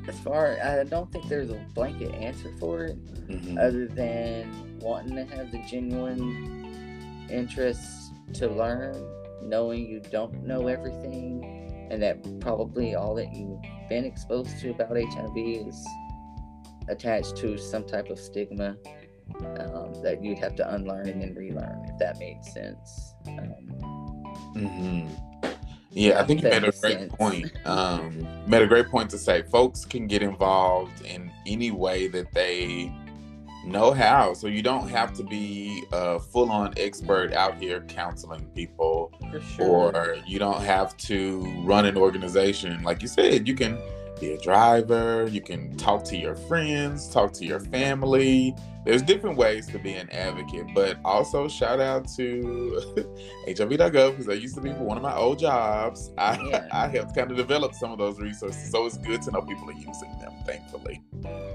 as 0.07 0.19
far, 0.19 0.57
I 0.61 0.83
don't 0.83 1.11
think 1.11 1.27
there's 1.27 1.49
a 1.49 1.65
blanket 1.73 2.13
answer 2.13 2.51
for 2.59 2.85
it, 2.85 3.27
mm-hmm. 3.27 3.57
other 3.57 3.87
than 3.87 4.79
wanting 4.79 5.15
to 5.15 5.25
have 5.35 5.51
the 5.51 5.59
genuine 5.69 7.27
interest 7.31 8.13
to 8.33 8.47
learn, 8.47 8.95
knowing 9.41 9.87
you 9.87 10.01
don't 10.11 10.45
know 10.45 10.67
everything, 10.67 11.56
and 11.89 12.01
that 12.01 12.39
probably 12.39 12.95
all 12.95 13.15
that 13.15 13.33
you've 13.33 13.61
been 13.89 14.05
exposed 14.05 14.59
to 14.59 14.71
about 14.71 14.91
HIV 14.91 15.37
is 15.37 15.85
attached 16.89 17.35
to 17.37 17.57
some 17.57 17.85
type 17.85 18.09
of 18.09 18.19
stigma 18.19 18.77
um, 19.39 19.93
that 20.03 20.19
you'd 20.23 20.39
have 20.39 20.55
to 20.55 20.73
unlearn 20.73 21.07
and 21.07 21.21
then 21.21 21.35
relearn, 21.35 21.85
if 21.89 21.97
that 21.99 22.17
made 22.19 22.43
sense. 22.43 23.13
Um, 23.27 23.65
mm-hmm. 24.55 25.07
Yeah, 25.91 26.19
I 26.19 26.25
think 26.25 26.43
you 26.43 26.49
made 26.49 26.63
a 26.63 26.71
great 26.71 26.99
sense. 26.99 27.13
point. 27.15 27.51
Um, 27.65 28.27
made 28.47 28.61
a 28.61 28.67
great 28.67 28.87
point 28.87 29.09
to 29.11 29.17
say 29.17 29.41
folks 29.43 29.83
can 29.83 30.07
get 30.07 30.21
involved 30.21 31.05
in 31.05 31.31
any 31.45 31.71
way 31.71 32.07
that 32.09 32.31
they 32.33 32.93
know 33.65 33.91
how. 33.91 34.33
So 34.33 34.47
you 34.47 34.61
don't 34.61 34.87
have 34.89 35.13
to 35.13 35.23
be 35.23 35.83
a 35.91 36.19
full 36.19 36.51
on 36.51 36.73
expert 36.77 37.33
out 37.33 37.57
here 37.57 37.81
counseling 37.87 38.45
people. 38.55 39.11
Sure. 39.55 39.67
Or 39.67 40.17
you 40.25 40.39
don't 40.39 40.61
have 40.61 40.95
to 40.97 41.41
run 41.63 41.85
an 41.85 41.97
organization. 41.97 42.83
Like 42.83 43.01
you 43.01 43.07
said, 43.07 43.47
you 43.47 43.55
can 43.55 43.77
be 44.19 44.31
a 44.31 44.37
driver, 44.37 45.27
you 45.27 45.41
can 45.41 45.75
talk 45.77 46.03
to 46.05 46.17
your 46.17 46.35
friends, 46.35 47.09
talk 47.09 47.33
to 47.33 47.45
your 47.45 47.59
family. 47.59 48.55
There's 48.85 49.01
different 49.01 49.37
ways 49.37 49.67
to 49.67 49.79
be 49.79 49.93
an 49.93 50.09
advocate, 50.11 50.67
but 50.73 50.97
also 51.03 51.47
shout 51.47 51.79
out 51.79 52.07
to 52.15 52.79
HIV.gov 53.45 54.11
because 54.11 54.29
I 54.29 54.33
used 54.33 54.55
to 54.55 54.61
be 54.61 54.71
one 54.71 54.95
of 54.97 55.03
my 55.03 55.15
old 55.15 55.39
jobs. 55.39 56.11
I, 56.17 56.41
yeah. 56.41 56.67
I 56.71 56.87
helped 56.87 57.15
kind 57.15 57.29
of 57.29 57.37
develop 57.37 57.73
some 57.73 57.91
of 57.91 57.97
those 57.97 58.19
resources, 58.19 58.71
so 58.71 58.85
it's 58.85 58.97
good 58.97 59.21
to 59.23 59.31
know 59.31 59.41
people 59.41 59.69
are 59.69 59.73
using 59.73 60.17
them, 60.19 60.33
thankfully. 60.45 61.01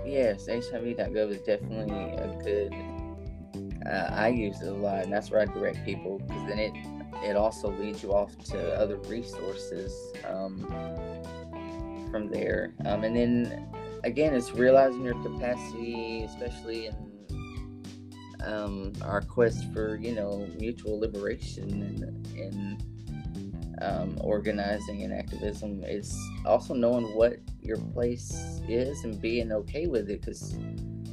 Yes, 0.05 0.47
HIV.gov 0.47 1.31
is 1.31 1.41
definitely 1.41 1.95
a 1.95 2.39
good. 2.45 2.75
Uh, 3.87 4.15
I 4.15 4.29
use 4.29 4.61
it 4.61 4.69
a 4.69 4.73
lot, 4.73 5.05
and 5.05 5.13
that's 5.13 5.31
where 5.31 5.41
I 5.41 5.47
direct 5.47 5.85
people 5.85 6.19
because 6.19 6.49
then 6.49 6.59
it 6.59 6.75
it 7.23 7.37
also 7.37 7.71
leads 7.73 8.03
you 8.03 8.13
off 8.13 8.37
to 8.47 8.75
other 8.75 8.97
resources. 8.99 9.95
Um, 10.29 10.67
from 12.13 12.29
there. 12.29 12.75
Um, 12.85 13.03
and 13.03 13.17
then 13.17 13.67
again, 14.05 14.35
it's 14.35 14.53
realizing 14.53 15.03
your 15.03 15.21
capacity, 15.23 16.23
especially 16.23 16.87
in 16.87 16.95
um, 18.45 18.93
our 19.03 19.23
quest 19.23 19.73
for 19.73 19.97
you 19.97 20.15
know 20.15 20.47
mutual 20.59 21.01
liberation 21.01 21.71
and, 21.83 22.27
and 22.37 23.83
um, 23.83 24.19
organizing 24.21 25.03
and 25.03 25.13
activism. 25.13 25.83
It's 25.85 26.17
also 26.45 26.75
knowing 26.75 27.07
what 27.17 27.39
your 27.61 27.79
place 27.79 28.61
is 28.69 29.03
and 29.03 29.21
being 29.21 29.51
okay 29.51 29.87
with 29.87 30.11
it 30.11 30.21
because 30.21 30.57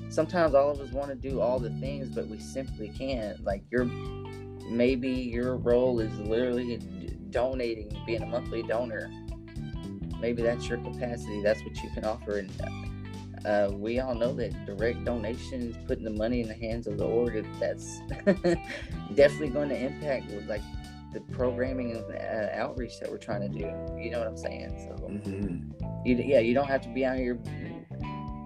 sometimes 0.10 0.54
all 0.54 0.72
of 0.72 0.82
us 0.82 0.92
want 0.92 1.10
to 1.10 1.16
do 1.16 1.40
all 1.40 1.60
the 1.60 1.72
things, 1.80 2.10
but 2.10 2.28
we 2.28 2.40
simply 2.40 2.90
can't. 2.90 3.44
Like 3.44 3.64
your 3.72 3.86
maybe 4.70 5.10
your 5.10 5.58
role 5.58 6.00
is 6.00 6.18
literally 6.20 6.78
donating, 7.30 7.92
being 8.06 8.24
a 8.24 8.26
monthly 8.26 8.64
donor. 8.64 9.12
Maybe 10.20 10.42
that's 10.42 10.68
your 10.68 10.78
capacity. 10.80 11.42
That's 11.42 11.64
what 11.64 11.82
you 11.82 11.90
can 11.92 12.06
offer. 12.06 12.40
And 12.40 12.52
uh, 13.46 13.72
we 13.74 14.00
all 14.00 14.16
know 14.16 14.34
that 14.34 14.66
direct 14.66 15.06
donations, 15.06 15.76
putting 15.88 16.04
the 16.04 16.12
money 16.12 16.42
in 16.42 16.48
the 16.48 16.54
hands 16.54 16.88
of 16.88 16.98
the 16.98 17.06
org, 17.06 17.46
that's 17.60 18.00
definitely 19.16 19.50
going 19.50 19.70
to 19.70 19.78
impact 19.78 20.30
like 20.48 20.62
the 21.14 21.22
programming 21.22 21.92
and 21.92 22.04
uh, 22.16 22.50
outreach 22.54 23.00
that 23.00 23.10
we're 23.10 23.18
trying 23.18 23.42
to 23.42 23.50
do. 23.50 23.66
You 24.00 24.12
know 24.12 24.20
what 24.20 24.28
I'm 24.28 24.38
saying? 24.38 24.76
So, 24.88 25.06
mm-hmm. 25.06 26.06
you, 26.06 26.16
yeah, 26.16 26.40
you 26.40 26.54
don't 26.54 26.68
have 26.68 26.82
to 26.82 26.90
be 26.90 27.06
out 27.06 27.18
here 27.18 27.40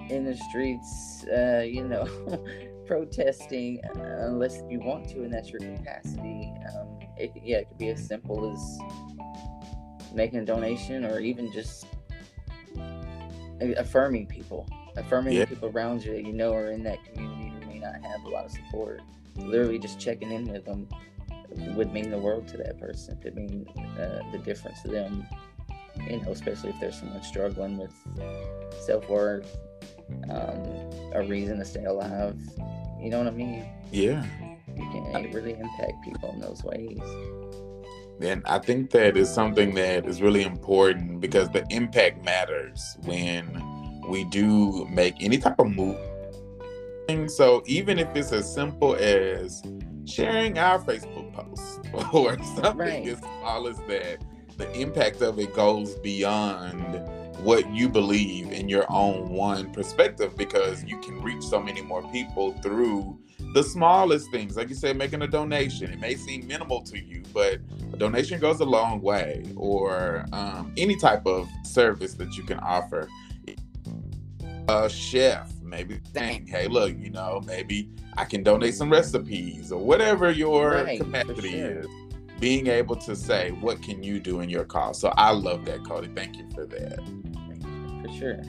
in 0.10 0.26
the 0.26 0.38
streets, 0.50 1.26
uh, 1.26 1.64
you 1.66 1.88
know, 1.88 2.06
protesting 2.86 3.80
unless 3.96 4.62
you 4.70 4.80
want 4.80 5.10
to, 5.10 5.24
and 5.24 5.34
that's 5.34 5.50
your 5.50 5.60
capacity. 5.60 6.54
Um, 6.70 7.00
it, 7.18 7.32
yeah, 7.44 7.58
it 7.58 7.70
could 7.70 7.78
be 7.78 7.90
as 7.90 8.06
simple 8.06 8.52
as 8.52 10.14
making 10.14 10.40
a 10.40 10.46
donation, 10.46 11.06
or 11.06 11.20
even 11.20 11.52
just 11.52 11.86
affirming 13.78 14.28
people, 14.28 14.68
affirming 14.98 15.34
yeah. 15.34 15.42
the 15.42 15.48
people 15.48 15.70
around 15.70 16.04
you 16.04 16.14
that 16.14 16.26
you 16.26 16.34
know 16.34 16.54
are 16.54 16.72
in 16.72 16.84
that 16.84 17.04
community 17.06 17.54
who 17.60 17.68
may 17.68 17.80
not 17.80 17.96
have 18.04 18.24
a 18.26 18.30
lot 18.30 18.46
of 18.46 18.52
support. 18.52 19.02
Literally, 19.36 19.80
just 19.80 20.00
checking 20.00 20.32
in 20.32 20.52
with 20.52 20.66
them 20.66 20.88
would 21.76 21.94
mean 21.94 22.10
the 22.10 22.18
world 22.18 22.48
to 22.50 22.58
that 22.58 22.80
person. 22.80 23.18
Could 23.22 23.36
mean 23.36 23.68
uh, 23.78 24.22
the 24.32 24.40
difference 24.40 24.82
to 24.84 24.90
them. 24.90 25.26
You 26.10 26.22
know, 26.22 26.32
especially 26.32 26.72
if 26.72 26.80
there's 26.80 27.00
someone 27.00 27.22
struggling 27.24 27.78
with 27.78 27.94
self 28.86 29.08
worth, 29.10 29.58
um, 30.30 30.92
a 31.14 31.26
reason 31.28 31.60
to 31.60 31.66
stay 31.66 31.86
alive. 31.86 32.38
You 33.02 33.10
know 33.10 33.20
what 33.20 33.28
I 33.28 33.32
mean? 33.32 33.66
Yeah. 33.92 34.26
You 34.76 34.90
can 34.92 35.32
really 35.32 35.54
impact 35.54 36.04
people 36.04 36.32
in 36.32 36.40
those 36.40 36.64
ways. 36.64 37.00
And 38.22 38.42
I 38.46 38.60
think 38.60 38.92
that 38.92 39.18
is 39.18 39.30
something 39.30 39.74
that 39.76 40.06
is 40.06 40.22
really 40.22 40.44
important 40.44 41.20
because 41.20 41.50
the 41.50 41.66
impact 41.70 42.24
matters 42.24 42.98
when 43.04 43.62
we 44.08 44.24
do 44.26 44.86
make 44.86 45.16
any 45.20 45.38
type 45.38 45.60
of 45.60 45.68
move. 45.68 45.98
And 47.10 47.30
so 47.30 47.64
even 47.66 48.00
if 48.00 48.16
it's 48.16 48.32
as 48.32 48.52
simple 48.52 48.96
as 48.96 49.62
sharing 50.06 50.58
our 50.58 50.80
Facebook 50.80 51.34
post 51.34 51.82
or 52.14 52.38
something 52.56 52.78
right. 52.78 53.08
as 53.08 53.18
small 53.20 53.68
as 53.68 53.78
that, 53.90 54.24
the 54.58 54.72
impact 54.80 55.22
of 55.22 55.40
it 55.40 55.54
goes 55.54 55.96
beyond 55.96 56.84
what 57.44 57.70
you 57.72 57.90
believe 57.90 58.52
in 58.52 58.70
your 58.70 58.86
own 58.90 59.30
one 59.30 59.72
perspective 59.72 60.36
because 60.38 60.84
you 60.86 61.00
can 61.02 61.22
reach 61.22 61.44
so 61.44 61.62
many 61.62 61.82
more 61.82 62.02
people 62.12 62.54
through 62.62 63.20
the 63.54 63.64
smallest 63.64 64.32
things. 64.32 64.58
Like 64.58 64.70
you 64.70 64.76
said, 64.76 64.98
making 64.98 65.22
a 65.22 65.28
donation. 65.28 65.92
It 65.92 66.00
may 66.00 66.16
seem 66.16 66.48
minimal 66.48 66.82
to 66.84 66.98
you, 66.98 67.22
but 67.34 67.60
a 67.92 67.98
donation 67.98 68.40
goes 68.40 68.60
a 68.62 68.66
long 68.66 69.02
way, 69.02 69.44
or 69.56 70.26
um, 70.32 70.74
any 70.78 70.96
type 70.96 71.26
of 71.26 71.48
service 71.64 72.14
that 72.16 72.36
you 72.36 72.44
can 72.44 72.60
offer. 72.60 73.08
A 74.70 74.90
chef, 74.90 75.52
maybe 75.62 76.00
saying, 76.14 76.48
hey, 76.48 76.68
look, 76.68 76.98
you 76.98 77.10
know, 77.10 77.42
maybe 77.46 77.90
I 78.16 78.24
can 78.24 78.44
donate 78.44 78.76
some 78.76 78.90
recipes 78.90 79.72
or 79.72 79.84
whatever 79.84 80.32
your 80.32 80.72
right, 80.84 81.00
capacity 81.00 81.52
sure. 81.52 81.80
is 81.80 81.88
being 82.40 82.68
able 82.68 82.96
to 82.96 83.16
say 83.16 83.52
what 83.52 83.82
can 83.82 84.04
you 84.04 84.20
do 84.20 84.42
in 84.42 84.50
your 84.50 84.66
cause 84.66 85.00
so 85.00 85.14
i 85.16 85.32
love 85.32 85.64
that 85.64 85.82
Kodee 85.84 86.14
thank 86.14 86.36
you 86.36 86.46
for 86.54 86.66
that 86.66 87.00
sure. 88.18 88.42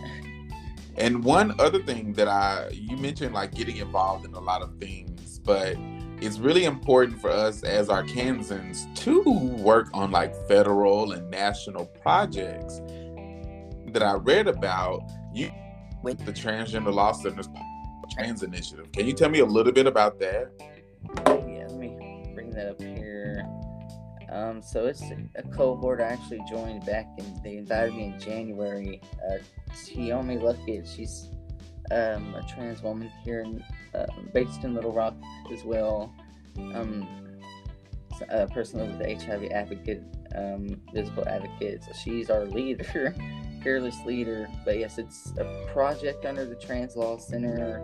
And 0.96 1.24
one 1.24 1.58
other 1.60 1.82
thing 1.82 2.12
that 2.14 2.28
I 2.28 2.68
you 2.72 2.96
mentioned 2.96 3.34
like 3.34 3.54
getting 3.54 3.78
involved 3.78 4.24
in 4.24 4.34
a 4.34 4.40
lot 4.40 4.62
of 4.62 4.78
things, 4.78 5.40
but 5.40 5.76
it's 6.20 6.38
really 6.38 6.64
important 6.64 7.20
for 7.20 7.30
us 7.30 7.64
as 7.64 7.88
Arkansans 7.88 8.94
to 8.98 9.22
work 9.22 9.88
on 9.92 10.10
like 10.10 10.34
federal 10.46 11.12
and 11.12 11.30
national 11.30 11.86
projects 11.86 12.80
that 13.88 14.02
I 14.02 14.14
read 14.14 14.46
about. 14.46 15.02
You 15.32 15.50
with 16.02 16.24
the 16.26 16.32
Transgender 16.32 16.92
Law 16.92 17.12
Center's 17.12 17.48
Trans 18.12 18.42
Initiative. 18.42 18.92
Can 18.92 19.06
you 19.06 19.14
tell 19.14 19.30
me 19.30 19.40
a 19.40 19.46
little 19.46 19.72
bit 19.72 19.86
about 19.86 20.20
that? 20.20 20.52
Yeah, 21.26 21.66
let 21.68 21.78
me 21.78 22.30
bring 22.34 22.50
that 22.50 22.68
up 22.68 22.80
here. 22.80 23.48
Um, 24.34 24.60
so 24.60 24.86
it's 24.86 25.02
a 25.36 25.42
cohort 25.42 26.00
I 26.00 26.06
actually 26.06 26.40
joined 26.50 26.84
back 26.84 27.06
in. 27.18 27.40
They 27.44 27.56
invited 27.56 27.94
me 27.94 28.06
in 28.06 28.18
January. 28.18 29.00
Uh, 29.30 29.38
Tiommi 29.70 30.40
Luckett, 30.40 30.92
she's 30.92 31.30
um, 31.92 32.34
a 32.34 32.44
trans 32.52 32.82
woman 32.82 33.12
here, 33.22 33.42
in, 33.42 33.64
uh, 33.94 34.06
based 34.32 34.64
in 34.64 34.74
Little 34.74 34.92
Rock 34.92 35.14
as 35.52 35.62
well. 35.62 36.12
Um, 36.58 37.06
a 38.28 38.48
person 38.48 38.80
with 38.98 39.22
HIV 39.22 39.52
advocate, 39.52 40.02
um, 40.34 40.80
visible 40.92 41.28
advocate. 41.28 41.84
So 41.84 41.92
she's 41.92 42.28
our 42.28 42.44
leader, 42.44 43.14
fearless 43.62 43.96
leader. 44.04 44.48
But 44.64 44.78
yes, 44.80 44.98
it's 44.98 45.32
a 45.38 45.66
project 45.72 46.24
under 46.24 46.44
the 46.44 46.56
Trans 46.56 46.96
Law 46.96 47.18
Center. 47.18 47.80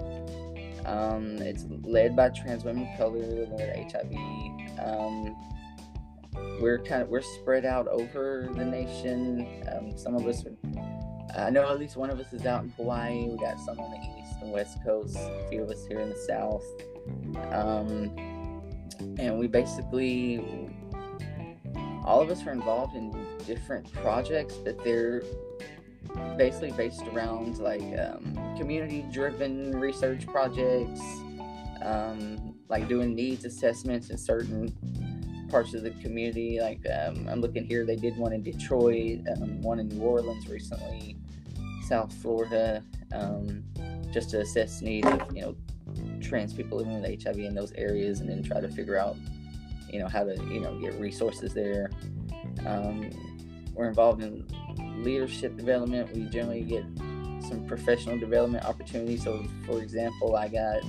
Um, 0.84 1.36
it's 1.38 1.64
led 1.84 2.16
by 2.16 2.30
trans 2.30 2.64
women 2.64 2.88
color 2.96 3.20
with 3.20 3.92
HIV. 3.92 4.10
We're 6.60 6.78
kind 6.78 7.02
of 7.02 7.08
we're 7.08 7.22
spread 7.22 7.64
out 7.64 7.88
over 7.88 8.48
the 8.54 8.64
nation. 8.64 9.64
Um, 9.72 9.96
some 9.96 10.14
of 10.14 10.26
us, 10.26 10.44
are, 10.46 10.54
I 11.36 11.50
know 11.50 11.68
at 11.68 11.78
least 11.78 11.96
one 11.96 12.10
of 12.10 12.20
us 12.20 12.32
is 12.32 12.46
out 12.46 12.64
in 12.64 12.70
Hawaii. 12.70 13.28
We 13.28 13.36
got 13.38 13.58
some 13.60 13.78
on 13.80 13.90
the 13.90 14.20
east 14.20 14.36
and 14.42 14.52
west 14.52 14.78
coast. 14.84 15.16
A 15.16 15.48
few 15.48 15.62
of 15.62 15.70
us 15.70 15.86
here 15.86 16.00
in 16.00 16.10
the 16.10 16.16
south. 16.16 16.64
Um, 17.52 18.14
and 19.18 19.38
we 19.38 19.46
basically, 19.46 20.68
all 22.04 22.20
of 22.20 22.30
us 22.30 22.46
are 22.46 22.52
involved 22.52 22.96
in 22.96 23.14
different 23.46 23.90
projects, 23.94 24.54
but 24.54 24.82
they're 24.84 25.22
basically 26.36 26.72
based 26.72 27.02
around 27.12 27.58
like 27.58 27.82
um, 27.98 28.34
community-driven 28.56 29.78
research 29.78 30.26
projects, 30.26 31.00
um, 31.82 32.54
like 32.68 32.88
doing 32.88 33.14
needs 33.14 33.44
assessments 33.44 34.10
in 34.10 34.18
certain 34.18 34.74
parts 35.50 35.74
of 35.74 35.82
the 35.82 35.90
community. 35.90 36.60
Like 36.60 36.80
um, 36.90 37.28
I'm 37.28 37.40
looking 37.40 37.64
here, 37.64 37.84
they 37.84 37.96
did 37.96 38.16
one 38.16 38.32
in 38.32 38.42
Detroit, 38.42 39.20
um, 39.36 39.60
one 39.62 39.78
in 39.78 39.88
New 39.88 40.02
Orleans 40.02 40.48
recently, 40.48 41.16
South 41.86 42.12
Florida, 42.12 42.82
um, 43.12 43.64
just 44.12 44.30
to 44.30 44.40
assess 44.40 44.80
needs 44.82 45.06
of 45.08 45.20
you 45.34 45.42
know 45.42 45.56
trans 46.20 46.54
people 46.54 46.78
living 46.78 47.00
with 47.00 47.22
HIV 47.22 47.38
in 47.38 47.54
those 47.54 47.72
areas, 47.72 48.20
and 48.20 48.28
then 48.28 48.42
try 48.42 48.60
to 48.60 48.68
figure 48.68 48.96
out 48.96 49.16
you 49.92 49.98
know 49.98 50.08
how 50.08 50.24
to 50.24 50.34
you 50.44 50.60
know 50.60 50.78
get 50.78 50.94
resources 50.94 51.52
there. 51.52 51.90
Um, 52.66 53.10
we're 53.74 53.88
involved 53.88 54.22
in 54.22 54.46
leadership 55.02 55.56
development. 55.56 56.14
We 56.14 56.24
generally 56.24 56.62
get 56.62 56.84
some 57.42 57.64
professional 57.66 58.18
development 58.18 58.64
opportunities. 58.64 59.24
So, 59.24 59.44
for 59.66 59.82
example, 59.82 60.36
I 60.36 60.48
got 60.48 60.82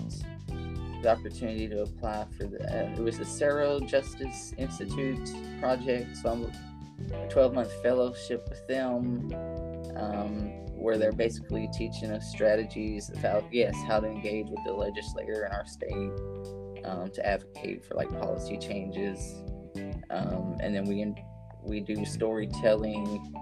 the 1.02 1.12
opportunity 1.12 1.68
to 1.68 1.84
apply 1.84 2.26
for 2.38 2.46
the 2.46 2.62
uh, 2.64 2.94
it 2.94 3.00
was 3.00 3.18
the 3.18 3.26
Sero 3.26 3.80
Justice 3.80 4.54
Institute 4.58 5.30
project. 5.60 6.18
So 6.18 6.30
I'm 6.32 6.44
a 6.44 7.28
12 7.30 7.54
month 7.54 7.72
fellowship 7.82 8.48
with 8.50 8.66
them, 8.68 9.32
um, 9.96 10.50
where 10.76 10.98
they're 10.98 11.12
basically 11.12 11.70
teaching 11.74 12.12
us 12.12 12.30
strategies 12.30 13.12
how 13.22 13.44
yes 13.52 13.76
how 13.88 14.00
to 14.00 14.08
engage 14.08 14.48
with 14.50 14.60
the 14.66 14.74
legislator 14.74 15.46
in 15.46 15.52
our 15.52 15.66
state 15.66 16.86
um, 16.86 17.10
to 17.12 17.26
advocate 17.26 17.84
for 17.86 17.96
like 17.96 18.10
policy 18.20 18.58
changes, 18.58 19.36
um, 20.10 20.58
and 20.62 20.76
then 20.76 20.86
we 20.86 21.14
we 21.64 21.80
do 21.80 22.06
storytelling. 22.06 23.34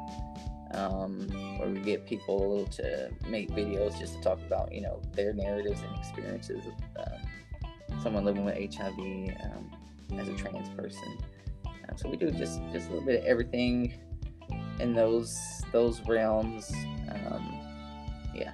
Um, 0.72 1.28
where 1.58 1.68
we 1.68 1.80
get 1.80 2.06
people 2.06 2.68
to 2.68 3.10
make 3.28 3.50
videos 3.50 3.98
just 3.98 4.14
to 4.14 4.22
talk 4.22 4.40
about, 4.46 4.72
you 4.72 4.82
know, 4.82 5.02
their 5.14 5.34
narratives 5.34 5.82
and 5.82 5.98
experiences 5.98 6.64
um, 6.96 7.20
someone 8.02 8.26
living 8.26 8.46
with 8.46 8.56
HIV 8.56 8.98
um, 8.98 9.72
as 10.18 10.28
a 10.28 10.34
trans 10.36 10.70
person. 10.70 11.18
Um, 11.66 11.98
so 11.98 12.10
we 12.10 12.18
do 12.18 12.32
just 12.32 12.62
just 12.72 12.88
a 12.88 12.92
little 12.92 13.06
bit 13.06 13.22
of 13.22 13.26
everything 13.26 13.94
in 14.80 14.94
those 14.94 15.38
those 15.72 16.02
realms. 16.02 16.72
Um, 17.12 17.60
yeah. 18.34 18.54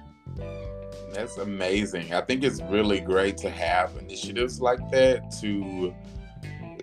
That's 1.12 1.38
amazing. 1.38 2.12
I 2.12 2.20
think 2.20 2.44
it's 2.44 2.60
really 2.62 3.00
great 3.00 3.36
to 3.38 3.50
have 3.50 3.96
initiatives 3.96 4.60
like 4.60 4.90
that 4.90 5.30
to 5.40 5.94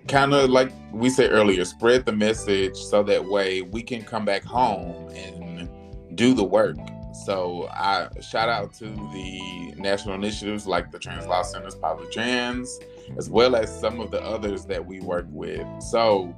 kind 0.07 0.33
of 0.33 0.49
like 0.49 0.71
we 0.91 1.09
said 1.09 1.31
earlier, 1.31 1.65
spread 1.65 2.05
the 2.05 2.11
message 2.11 2.75
so 2.75 3.03
that 3.03 3.23
way 3.23 3.61
we 3.61 3.83
can 3.83 4.03
come 4.03 4.25
back 4.25 4.43
home 4.43 5.09
and 5.09 5.69
do 6.15 6.33
the 6.33 6.43
work 6.43 6.77
so 7.13 7.67
I 7.69 8.09
shout 8.21 8.49
out 8.49 8.73
to 8.75 8.85
the 8.85 9.73
national 9.77 10.15
initiatives 10.15 10.67
like 10.67 10.91
the 10.91 10.99
Trans 10.99 11.25
Law 11.25 11.43
Center's 11.43 11.75
Public 11.75 12.11
Trans, 12.11 12.79
as 13.17 13.29
well 13.29 13.55
as 13.55 13.79
some 13.79 13.99
of 13.99 14.11
the 14.11 14.21
others 14.21 14.65
that 14.65 14.85
we 14.85 14.99
work 14.99 15.27
with. 15.29 15.65
So 15.81 16.35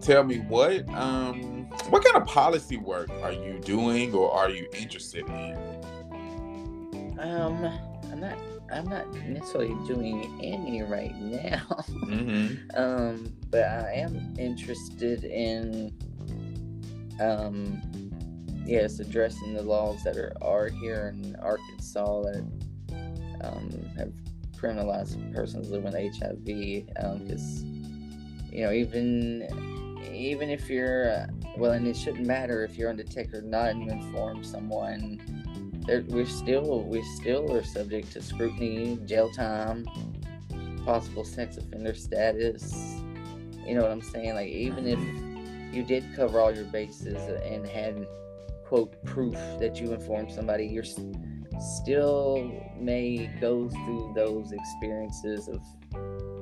tell 0.00 0.24
me 0.24 0.38
what 0.38 0.88
um 0.90 1.66
what 1.88 2.04
kind 2.04 2.16
of 2.16 2.26
policy 2.26 2.76
work 2.76 3.10
are 3.22 3.32
you 3.32 3.58
doing 3.60 4.14
or 4.14 4.30
are 4.32 4.50
you 4.50 4.68
interested 4.74 5.26
in? 5.28 5.56
Um 7.18 7.64
I'm 8.10 8.20
not 8.20 8.38
I'm 8.72 8.88
not 8.88 9.12
necessarily 9.14 9.74
doing 9.86 10.38
any 10.42 10.82
right 10.82 11.14
now. 11.16 11.64
Mm-hmm. 11.88 12.70
um, 12.80 13.32
but 13.50 13.62
I 13.62 13.92
am 13.94 14.34
interested 14.38 15.24
in, 15.24 15.92
um, 17.20 18.03
yes, 18.64 18.98
addressing 19.00 19.54
the 19.54 19.62
laws 19.62 20.02
that 20.04 20.16
are, 20.16 20.32
are 20.40 20.68
here 20.68 21.14
in 21.14 21.36
Arkansas 21.36 22.22
that 22.22 22.44
um, 23.42 23.70
have 23.96 24.12
criminalized 24.56 25.34
persons 25.34 25.70
living 25.70 25.92
with 25.92 26.18
HIV. 26.18 26.44
Because, 26.44 27.64
you 28.50 28.62
know, 28.62 28.72
even 28.72 29.48
even 30.12 30.48
if 30.48 30.70
you're, 30.70 31.10
uh, 31.10 31.26
well, 31.56 31.72
and 31.72 31.86
it 31.86 31.96
shouldn't 31.96 32.26
matter 32.26 32.64
if 32.64 32.76
you're 32.76 32.90
undetected 32.90 33.42
or 33.42 33.46
not, 33.46 33.70
and 33.70 33.82
you 33.82 33.90
inform 33.90 34.44
someone 34.44 35.20
we're 35.86 36.26
still 36.26 36.82
we 36.84 37.02
still 37.02 37.52
are 37.54 37.62
subject 37.62 38.12
to 38.12 38.22
scrutiny, 38.22 38.98
jail 39.04 39.30
time, 39.30 39.86
possible 40.84 41.24
sex 41.24 41.56
offender 41.56 41.94
status. 41.94 42.96
You 43.66 43.74
know 43.74 43.82
what 43.82 43.90
I'm 43.90 44.02
saying? 44.02 44.34
Like 44.34 44.48
even 44.48 44.86
if 44.86 44.98
you 45.74 45.82
did 45.82 46.04
cover 46.14 46.40
all 46.40 46.54
your 46.54 46.64
bases 46.64 47.16
and 47.44 47.66
had 47.66 48.06
quote 48.74 49.04
proof 49.04 49.34
that 49.60 49.80
you 49.80 49.92
informed 49.92 50.32
somebody, 50.32 50.66
you're 50.66 50.82
still 51.60 52.50
may 52.76 53.30
go 53.40 53.68
through 53.68 54.12
those 54.16 54.50
experiences 54.50 55.46
of 55.46 55.62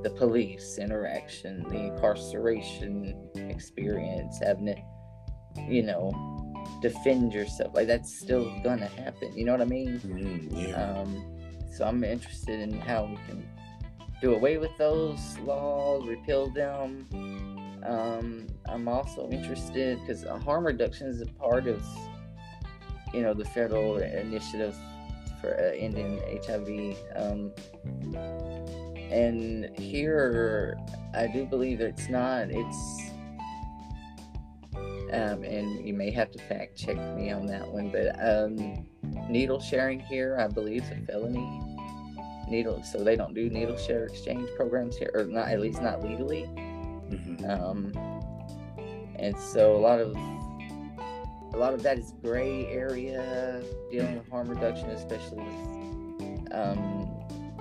the 0.03 0.09
police 0.17 0.79
interaction, 0.79 1.63
the 1.69 1.77
incarceration 1.77 3.29
experience, 3.37 4.39
having 4.43 4.69
it, 4.69 4.79
you 5.69 5.83
know, 5.83 6.11
defend 6.81 7.35
yourself. 7.35 7.75
Like 7.75 7.87
that's 7.87 8.19
still 8.19 8.51
gonna 8.65 8.87
happen. 8.87 9.37
You 9.37 9.45
know 9.45 9.53
what 9.53 9.61
I 9.61 9.67
mean? 9.67 10.01
Mm, 10.01 10.69
yeah. 10.69 11.01
Um, 11.01 11.39
so 11.71 11.85
I'm 11.85 12.03
interested 12.03 12.61
in 12.61 12.81
how 12.81 13.05
we 13.05 13.17
can 13.29 13.47
do 14.23 14.35
away 14.35 14.57
with 14.57 14.75
those 14.79 15.39
laws, 15.41 16.07
repeal 16.07 16.49
them. 16.49 17.07
Um, 17.85 18.47
I'm 18.65 18.89
also 18.89 19.29
interested 19.29 20.01
because 20.01 20.25
harm 20.45 20.65
reduction 20.65 21.09
is 21.09 21.21
a 21.21 21.27
part 21.27 21.67
of, 21.67 21.85
you 23.13 23.23
know, 23.23 23.35
the 23.35 23.45
federal 23.45 23.99
initiative 23.99 24.77
for 25.41 25.55
uh, 25.55 25.77
ending 25.77 26.21
HIV. 26.47 26.97
Um, 27.17 27.53
and 29.11 29.79
here, 29.79 30.79
I 31.15 31.27
do 31.27 31.45
believe 31.45 31.81
it's 31.81 32.09
not. 32.09 32.51
It's 32.51 33.11
um, 35.13 35.45
and 35.45 35.87
you 35.87 35.93
may 35.93 36.11
have 36.11 36.31
to 36.31 36.39
fact 36.39 36.75
check 36.75 36.97
me 37.15 37.31
on 37.31 37.47
that 37.47 37.69
one, 37.69 37.91
but 37.91 38.17
um, 38.19 38.87
needle 39.29 39.61
sharing 39.61 40.01
here, 40.01 40.39
I 40.41 40.49
believe, 40.49 40.85
is 40.85 40.91
a 40.91 41.07
felony. 41.07 41.61
Needle, 42.49 42.83
so 42.83 43.05
they 43.05 43.17
don't 43.17 43.35
do 43.35 43.49
needle 43.51 43.77
share 43.77 44.05
exchange 44.07 44.49
programs 44.57 44.97
here, 44.97 45.11
or 45.15 45.25
not 45.25 45.49
at 45.49 45.61
least 45.61 45.81
not 45.83 46.03
legally. 46.03 46.43
Mm-hmm. 47.11 47.49
Um, 47.49 47.93
and 49.17 49.39
so 49.39 49.77
a 49.77 49.79
lot 49.79 50.01
of 50.01 50.17
a 51.53 51.57
lot 51.57 51.75
of 51.75 51.83
that 51.83 51.99
is 51.99 52.13
gray 52.23 52.67
area 52.67 53.63
dealing 53.91 54.17
with 54.17 54.29
harm 54.29 54.49
reduction, 54.49 54.91
especially 54.91 55.45
um, 56.53 57.09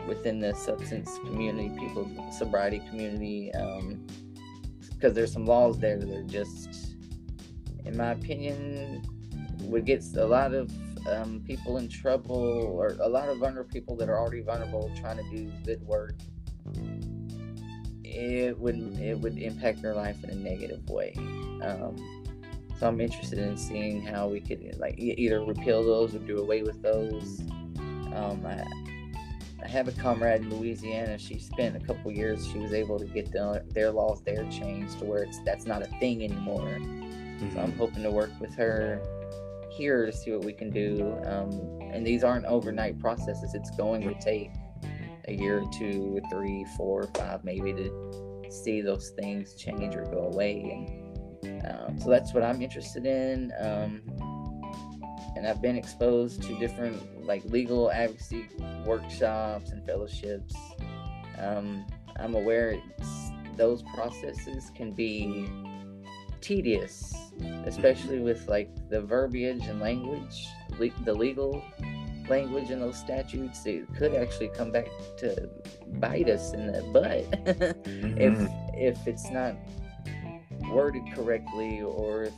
within 0.08 0.40
the 0.40 0.54
substance 0.54 1.20
community, 1.26 1.70
people 1.78 2.10
sobriety 2.32 2.80
community, 2.90 3.52
because 3.52 5.12
um, 5.12 5.14
there's 5.14 5.32
some 5.32 5.46
laws 5.46 5.80
there 5.80 5.98
that 5.98 6.10
are 6.10 6.24
just 6.24 6.92
in 7.86 7.98
my 7.98 8.12
opinion, 8.12 9.02
would 9.62 9.86
get 9.86 10.04
a 10.16 10.26
lot 10.26 10.54
of 10.54 10.72
um, 11.08 11.42
people 11.46 11.78
in 11.78 11.88
trouble 11.90 12.36
or 12.36 12.96
a 13.02 13.08
lot 13.08 13.30
of 13.30 13.38
vulnerable 13.40 13.70
people 13.70 13.96
that 13.96 14.10
are 14.10 14.20
already 14.20 14.42
vulnerable 14.42 14.92
trying 15.00 15.18
to 15.18 15.36
do 15.36 15.52
good 15.66 15.82
work. 15.84 16.16
It 18.04 18.58
would 18.60 19.00
it 19.00 19.18
would 19.20 19.38
impact 19.38 19.82
their 19.82 19.96
life 19.96 20.24
in 20.24 20.30
a 20.30 20.36
negative 20.36 20.88
way. 20.90 21.14
Um, 21.64 21.96
so 22.82 22.88
I'm 22.88 23.00
interested 23.00 23.38
in 23.38 23.56
seeing 23.58 24.02
how 24.02 24.28
we 24.28 24.40
could 24.40 24.76
like 24.80 24.96
either 24.98 25.44
repeal 25.44 25.84
those 25.84 26.16
or 26.16 26.18
do 26.18 26.40
away 26.40 26.64
with 26.64 26.82
those. 26.82 27.42
Um, 28.16 28.44
I, 28.44 28.66
I 29.64 29.68
have 29.68 29.88
a 29.88 29.92
comrade 29.92 30.42
in 30.42 30.50
Louisiana. 30.50 31.20
She 31.20 31.38
spent 31.38 31.76
a 31.76 31.80
couple 31.80 32.12
years. 32.12 32.48
She 32.48 32.58
was 32.58 32.74
able 32.74 32.98
to 32.98 33.06
get 33.06 33.32
the, 33.32 33.64
their 33.70 33.92
laws 33.92 34.24
there 34.24 34.50
changed 34.50 34.98
to 34.98 35.06
where 35.06 35.22
it's 35.22 35.38
that's 35.46 35.68
not 35.68 35.84
a 35.84 35.86
thing 36.00 36.24
anymore. 36.24 36.70
Mm-hmm. 36.70 37.54
So 37.54 37.60
I'm 37.60 37.70
mm-hmm. 37.70 37.78
hoping 37.78 38.02
to 38.02 38.10
work 38.10 38.32
with 38.40 38.56
her 38.56 39.00
here 39.70 40.08
to 40.08 40.12
see 40.12 40.32
what 40.32 40.44
we 40.44 40.52
can 40.52 40.72
do. 40.72 41.16
Um, 41.28 41.52
and 41.82 42.04
these 42.04 42.24
aren't 42.24 42.46
overnight 42.46 42.98
processes. 42.98 43.54
It's 43.54 43.70
going 43.78 44.02
to 44.02 44.16
take 44.20 44.50
a 45.28 45.34
year 45.34 45.60
or 45.60 45.72
two, 45.72 46.20
or 46.20 46.30
three, 46.32 46.66
four, 46.76 47.04
five, 47.14 47.44
maybe 47.44 47.74
to 47.74 48.48
see 48.50 48.82
those 48.82 49.12
things 49.20 49.54
change 49.54 49.96
or 49.96 50.06
go 50.06 50.32
away. 50.34 50.62
And 50.62 51.11
um, 51.66 52.00
so 52.00 52.10
that's 52.10 52.34
what 52.34 52.44
I'm 52.44 52.62
interested 52.62 53.06
in. 53.06 53.52
Um, 53.60 54.02
and 55.36 55.48
I've 55.48 55.62
been 55.62 55.78
exposed 55.78 56.44
to 56.44 56.60
different 56.60 57.26
like 57.26 57.44
legal 57.46 57.92
advocacy 57.92 58.48
workshops 58.86 59.72
and 59.72 59.86
fellowships. 59.86 60.56
Um, 61.40 61.86
I'm 62.18 62.36
aware 62.36 62.82
those 63.56 63.84
processes 63.84 64.72
can 64.76 64.92
be 64.92 65.50
tedious 66.42 67.22
especially 67.66 68.20
with 68.20 68.48
like 68.48 68.70
the 68.90 69.02
verbiage 69.02 69.66
and 69.68 69.80
language, 69.80 70.48
le- 70.80 70.90
the 71.06 71.14
legal 71.14 71.64
language 72.30 72.70
in 72.70 72.80
those 72.80 72.98
statutes. 72.98 73.66
It 73.66 73.88
could 73.96 74.14
actually 74.14 74.50
come 74.50 74.72
back 74.72 74.88
to 75.18 75.50
bite 75.94 76.30
us 76.30 76.54
in 76.54 76.68
the 76.68 76.82
butt 76.94 77.30
mm-hmm. 77.84 78.18
if 78.18 78.50
if 78.74 79.08
it's 79.08 79.30
not 79.30 79.56
worded 80.72 81.04
correctly, 81.14 81.82
or 81.82 82.24
if 82.24 82.34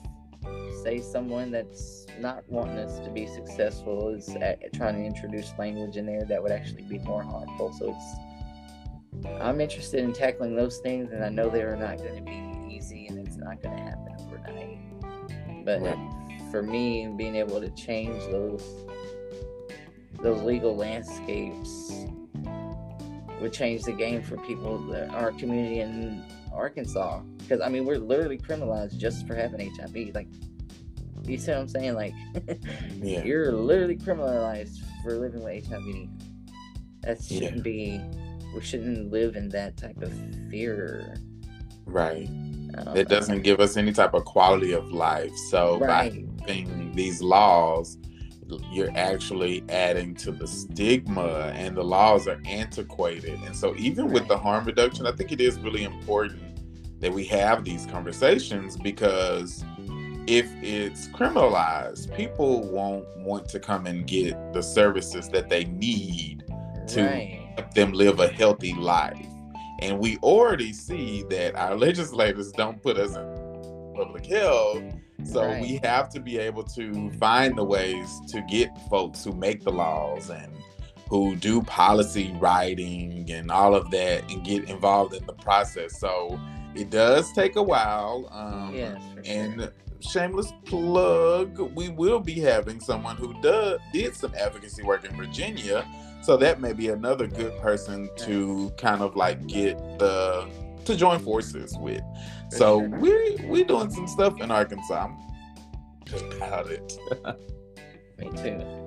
say 0.83 0.99
someone 0.99 1.51
that's 1.51 2.05
not 2.19 2.43
wanting 2.49 2.77
us 2.77 2.99
to 2.99 3.09
be 3.09 3.25
successful 3.25 4.09
is 4.09 4.29
at, 4.35 4.73
trying 4.73 4.95
to 4.95 5.03
introduce 5.03 5.53
language 5.57 5.97
in 5.97 6.05
there 6.05 6.25
that 6.25 6.41
would 6.41 6.51
actually 6.51 6.83
be 6.83 6.99
more 6.99 7.23
harmful. 7.23 7.73
So 7.73 7.95
it's 7.95 9.41
I'm 9.41 9.61
interested 9.61 10.03
in 10.03 10.11
tackling 10.11 10.55
those 10.55 10.79
things, 10.79 11.11
and 11.11 11.23
I 11.23 11.29
know 11.29 11.49
they 11.49 11.61
are 11.61 11.75
not 11.75 11.97
going 11.97 12.15
to 12.15 12.21
be 12.21 12.75
easy, 12.75 13.07
and 13.07 13.25
it's 13.25 13.37
not 13.37 13.61
going 13.61 13.77
to 13.77 13.83
happen 13.83 14.15
overnight. 14.19 15.65
but 15.65 15.81
right. 15.81 16.41
for 16.51 16.61
me, 16.63 17.07
being 17.15 17.35
able 17.35 17.61
to 17.61 17.69
change 17.69 18.21
those 18.31 18.63
those 20.21 20.41
legal 20.41 20.75
landscapes 20.75 22.05
would 23.41 23.51
change 23.51 23.83
the 23.83 23.91
game 23.91 24.21
for 24.23 24.37
people 24.37 24.77
that 24.87 25.09
our 25.09 25.31
community 25.33 25.81
in 25.81 26.23
Arkansas. 26.53 27.21
Because 27.53 27.63
I 27.63 27.69
mean, 27.69 27.85
we're 27.85 27.99
literally 27.99 28.39
criminalized 28.39 28.97
just 28.97 29.27
for 29.27 29.35
having 29.35 29.71
HIV. 29.75 30.15
Like, 30.15 30.27
you 31.23 31.37
see 31.37 31.51
what 31.51 31.59
I'm 31.59 31.67
saying? 31.67 31.93
Like, 31.93 32.15
yeah. 32.95 33.23
you're 33.23 33.51
literally 33.51 33.95
criminalized 33.95 34.79
for 35.03 35.13
living 35.13 35.43
with 35.43 35.67
HIV. 35.67 36.09
That 37.01 37.21
shouldn't 37.21 37.57
yeah. 37.57 37.61
be. 37.61 38.01
We 38.55 38.61
shouldn't 38.61 39.11
live 39.11 39.35
in 39.35 39.49
that 39.49 39.77
type 39.77 40.01
of 40.01 40.11
fear. 40.49 41.15
Right. 41.85 42.27
It 42.95 43.07
doesn't 43.07 43.43
give 43.43 43.59
us 43.59 43.77
any 43.77 43.93
type 43.93 44.15
of 44.15 44.25
quality 44.25 44.71
of 44.71 44.91
life. 44.91 45.35
So 45.51 45.77
right. 45.77 46.11
by 46.11 46.47
having 46.47 46.91
these 46.95 47.21
laws, 47.21 47.99
you're 48.71 48.91
actually 48.95 49.63
adding 49.69 50.15
to 50.15 50.31
the 50.31 50.47
stigma 50.47 51.51
and 51.53 51.77
the 51.77 51.83
laws 51.83 52.27
are 52.27 52.41
antiquated. 52.45 53.39
And 53.45 53.55
so 53.55 53.75
even 53.75 54.05
right. 54.05 54.13
with 54.15 54.27
the 54.27 54.39
harm 54.39 54.65
reduction, 54.65 55.05
I 55.05 55.11
think 55.11 55.31
it 55.31 55.39
is 55.39 55.59
really 55.59 55.83
important 55.83 56.52
that 57.03 57.13
we 57.13 57.25
have 57.25 57.65
these 57.65 57.85
conversations 57.85 58.77
because 58.77 59.65
if 60.25 60.49
it's 60.63 61.09
criminalized, 61.09 62.15
people 62.15 62.61
won't 62.69 63.05
want 63.17 63.49
to 63.49 63.59
come 63.59 63.85
and 63.87 64.07
get 64.07 64.53
the 64.53 64.63
services 64.63 65.27
that 65.27 65.49
they 65.49 65.65
need 65.65 66.45
to 66.87 67.03
right. 67.03 67.53
help 67.57 67.73
them 67.73 67.91
live 67.91 68.21
a 68.21 68.29
healthy 68.29 68.73
life. 68.73 69.27
And 69.79 69.99
we 69.99 70.15
already 70.19 70.71
see 70.71 71.23
that 71.23 71.55
our 71.55 71.75
legislators 71.75 72.53
don't 72.53 72.81
put 72.81 72.97
us 72.97 73.17
in 73.17 73.93
public 73.97 74.25
health. 74.25 74.81
So 75.25 75.45
right. 75.45 75.61
we 75.61 75.81
have 75.83 76.07
to 76.11 76.21
be 76.21 76.37
able 76.37 76.63
to 76.63 77.11
find 77.11 77.57
the 77.57 77.65
ways 77.65 78.21
to 78.29 78.41
get 78.49 78.69
folks 78.89 79.25
who 79.25 79.33
make 79.33 79.61
the 79.63 79.71
laws 79.71 80.29
and 80.29 80.53
who 81.09 81.35
do 81.35 81.61
policy 81.63 82.33
writing 82.39 83.29
and 83.29 83.51
all 83.51 83.75
of 83.75 83.91
that 83.91 84.23
and 84.31 84.45
get 84.45 84.69
involved 84.69 85.13
in 85.13 85.25
the 85.25 85.33
process. 85.33 85.99
So 85.99 86.39
it 86.75 86.89
does 86.89 87.31
take 87.33 87.55
a 87.55 87.63
while. 87.63 88.27
Um, 88.31 88.73
yes, 88.73 89.01
and 89.25 89.61
sure. 89.61 89.73
shameless 89.99 90.53
plug, 90.65 91.59
we 91.75 91.89
will 91.89 92.19
be 92.19 92.39
having 92.39 92.79
someone 92.79 93.17
who 93.17 93.33
does 93.41 93.79
did 93.91 94.15
some 94.15 94.33
advocacy 94.35 94.83
work 94.83 95.05
in 95.05 95.15
Virginia 95.15 95.85
so 96.23 96.37
that 96.37 96.61
may 96.61 96.71
be 96.71 96.87
another 96.87 97.27
good 97.27 97.59
person 97.59 98.09
to 98.15 98.71
kind 98.77 99.01
of 99.01 99.15
like 99.17 99.45
get 99.45 99.77
the 99.99 100.49
to 100.85 100.95
join 100.95 101.19
forces 101.19 101.77
with. 101.77 102.01
So 102.49 102.77
we 102.77 103.35
we 103.45 103.63
doing 103.63 103.89
some 103.89 104.07
stuff 104.07 104.39
in 104.39 104.49
Arkansas. 104.49 105.09
I'm 106.13 106.29
proud 106.37 106.71
it. 106.71 106.97
Me 108.19 108.29
too. 108.37 108.83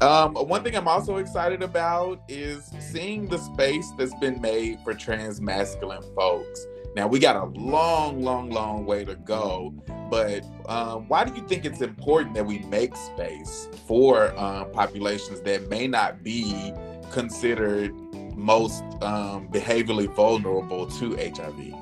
Um, 0.00 0.34
one 0.34 0.62
thing 0.62 0.76
I'm 0.76 0.86
also 0.86 1.16
excited 1.16 1.62
about 1.62 2.22
is 2.28 2.70
seeing 2.78 3.26
the 3.26 3.38
space 3.38 3.90
that's 3.98 4.14
been 4.16 4.40
made 4.40 4.78
for 4.84 4.94
trans 4.94 5.40
masculine 5.40 6.02
folks. 6.14 6.64
Now 6.96 7.06
we 7.06 7.18
got 7.18 7.36
a 7.36 7.44
long, 7.58 8.22
long, 8.22 8.50
long 8.50 8.86
way 8.86 9.04
to 9.04 9.14
go, 9.14 9.74
but 10.10 10.44
um, 10.68 11.06
why 11.08 11.24
do 11.24 11.34
you 11.34 11.46
think 11.46 11.64
it's 11.64 11.80
important 11.80 12.34
that 12.34 12.46
we 12.46 12.58
make 12.60 12.96
space 12.96 13.68
for 13.86 14.36
um, 14.38 14.70
populations 14.72 15.40
that 15.42 15.68
may 15.68 15.86
not 15.86 16.22
be 16.22 16.72
considered 17.10 17.92
most 18.34 18.82
um, 19.02 19.48
behaviorally 19.48 20.12
vulnerable 20.14 20.86
to 20.86 21.16
HIV? 21.16 21.74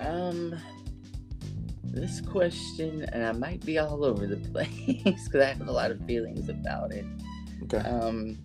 Um, 0.00 0.54
this 1.84 2.20
question, 2.20 3.04
and 3.12 3.24
I 3.24 3.32
might 3.32 3.64
be 3.64 3.78
all 3.78 4.04
over 4.04 4.26
the 4.26 4.36
place 4.52 4.74
because 5.04 5.40
I 5.40 5.46
have 5.46 5.66
a 5.66 5.72
lot 5.72 5.90
of 5.90 6.04
feelings 6.06 6.48
about 6.48 6.92
it. 6.92 7.06
Okay. 7.64 7.78
Um, 7.78 8.38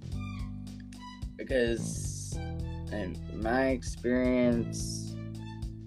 because 1.37 2.37
in 2.91 3.17
my 3.33 3.69
experience, 3.69 5.00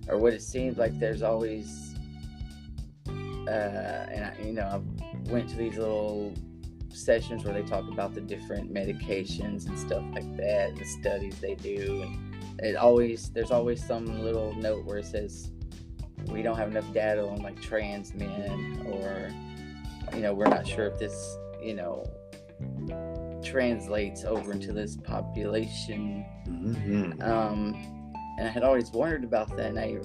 or 0.08 0.18
what 0.18 0.32
it 0.32 0.42
seems 0.42 0.76
like, 0.78 0.98
there's 0.98 1.22
always, 1.22 1.94
uh, 3.08 3.50
and 3.50 4.24
I, 4.24 4.34
you 4.42 4.52
know, 4.52 4.62
I 4.62 5.30
went 5.30 5.48
to 5.50 5.56
these 5.56 5.76
little 5.76 6.34
sessions 6.90 7.44
where 7.44 7.54
they 7.54 7.62
talk 7.68 7.88
about 7.90 8.14
the 8.14 8.20
different 8.20 8.72
medications 8.72 9.66
and 9.66 9.78
stuff 9.78 10.04
like 10.12 10.36
that, 10.36 10.76
the 10.76 10.84
studies 10.84 11.40
they 11.40 11.54
do, 11.56 12.02
and 12.02 12.60
it 12.60 12.76
always 12.76 13.30
there's 13.30 13.50
always 13.50 13.84
some 13.84 14.22
little 14.22 14.54
note 14.54 14.84
where 14.84 14.98
it 14.98 15.06
says 15.06 15.50
we 16.28 16.40
don't 16.40 16.56
have 16.56 16.68
enough 16.68 16.90
data 16.92 17.26
on 17.26 17.42
like 17.42 17.60
trans 17.60 18.14
men 18.14 18.86
or 18.86 19.28
you 20.14 20.22
know 20.22 20.32
we're 20.32 20.46
not 20.46 20.66
sure 20.66 20.86
if 20.86 20.98
this 20.98 21.36
you 21.60 21.74
know 21.74 22.04
translates 23.42 24.24
over 24.24 24.52
into 24.52 24.72
this 24.72 24.96
population 24.96 26.24
Mm-hmm. 26.46 27.22
um 27.22 28.03
and 28.38 28.46
i 28.46 28.50
had 28.50 28.62
always 28.62 28.90
wondered 28.92 29.24
about 29.24 29.48
that 29.56 29.66
and 29.66 29.78
i 29.78 29.96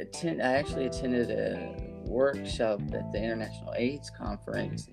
attend 0.00 0.42
i 0.42 0.52
actually 0.52 0.86
attended 0.86 1.30
a 1.30 1.74
workshop 2.06 2.80
at 2.92 3.10
the 3.12 3.18
international 3.18 3.72
aids 3.76 4.10
conference 4.10 4.88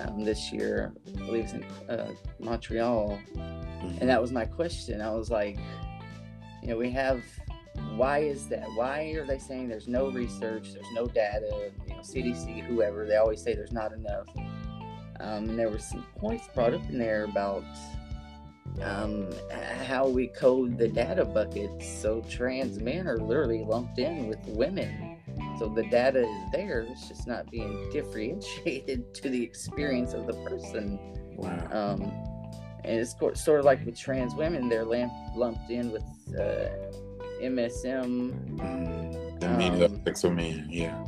um, 0.00 0.24
this 0.24 0.52
year 0.52 0.92
i 1.06 1.26
believe 1.26 1.44
it's 1.44 1.52
in 1.52 1.64
uh, 1.88 2.12
montreal. 2.38 3.18
And 4.00 4.08
that 4.10 4.20
was 4.20 4.30
my 4.30 4.44
question. 4.44 5.00
I 5.00 5.10
was 5.10 5.30
like 5.30 5.58
you 6.62 6.68
know 6.68 6.76
we 6.76 6.90
have 6.90 7.22
why 7.96 8.18
is 8.18 8.46
that? 8.48 8.68
Why 8.74 9.14
are 9.16 9.24
they 9.24 9.38
saying 9.38 9.68
there's 9.68 9.88
no 9.88 10.10
research 10.10 10.74
there's 10.74 10.92
no 10.92 11.06
data 11.06 11.70
you 11.86 11.94
know 11.94 12.00
cdc 12.00 12.64
whoever 12.66 13.06
they 13.06 13.16
always 13.16 13.42
say 13.42 13.54
there's 13.54 13.72
not 13.72 13.92
enough? 13.92 14.26
Um, 15.18 15.50
and 15.50 15.58
there 15.58 15.68
were 15.68 15.78
some 15.78 16.06
points 16.16 16.48
brought 16.54 16.74
up 16.74 16.82
in 16.88 16.98
there 16.98 17.24
about 17.24 17.64
um, 18.82 19.28
how 19.84 20.08
we 20.08 20.28
code 20.28 20.78
the 20.78 20.88
data 20.88 21.24
buckets 21.24 21.86
so 22.00 22.22
trans 22.28 22.80
men 22.80 23.06
are 23.06 23.18
literally 23.18 23.64
lumped 23.64 23.98
in 23.98 24.28
with 24.28 24.38
women 24.48 25.16
so 25.58 25.68
the 25.68 25.82
data 25.90 26.20
is 26.22 26.52
there 26.52 26.80
it's 26.88 27.08
just 27.08 27.26
not 27.26 27.50
being 27.50 27.90
differentiated 27.92 29.12
to 29.22 29.28
the 29.28 29.42
experience 29.42 30.12
of 30.14 30.26
the 30.26 30.34
person 30.44 30.98
Wow. 31.36 31.68
um, 31.72 32.02
and 32.84 32.98
it's 32.98 33.12
co- 33.14 33.34
sort 33.34 33.60
of 33.60 33.66
like 33.66 33.84
with 33.84 33.98
trans 33.98 34.34
women, 34.34 34.68
they're 34.70 34.84
lamp- 34.86 35.12
lumped 35.36 35.70
in 35.70 35.90
with 35.92 36.02
uh, 36.38 36.68
MSM, 37.42 38.32
Mm, 38.56 39.40
the 39.40 39.48
meaning 39.50 39.82
of 39.82 39.92
um, 39.92 40.02
sex 40.04 40.22
with 40.22 40.32
men, 40.32 40.66
yeah. 40.70 41.02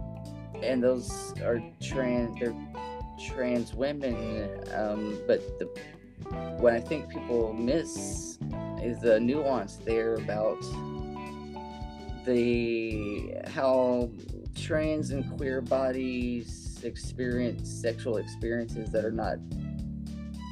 and 0.62 0.82
those 0.82 1.32
are 1.42 1.62
trans. 1.82 2.38
They're 2.38 2.54
trans 3.28 3.74
women, 3.74 4.48
um, 4.74 5.18
but 5.26 5.40
the 5.58 5.66
what 6.58 6.72
I 6.72 6.80
think 6.80 7.08
people 7.08 7.52
miss 7.52 8.38
is 8.82 9.00
the 9.00 9.18
nuance 9.20 9.76
there 9.84 10.14
about 10.14 10.60
the 12.24 13.34
how 13.48 14.10
trans 14.54 15.10
and 15.10 15.28
queer 15.36 15.60
bodies 15.60 16.80
experience 16.84 17.68
sexual 17.70 18.16
experiences 18.16 18.90
that 18.90 19.04
are 19.04 19.12
not 19.12 19.36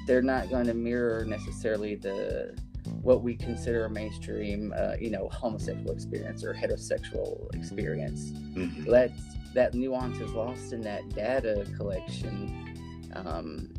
they're 0.06 0.22
not 0.22 0.48
going 0.48 0.66
to 0.66 0.74
mirror 0.74 1.24
necessarily 1.24 1.94
the 1.94 2.56
what 3.02 3.22
we 3.22 3.36
consider 3.36 3.84
a 3.84 3.90
mainstream 3.90 4.72
uh, 4.76 4.94
you 4.98 5.10
know 5.10 5.28
homosexual 5.30 5.92
experience 5.92 6.42
or 6.44 6.54
heterosexual 6.54 7.52
experience 7.54 8.30
Mhm. 8.30 8.84
so 8.84 8.90
that's 8.90 9.22
that 9.54 9.74
nuance 9.74 10.18
is 10.20 10.30
lost 10.32 10.72
in 10.72 10.80
that 10.82 11.08
data 11.10 11.66
collection 11.76 12.74
um, 13.14 13.72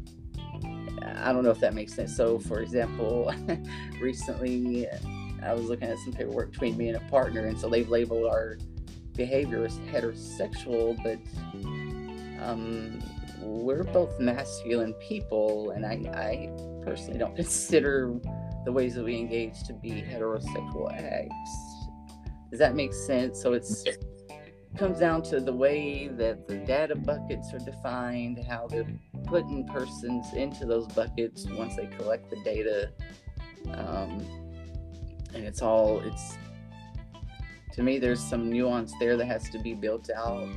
i 1.03 1.31
don't 1.31 1.43
know 1.43 1.51
if 1.51 1.59
that 1.59 1.73
makes 1.73 1.93
sense. 1.93 2.15
So 2.15 2.39
for 2.39 2.61
example 2.61 3.33
recently 4.01 4.87
i 5.43 5.53
was 5.53 5.65
looking 5.65 5.87
at 5.87 5.97
some 5.99 6.13
paperwork 6.13 6.51
between 6.51 6.77
me 6.77 6.89
and 6.89 6.97
a 6.97 7.09
partner 7.09 7.47
and 7.47 7.59
so 7.59 7.69
they've 7.69 7.89
labeled 7.89 8.27
our 8.27 8.57
behavior 9.15 9.65
as 9.65 9.77
heterosexual 9.91 10.95
but 11.03 11.19
um, 12.43 13.01
we're 13.41 13.83
both 13.83 14.19
masculine 14.19 14.93
people 14.93 15.71
and 15.71 15.85
I, 15.85 15.91
I 16.13 16.49
personally 16.83 17.19
don't 17.19 17.35
consider 17.43 18.19
the 18.65 18.71
ways 18.71 18.95
that 18.95 19.03
we 19.03 19.17
engage 19.17 19.63
to 19.63 19.73
be 19.73 19.89
heterosexual 19.89 20.91
acts. 20.93 21.87
Does 22.49 22.59
that 22.59 22.75
make 22.75 22.93
sense? 22.93 23.41
So 23.41 23.53
it's 23.53 23.83
comes 24.77 24.99
down 24.99 25.21
to 25.21 25.39
the 25.39 25.53
way 25.53 26.07
that 26.07 26.47
the 26.47 26.55
data 26.55 26.95
buckets 26.95 27.53
are 27.53 27.59
defined, 27.59 28.39
how 28.47 28.67
they're 28.67 28.87
putting 29.25 29.67
persons 29.67 30.33
into 30.33 30.65
those 30.65 30.87
buckets 30.87 31.45
once 31.49 31.75
they 31.75 31.87
collect 31.87 32.29
the 32.29 32.41
data. 32.43 32.91
Um, 33.73 34.25
and 35.33 35.45
it's 35.45 35.61
all, 35.61 36.01
it's, 36.01 36.37
to 37.73 37.83
me, 37.83 37.99
there's 37.99 38.19
some 38.19 38.49
nuance 38.49 38.93
there 38.99 39.15
that 39.17 39.25
has 39.25 39.49
to 39.49 39.59
be 39.59 39.73
built 39.73 40.09
out 40.15 40.49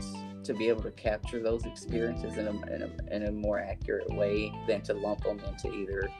to 0.45 0.53
be 0.53 0.69
able 0.69 0.83
to 0.83 0.91
capture 0.91 1.43
those 1.43 1.65
experiences 1.65 2.37
in 2.37 2.47
a, 2.47 2.51
in 2.73 2.83
a, 2.83 3.15
in 3.15 3.23
a 3.25 3.33
more 3.33 3.59
accurate 3.59 4.11
way 4.11 4.53
than 4.67 4.83
to 4.83 4.93
lump 4.93 5.23
them 5.25 5.41
into 5.41 5.73
either 5.73 6.11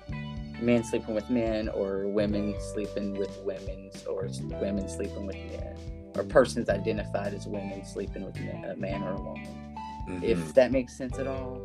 men 0.63 0.83
sleeping 0.83 1.15
with 1.15 1.29
men 1.29 1.69
or 1.69 2.07
women 2.07 2.55
sleeping 2.73 3.15
with 3.19 3.37
women 3.45 3.91
or 4.09 4.29
women 4.61 4.89
sleeping 4.89 5.27
with 5.27 5.37
men 5.37 5.77
or 6.17 6.25
persons 6.25 6.69
identified 6.69 7.35
as 7.35 7.47
women 7.47 7.85
sleeping 7.85 8.25
with 8.25 8.39
men, 8.41 8.65
a 8.65 8.77
man 8.77 9.03
or 9.03 9.13
a 9.13 9.21
woman. 9.21 9.77
Mhm. 10.09 10.23
If 10.23 10.55
that 10.55 10.71
makes 10.71 10.97
sense 10.97 11.19
at 11.19 11.27
all. 11.27 11.61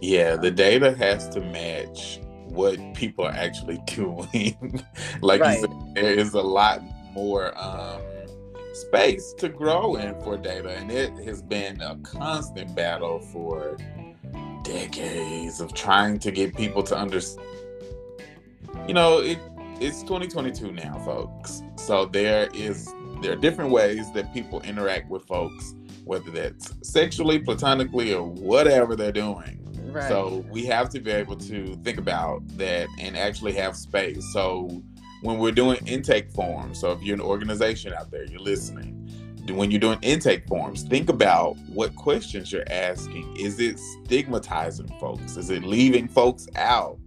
Yeah, 0.00 0.36
the 0.36 0.50
data 0.50 0.94
has 0.96 1.28
to 1.30 1.40
match 1.40 2.20
what 2.44 2.78
people 2.94 3.24
are 3.24 3.32
actually 3.32 3.78
doing. 3.86 4.82
like 5.20 5.40
Right. 5.40 5.60
you 5.60 5.60
said, 5.62 5.94
there 5.94 6.12
is 6.12 6.34
a 6.34 6.42
lot 6.42 6.82
more 7.12 7.56
um, 7.58 8.00
space 8.72 9.32
to 9.38 9.48
grow 9.48 9.96
in 9.96 10.20
for 10.22 10.36
data, 10.36 10.70
and 10.70 10.90
it 10.90 11.12
has 11.24 11.42
been 11.42 11.80
a 11.80 11.96
constant 11.96 12.74
battle 12.74 13.20
for 13.20 13.76
decades 14.64 15.60
of 15.60 15.72
trying 15.74 16.18
to 16.18 16.30
get 16.30 16.54
people 16.54 16.82
to 16.82 16.96
understand. 16.96 17.46
You 18.86 18.94
know, 18.94 19.18
it 19.18 19.38
it's 19.80 20.02
2022 20.02 20.72
now, 20.72 20.98
folks. 21.04 21.62
So 21.76 22.06
there 22.06 22.48
is 22.54 22.92
there 23.22 23.32
are 23.32 23.36
different 23.36 23.70
ways 23.70 24.10
that 24.12 24.32
people 24.34 24.60
interact 24.62 25.08
with 25.08 25.24
folks, 25.26 25.74
whether 26.04 26.30
that's 26.30 26.74
sexually, 26.82 27.38
platonically, 27.38 28.14
or 28.14 28.22
whatever 28.22 28.94
they're 28.96 29.12
doing. 29.12 29.65
So 30.02 30.44
we 30.50 30.64
have 30.66 30.88
to 30.90 31.00
be 31.00 31.10
able 31.10 31.36
to 31.36 31.74
think 31.76 31.98
about 31.98 32.46
that 32.56 32.88
and 32.98 33.16
actually 33.16 33.52
have 33.54 33.76
space. 33.76 34.32
So 34.32 34.82
when 35.22 35.38
we're 35.38 35.52
doing 35.52 35.78
intake 35.86 36.30
forms, 36.30 36.80
so 36.80 36.92
if 36.92 37.02
you're 37.02 37.14
an 37.14 37.20
organization 37.20 37.92
out 37.92 38.10
there, 38.10 38.24
you're 38.24 38.40
listening, 38.40 38.92
when 39.54 39.70
you're 39.70 39.80
doing 39.80 39.98
intake 40.02 40.46
forms, 40.48 40.82
think 40.82 41.08
about 41.08 41.56
what 41.68 41.94
questions 41.94 42.52
you're 42.52 42.64
asking. 42.70 43.36
Is 43.38 43.60
it 43.60 43.78
stigmatizing 43.78 44.88
folks? 44.98 45.36
Is 45.36 45.50
it 45.50 45.62
leaving 45.62 46.08
folks 46.08 46.48
out? 46.56 46.98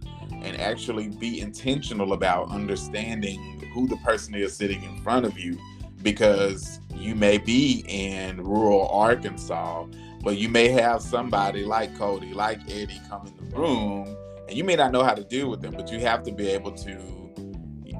And 0.42 0.58
actually 0.58 1.08
be 1.08 1.40
intentional 1.40 2.14
about 2.14 2.50
understanding 2.50 3.62
who 3.74 3.86
the 3.86 3.96
person 3.98 4.34
is 4.34 4.56
sitting 4.56 4.82
in 4.82 5.02
front 5.02 5.26
of 5.26 5.38
you 5.38 5.58
because 6.02 6.80
you 6.94 7.14
may 7.14 7.36
be 7.36 7.84
in 7.88 8.42
rural 8.42 8.88
Arkansas 8.88 9.86
but 10.22 10.36
you 10.36 10.48
may 10.48 10.68
have 10.68 11.02
somebody 11.02 11.64
like 11.64 11.94
Kodee, 11.96 12.34
like 12.34 12.60
Eddie 12.70 13.00
come 13.08 13.26
in 13.26 13.36
the 13.36 13.56
room, 13.56 14.16
and 14.48 14.56
you 14.56 14.64
may 14.64 14.76
not 14.76 14.92
know 14.92 15.02
how 15.02 15.14
to 15.14 15.24
deal 15.24 15.48
with 15.48 15.60
them, 15.60 15.74
but 15.74 15.90
you 15.90 16.00
have 16.00 16.22
to 16.24 16.32
be 16.32 16.48
able 16.48 16.72
to 16.72 16.96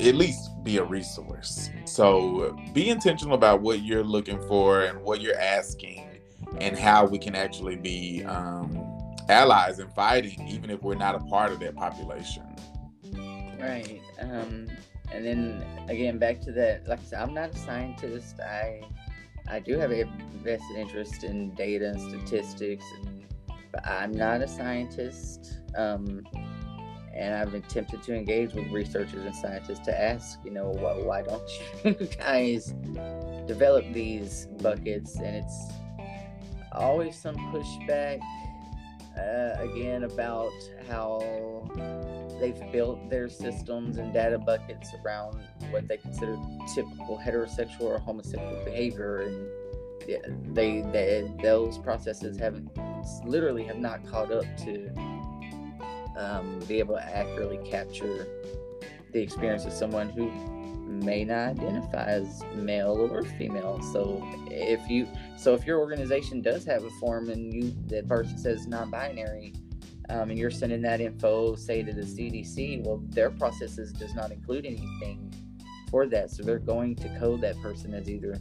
at 0.01 0.15
least 0.15 0.51
be 0.65 0.79
a 0.79 0.85
resource. 0.85 1.71
So 1.85 2.57
be 2.73 2.89
intentional 2.89 3.35
about 3.35 3.61
what 3.61 3.83
you're 3.83 4.05
looking 4.05 4.41
for 4.49 4.83
and 4.83 5.01
what 5.03 5.21
you're 5.21 5.39
asking, 5.39 6.09
and 6.59 6.79
how 6.79 7.07
we 7.07 7.19
can 7.19 7.35
actually 7.35 7.77
be 7.77 8.25
um, 8.25 8.87
allies 9.29 9.79
in 9.79 9.89
fighting, 9.91 10.47
even 10.49 10.71
if 10.71 10.83
we're 10.83 10.95
not 10.95 11.15
a 11.15 11.21
part 11.21 11.53
of 11.53 11.61
that 11.61 11.77
population. 11.77 12.45
Right. 13.61 14.01
Um, 14.19 14.69
and 15.13 15.25
then 15.25 15.65
again, 15.89 16.19
back 16.19 16.41
to 16.43 16.53
that. 16.53 16.87
Like 16.89 17.01
I 17.01 17.03
said, 17.03 17.21
I'm 17.21 17.35
not 17.35 17.55
a 17.55 17.59
scientist. 17.59 18.41
I 18.41 18.83
I 19.51 19.59
do 19.59 19.79
have 19.79 19.91
a 19.91 20.05
vested 20.43 20.77
interest 20.77 21.25
in 21.25 21.55
data 21.55 21.91
and 21.91 22.01
statistics, 22.01 22.85
and 23.03 23.25
I'm 23.85 24.13
not 24.13 24.43
a 24.43 24.49
scientist, 24.49 25.59
um, 25.77 26.23
and 27.15 27.35
I've 27.35 27.55
attempted 27.55 28.03
to 28.05 28.15
engage 28.15 28.55
with 28.55 28.69
researchers 28.69 29.25
and 29.25 29.35
scientists 29.35 29.81
to 29.81 30.01
ask, 30.01 30.39
you 30.45 30.53
know, 30.53 30.69
why, 30.69 30.93
why 30.93 31.23
don't 31.23 31.51
you 31.85 32.07
guys 32.19 32.75
develop 33.47 33.85
these 33.93 34.47
buckets? 34.63 35.17
And 35.17 35.37
it's 35.37 35.73
always 36.73 37.17
some 37.17 37.37
pushback 37.53 38.21
uh, 39.19 39.61
again 39.61 40.05
about 40.05 40.53
how 40.89 41.19
they've 42.41 42.73
built 42.73 43.11
their 43.11 43.29
systems 43.29 43.99
and 43.99 44.13
data 44.13 44.39
buckets 44.39 44.91
around 45.05 45.39
what 45.71 45.87
they 45.87 45.97
consider 45.97 46.37
typical 46.75 47.19
heterosexual 47.19 47.83
or 47.83 47.99
homosexual 47.99 48.65
behavior 48.65 49.23
and 49.23 49.47
they, 50.57 50.81
they 50.93 51.31
those 51.43 51.79
processes 51.79 52.39
haven't 52.39 52.69
literally 53.25 53.65
have 53.65 53.79
not 53.79 54.05
caught 54.07 54.33
up 54.33 54.45
to 54.57 54.91
um, 56.17 56.59
be 56.67 56.79
able 56.79 56.97
to 56.97 57.03
accurately 57.03 57.59
capture 57.69 58.27
the 59.13 59.21
experience 59.21 59.65
of 59.65 59.73
someone 59.73 60.09
who 60.09 60.31
may 61.05 61.25
not 61.25 61.51
identify 61.51 62.05
as 62.05 62.43
male 62.55 63.09
or 63.11 63.23
female. 63.23 63.81
So 63.93 64.21
if 64.51 64.89
you 64.91 65.09
so 65.37 65.55
if 65.55 65.65
your 65.67 65.79
organization 65.79 66.43
does 66.43 66.65
have 66.65 66.85
a 66.85 66.91
form 67.01 67.31
and 67.31 67.53
you 67.53 67.75
that 67.87 68.09
person 68.09 68.37
says 68.37 68.67
non-binary, 68.67 69.55
um, 70.11 70.31
and 70.31 70.39
you're 70.39 70.51
sending 70.51 70.83
that 70.83 71.01
info, 71.01 71.55
say 71.55 71.83
to 71.83 71.93
the 71.93 72.03
CDC, 72.03 72.85
well, 72.85 73.01
their 73.09 73.31
processes 73.31 73.93
does 73.93 74.15
not 74.15 74.33
include 74.33 74.67
anything 74.67 75.33
for 75.91 76.07
that. 76.07 76.31
So 76.31 76.43
they're 76.43 76.59
going 76.59 76.97
to 76.97 77.09
code 77.19 77.41
that 77.43 77.61
person 77.63 77.95
as 77.95 78.11
either 78.11 78.37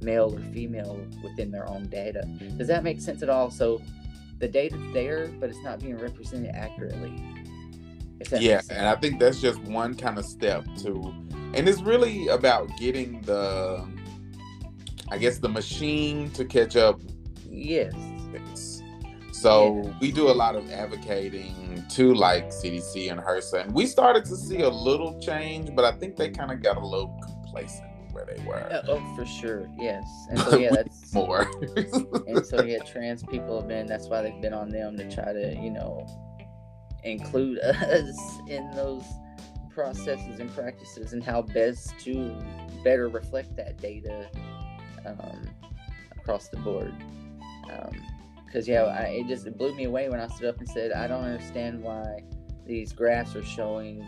male 0.00 0.34
or 0.34 0.40
female 0.52 1.00
within 1.22 1.50
their 1.50 1.68
own 1.68 1.88
data. 1.88 2.22
Does 2.56 2.68
that 2.68 2.82
make 2.82 3.00
sense 3.00 3.22
at 3.22 3.28
all? 3.28 3.50
So 3.50 3.80
the 4.38 4.48
data's 4.48 4.82
there, 4.92 5.28
but 5.38 5.48
it's 5.48 5.62
not 5.62 5.78
being 5.78 5.96
represented 5.96 6.54
accurately. 6.54 7.22
Yeah, 8.38 8.60
and 8.70 8.86
I 8.86 8.94
think 8.96 9.18
that's 9.18 9.40
just 9.40 9.60
one 9.62 9.96
kind 9.96 10.16
of 10.16 10.24
step 10.24 10.64
to, 10.82 11.12
and 11.54 11.68
it's 11.68 11.82
really 11.82 12.28
about 12.28 12.70
getting 12.78 13.20
the, 13.22 13.84
I 15.08 15.18
guess, 15.18 15.38
the 15.38 15.48
machine 15.48 16.30
to 16.30 16.44
catch 16.44 16.76
up. 16.76 17.00
Yes. 17.50 17.92
So 19.42 19.82
yeah. 19.84 19.92
we 20.00 20.12
do 20.12 20.30
a 20.30 20.32
lot 20.32 20.54
of 20.54 20.70
advocating 20.70 21.84
to 21.90 22.14
like 22.14 22.50
CDC 22.50 23.10
and 23.10 23.20
HRSA, 23.20 23.64
and 23.64 23.74
we 23.74 23.86
started 23.86 24.24
to 24.26 24.36
see 24.36 24.60
a 24.60 24.68
little 24.68 25.18
change, 25.18 25.74
but 25.74 25.84
I 25.84 25.90
think 25.98 26.14
they 26.14 26.30
kind 26.30 26.52
of 26.52 26.62
got 26.62 26.76
a 26.76 26.86
little 26.86 27.18
complacent 27.20 27.90
where 28.12 28.24
they 28.24 28.40
were. 28.44 28.72
Uh, 28.72 28.82
oh, 28.86 29.16
for 29.16 29.26
sure, 29.26 29.68
yes. 29.76 30.04
And 30.30 30.38
so 30.38 30.58
yeah, 30.58 30.70
that's 30.70 31.12
more. 31.12 31.50
and 32.28 32.46
so 32.46 32.62
yeah, 32.62 32.78
trans 32.84 33.24
people 33.24 33.58
have 33.58 33.68
been. 33.68 33.86
That's 33.86 34.06
why 34.06 34.22
they've 34.22 34.40
been 34.40 34.54
on 34.54 34.68
them 34.68 34.96
to 34.96 35.12
try 35.12 35.32
to 35.32 35.58
you 35.60 35.70
know 35.70 36.06
include 37.02 37.58
us 37.64 38.38
in 38.48 38.70
those 38.76 39.04
processes 39.70 40.38
and 40.38 40.54
practices 40.54 41.14
and 41.14 41.24
how 41.24 41.42
best 41.42 41.98
to 41.98 42.32
better 42.84 43.08
reflect 43.08 43.56
that 43.56 43.76
data 43.78 44.28
um, 45.04 45.50
across 46.16 46.46
the 46.46 46.58
board. 46.58 46.94
Because 48.52 48.68
yeah, 48.68 48.82
I, 48.82 49.04
it 49.04 49.28
just 49.28 49.46
it 49.46 49.56
blew 49.56 49.74
me 49.74 49.84
away 49.84 50.10
when 50.10 50.20
I 50.20 50.26
stood 50.26 50.50
up 50.50 50.58
and 50.58 50.68
said, 50.68 50.92
I 50.92 51.06
don't 51.06 51.24
understand 51.24 51.82
why 51.82 52.22
these 52.66 52.92
graphs 52.92 53.34
are 53.34 53.42
showing 53.42 54.06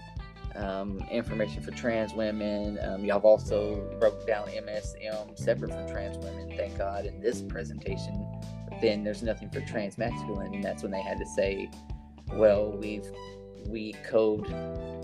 um, 0.55 1.01
information 1.11 1.63
for 1.63 1.71
trans 1.71 2.13
women. 2.13 2.79
Um, 2.83 3.07
y'all 3.07 3.17
have 3.17 3.25
also 3.25 3.77
broke 3.99 4.27
down 4.27 4.49
MSM 4.49 5.39
separate 5.39 5.71
from 5.71 5.89
trans 5.89 6.19
women, 6.19 6.55
thank 6.59 6.77
God, 6.77 7.07
in 7.07 7.23
this 7.23 7.41
presentation. 7.41 8.27
But 8.69 8.83
then 8.83 9.03
there's 9.03 9.23
nothing 9.23 9.49
for 9.49 9.63
trans 9.63 9.97
masculine, 9.97 10.53
and 10.53 10.63
that's 10.63 10.83
when 10.83 10.93
they 10.93 11.01
had 11.01 11.19
to 11.19 11.27
say, 11.27 11.71
well, 12.35 12.71
we've 12.71 13.07
we 13.67 13.95
code 14.07 14.47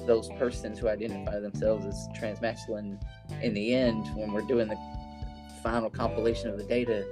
those 0.07 0.29
persons 0.39 0.79
who 0.79 0.87
identify 0.87 1.39
themselves 1.39 1.87
as 1.87 2.09
trans 2.15 2.43
masculine. 2.43 2.99
In 3.41 3.55
the 3.55 3.73
end, 3.73 4.07
when 4.17 4.35
we're 4.35 4.43
doing 4.43 4.69
the 4.69 4.77
final 5.63 5.89
compilation 5.89 6.51
of 6.51 6.59
the 6.59 6.65
data, 6.65 7.07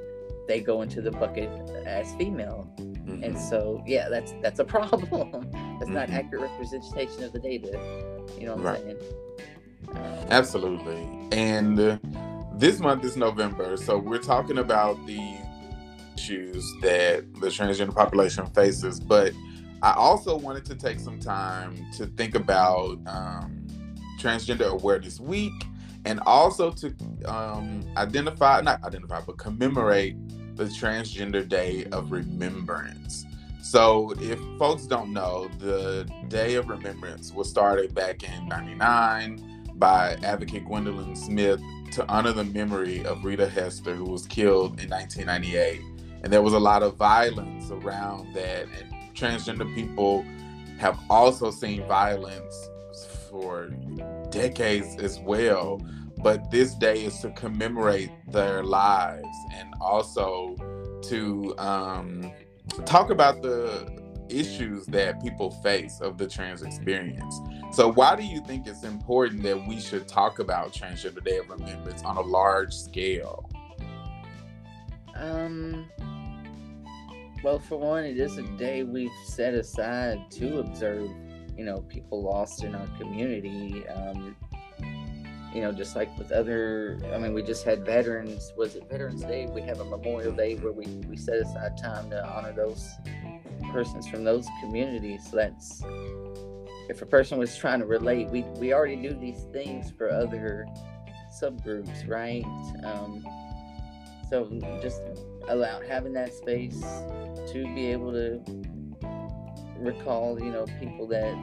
they 0.49 0.61
go 0.61 0.83
into 0.83 1.01
the 1.01 1.11
bucket 1.11 1.51
as 1.87 2.13
female. 2.15 2.69
Mm-hmm. 2.79 3.23
And 3.23 3.39
so, 3.39 3.83
yeah, 3.87 4.09
that's 4.09 4.35
that's 4.43 4.59
a 4.59 4.65
problem. 4.65 5.01
that's 5.53 5.85
mm-hmm. 5.85 5.95
not 5.95 6.11
accurate 6.11 6.51
representation 6.51 7.23
of 7.23 7.33
the 7.33 7.39
data. 7.39 7.79
You 8.39 8.47
know 8.47 8.57
what 8.57 8.65
right. 8.65 8.81
I'm 8.81 8.85
saying? 8.85 8.99
Um, 9.91 10.27
Absolutely. 10.31 11.09
And 11.33 11.79
uh, 11.79 11.99
this 12.55 12.81
month 12.81 13.05
is 13.05 13.17
November, 13.17 13.77
so 13.77 13.97
we're 13.99 14.19
talking 14.19 14.59
about 14.59 15.07
the 15.07 15.37
issues 16.17 16.65
that 16.83 17.33
the 17.35 17.47
transgender 17.47 17.95
population 17.95 18.47
faces. 18.47 18.99
But 18.99 19.33
I 19.83 19.93
also 19.93 20.37
wanted 20.37 20.65
to 20.67 20.75
take 20.75 20.99
some 20.99 21.21
time 21.21 21.87
to 21.97 22.07
think 22.07 22.35
about 22.35 22.99
um, 23.07 23.67
Transgender 24.19 24.73
Awareness 24.73 25.21
Week 25.21 25.53
and 26.05 26.21
also 26.27 26.71
to 26.71 26.95
um, 27.27 27.85
identify, 27.97 28.61
not 28.61 28.83
identify, 28.85 29.21
but 29.21 29.39
commemorate 29.39 30.17
the 30.59 30.65
Transgender 30.65 31.49
Day 31.49 31.85
of 31.93 32.11
Remembrance. 32.11 33.25
So, 33.63 34.13
if 34.21 34.41
folks 34.59 34.87
don't 34.87 35.13
know, 35.13 35.49
the 35.59 36.11
Day 36.27 36.57
of 36.57 36.69
Remembrance 36.69 37.33
was 37.33 37.49
started 37.49 37.95
back 37.95 38.25
in 38.25 38.49
99 38.49 39.73
by 39.77 40.17
advocate 40.25 40.65
Gwendolyn 40.65 41.15
Smith 41.15 41.61
to 41.93 42.05
honor 42.09 42.33
the 42.33 42.43
memory 42.43 43.05
of 43.05 43.25
Rita 43.25 43.49
Hester, 43.49 43.95
who 43.95 44.05
was 44.05 44.27
killed 44.27 44.81
in 44.81 44.91
1998. 44.91 45.81
And 46.25 46.33
there 46.33 46.43
was 46.43 46.55
a 46.55 46.59
lot 46.59 46.83
of 46.83 46.97
violence 46.97 47.71
around 47.71 48.35
that. 48.35 48.65
And 48.65 49.15
transgender 49.15 49.73
people 49.77 50.25
have 50.79 50.99
also 51.09 51.53
seen 51.53 51.87
violence 51.87 52.69
for 53.31 53.69
decades 54.31 54.97
as 54.97 55.21
well. 55.21 55.81
But 56.21 56.51
this 56.51 56.75
day 56.75 57.05
is 57.05 57.21
to 57.21 57.31
commemorate 57.31 58.11
their 58.27 58.65
lives 58.65 59.29
and 59.55 59.68
also 59.81 60.57
to 61.03 61.55
um, 61.59 62.33
talk 62.85 63.11
about 63.11 63.43
the 63.43 63.99
issues 64.29 64.87
that 64.87 65.23
people 65.23 65.51
face 65.63 66.01
of 66.01 66.19
the 66.19 66.27
trans 66.27 66.63
experience. 66.63 67.41
So, 67.73 67.91
why 67.91 68.17
do 68.17 68.25
you 68.25 68.41
think 68.43 68.67
it's 68.67 68.85
important 68.85 69.43
that 69.43 69.67
we 69.67 69.81
should 69.81 70.07
talk 70.07 70.39
about 70.39 70.73
Transgender 70.73 71.23
Day 71.25 71.39
of 71.39 71.49
Remembrance 71.49 72.03
on 72.03 72.17
a 72.17 72.21
large 72.21 72.75
scale? 72.75 73.49
Um, 75.17 75.91
well, 77.43 77.59
for 77.59 77.79
one, 77.79 78.05
it 78.05 78.19
is 78.19 78.39
a 78.39 78.43
day 78.43 78.83
we've 78.83 79.11
set 79.25 79.55
aside 79.55 80.31
to 80.33 80.61
observe, 80.61 81.11
you 81.57 81.65
know, 81.65 81.79
people 81.89 82.23
lost 82.23 82.65
in 82.65 82.75
our 82.75 82.87
community. 82.99 83.87
Um, 83.89 84.37
you 85.55 85.63
know, 85.63 85.73
just 85.73 85.97
like 85.97 86.17
with 86.19 86.31
other, 86.31 86.99
I 87.13 87.19
mean, 87.19 87.33
we 87.33 87.43
just 87.43 87.65
had 87.65 87.85
Veterans, 87.85 88.53
was 88.57 88.77
it 88.77 88.89
Veterans 88.91 89.23
Day? 89.23 89.47
We 89.47 89.63
have 89.63 89.81
a 89.81 89.85
Memorial 89.85 90.33
Day 90.33 90.57
where 90.57 90.73
we, 90.73 90.87
we 91.09 91.17
set 91.17 91.37
aside 91.37 91.79
time 91.79 92.11
to 92.11 92.27
honor 92.27 92.53
those 92.53 92.91
persons 93.73 94.07
from 94.07 94.25
those 94.25 94.47
communities. 94.61 95.31
That's, 95.33 95.83
if 96.89 97.03
a 97.03 97.07
person 97.07 97.39
was 97.39 97.57
trying 97.57 97.81
to 97.81 97.87
relate, 97.87 98.29
we, 98.29 98.43
we 98.59 98.73
already 98.73 98.97
do 98.97 99.15
these 99.15 99.47
things 99.53 99.91
for 99.91 100.11
other 100.11 100.67
subgroups, 101.43 102.09
right? 102.09 102.45
Um, 102.85 103.25
so 104.29 104.47
just 104.83 105.01
allow 105.49 105.81
having 105.89 106.13
that 106.13 106.35
space 106.35 106.81
to 107.53 107.65
be 107.75 107.87
able 107.87 108.13
to 108.13 108.43
recall, 109.79 110.39
you 110.39 110.51
know, 110.51 110.67
people 110.79 111.07
that 111.09 111.35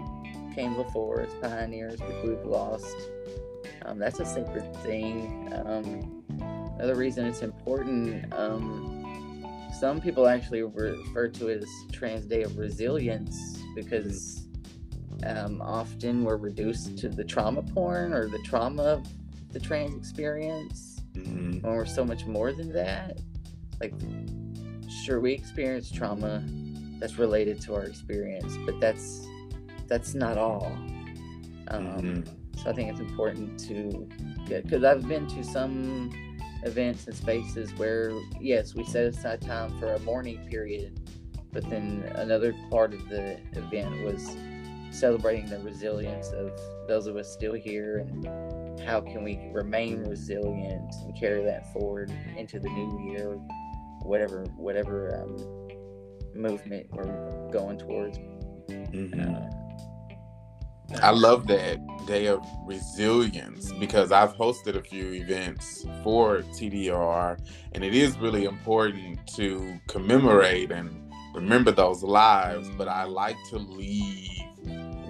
came 0.54 0.76
before 0.76 1.22
as 1.22 1.34
pioneers, 1.42 2.00
people 2.00 2.24
we've 2.28 2.46
lost 2.46 2.96
um, 3.86 4.00
that's 4.00 4.20
a 4.20 4.26
sacred 4.26 4.76
thing. 4.78 5.52
Um, 5.66 6.24
another 6.78 6.96
reason 6.96 7.26
it's 7.26 7.42
important, 7.42 8.34
um, 8.34 9.06
some 9.80 10.02
people 10.02 10.28
actually 10.28 10.64
refer 10.64 11.28
to 11.28 11.48
it 11.48 11.64
as 11.64 11.70
Trans 11.92 12.26
Day 12.26 12.44
of 12.44 12.58
Resilience 12.58 13.60
because 13.76 14.48
um, 15.26 15.62
often 15.62 16.24
we're 16.24 16.38
reduced 16.38 16.98
to 17.00 17.10
the 17.10 17.24
trauma 17.24 17.62
porn 17.62 18.14
or 18.14 18.28
the 18.28 18.40
trauma 18.40 18.84
of 18.84 19.08
the 19.52 19.60
trans 19.60 19.96
experience 19.96 21.02
mm-hmm. 21.14 21.60
when 21.60 21.74
we're 21.74 21.86
so 21.86 22.06
much 22.06 22.26
more 22.26 22.54
than 22.54 22.72
that. 22.72 23.20
Like, 23.82 23.94
sure, 25.04 25.20
we 25.20 25.34
experience 25.34 25.92
trauma 25.92 26.44
that's 27.00 27.18
related 27.18 27.62
to 27.62 27.76
our 27.76 27.84
experience, 27.84 28.58
but 28.66 28.80
that's 28.80 29.26
that's 29.88 30.16
not 30.16 30.38
all. 30.38 30.66
Um, 31.68 31.88
mm-hmm 31.88 32.45
so 32.62 32.70
I 32.70 32.74
think 32.74 32.90
it's 32.90 33.00
important 33.00 33.60
to 33.68 34.08
get 34.48 34.64
because 34.64 34.84
I've 34.84 35.08
been 35.08 35.28
to 35.28 35.44
some 35.44 36.12
events 36.64 37.06
and 37.08 37.16
spaces 37.16 37.72
where 37.76 38.12
yes, 38.40 38.74
we 38.76 38.84
set 38.86 39.06
aside 39.06 39.42
time 39.42 39.78
for 39.80 39.94
a 39.94 40.00
mourning 40.00 40.46
period, 40.50 41.00
but 41.52 41.70
then 41.70 42.04
another 42.16 42.56
part 42.70 42.94
of 42.94 43.08
the 43.10 43.38
event 43.54 44.04
was 44.04 44.36
celebrating 44.92 45.50
the 45.50 45.60
resilience 45.60 46.30
of 46.30 46.52
those 46.88 47.06
of 47.06 47.18
us 47.18 47.32
still 47.32 47.54
here 47.54 47.98
and 48.10 48.80
how 48.82 49.02
can 49.02 49.24
we 49.24 49.40
remain 49.52 50.04
resilient 50.06 50.94
and 51.04 51.20
carry 51.20 51.44
that 51.44 51.72
forward 51.74 52.12
into 52.38 52.60
the 52.60 52.70
new 52.70 53.12
year 53.12 53.38
whatever 54.02 54.44
whatever 54.56 55.22
um, 55.22 55.36
movement 56.36 56.86
we're 56.92 57.50
going 57.52 57.78
towards. 57.78 58.18
Mhm. 58.70 59.65
I 61.02 61.12
love 61.12 61.48
that 61.48 61.80
day 62.06 62.28
of 62.28 62.46
resilience 62.66 63.72
because 63.74 64.12
I've 64.12 64.36
hosted 64.36 64.76
a 64.76 64.82
few 64.82 65.14
events 65.14 65.86
for 66.04 66.40
TDR, 66.54 67.40
and 67.74 67.84
it 67.84 67.96
is 67.96 68.18
really 68.18 68.46
important 68.46 69.26
to 69.36 69.80
commemorate 69.88 70.72
and 70.72 71.12
remember 71.34 71.72
those 71.72 72.04
lives. 72.04 72.70
But 72.78 72.88
I 72.88 73.04
like 73.06 73.38
to 73.50 73.58
leave 73.58 74.30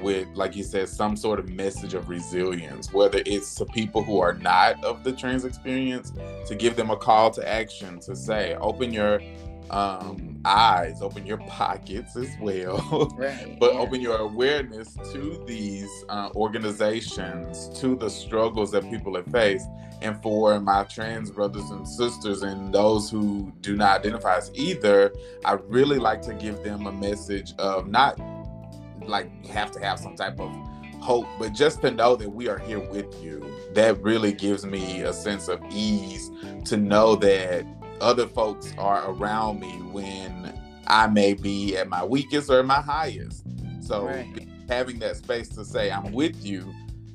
with, 0.01 0.27
like 0.33 0.55
you 0.55 0.63
said, 0.63 0.87
some 0.87 1.15
sort 1.17 1.39
of 1.39 1.49
message 1.49 1.93
of 1.93 2.09
resilience, 2.09 2.93
whether 2.93 3.21
it's 3.25 3.55
to 3.55 3.65
people 3.65 4.03
who 4.03 4.19
are 4.19 4.33
not 4.33 4.83
of 4.83 5.03
the 5.03 5.11
trans 5.11 5.45
experience, 5.45 6.13
to 6.47 6.55
give 6.55 6.75
them 6.75 6.89
a 6.89 6.97
call 6.97 7.31
to 7.31 7.47
action 7.47 7.99
to 8.01 8.15
say, 8.15 8.55
open 8.55 8.93
your 8.93 9.21
um, 9.69 10.34
eyes, 10.45 11.01
open 11.01 11.25
your 11.25 11.37
pockets 11.37 12.15
as 12.15 12.29
well. 12.39 13.11
Right. 13.15 13.57
but 13.59 13.73
yeah. 13.73 13.79
open 13.79 14.01
your 14.01 14.17
awareness 14.17 14.95
to 15.11 15.43
these 15.47 15.89
uh, 16.09 16.29
organizations, 16.35 17.69
to 17.79 17.95
the 17.95 18.09
struggles 18.09 18.71
that 18.71 18.89
people 18.89 19.15
have 19.15 19.27
faced. 19.27 19.67
And 20.01 20.21
for 20.21 20.59
my 20.59 20.83
trans 20.83 21.31
brothers 21.31 21.69
and 21.69 21.87
sisters 21.87 22.43
and 22.43 22.73
those 22.73 23.09
who 23.09 23.51
do 23.61 23.75
not 23.75 24.01
identify 24.01 24.37
as 24.37 24.51
either, 24.53 25.13
I 25.45 25.53
really 25.53 25.97
like 25.97 26.21
to 26.23 26.33
give 26.33 26.63
them 26.63 26.87
a 26.87 26.91
message 26.91 27.53
of 27.57 27.87
not 27.87 28.19
like 29.01 29.31
you 29.43 29.51
have 29.51 29.71
to 29.71 29.79
have 29.79 29.99
some 29.99 30.15
type 30.15 30.39
of 30.39 30.51
hope, 30.99 31.27
but 31.37 31.53
just 31.53 31.81
to 31.81 31.91
know 31.91 32.15
that 32.15 32.29
we 32.29 32.49
are 32.49 32.57
here 32.57 32.79
with 32.79 33.23
you. 33.23 33.45
That 33.73 34.01
really 34.01 34.33
gives 34.33 34.65
me 34.65 35.01
a 35.01 35.13
sense 35.13 35.47
of 35.47 35.61
ease 35.71 36.31
to 36.65 36.77
know 36.77 37.15
that 37.17 37.65
other 38.01 38.27
folks 38.27 38.73
are 38.77 39.09
around 39.11 39.59
me 39.59 39.71
when 39.91 40.53
I 40.87 41.07
may 41.07 41.33
be 41.33 41.75
at 41.77 41.87
my 41.87 42.03
weakest 42.03 42.49
or 42.49 42.61
my 42.63 42.81
highest. 42.81 43.43
So 43.81 44.05
Right. 44.05 44.47
having 44.69 44.99
that 44.99 45.17
space 45.17 45.49
to 45.49 45.65
say 45.65 45.91
I'm 45.91 46.11
with 46.11 46.45
you 46.45 46.73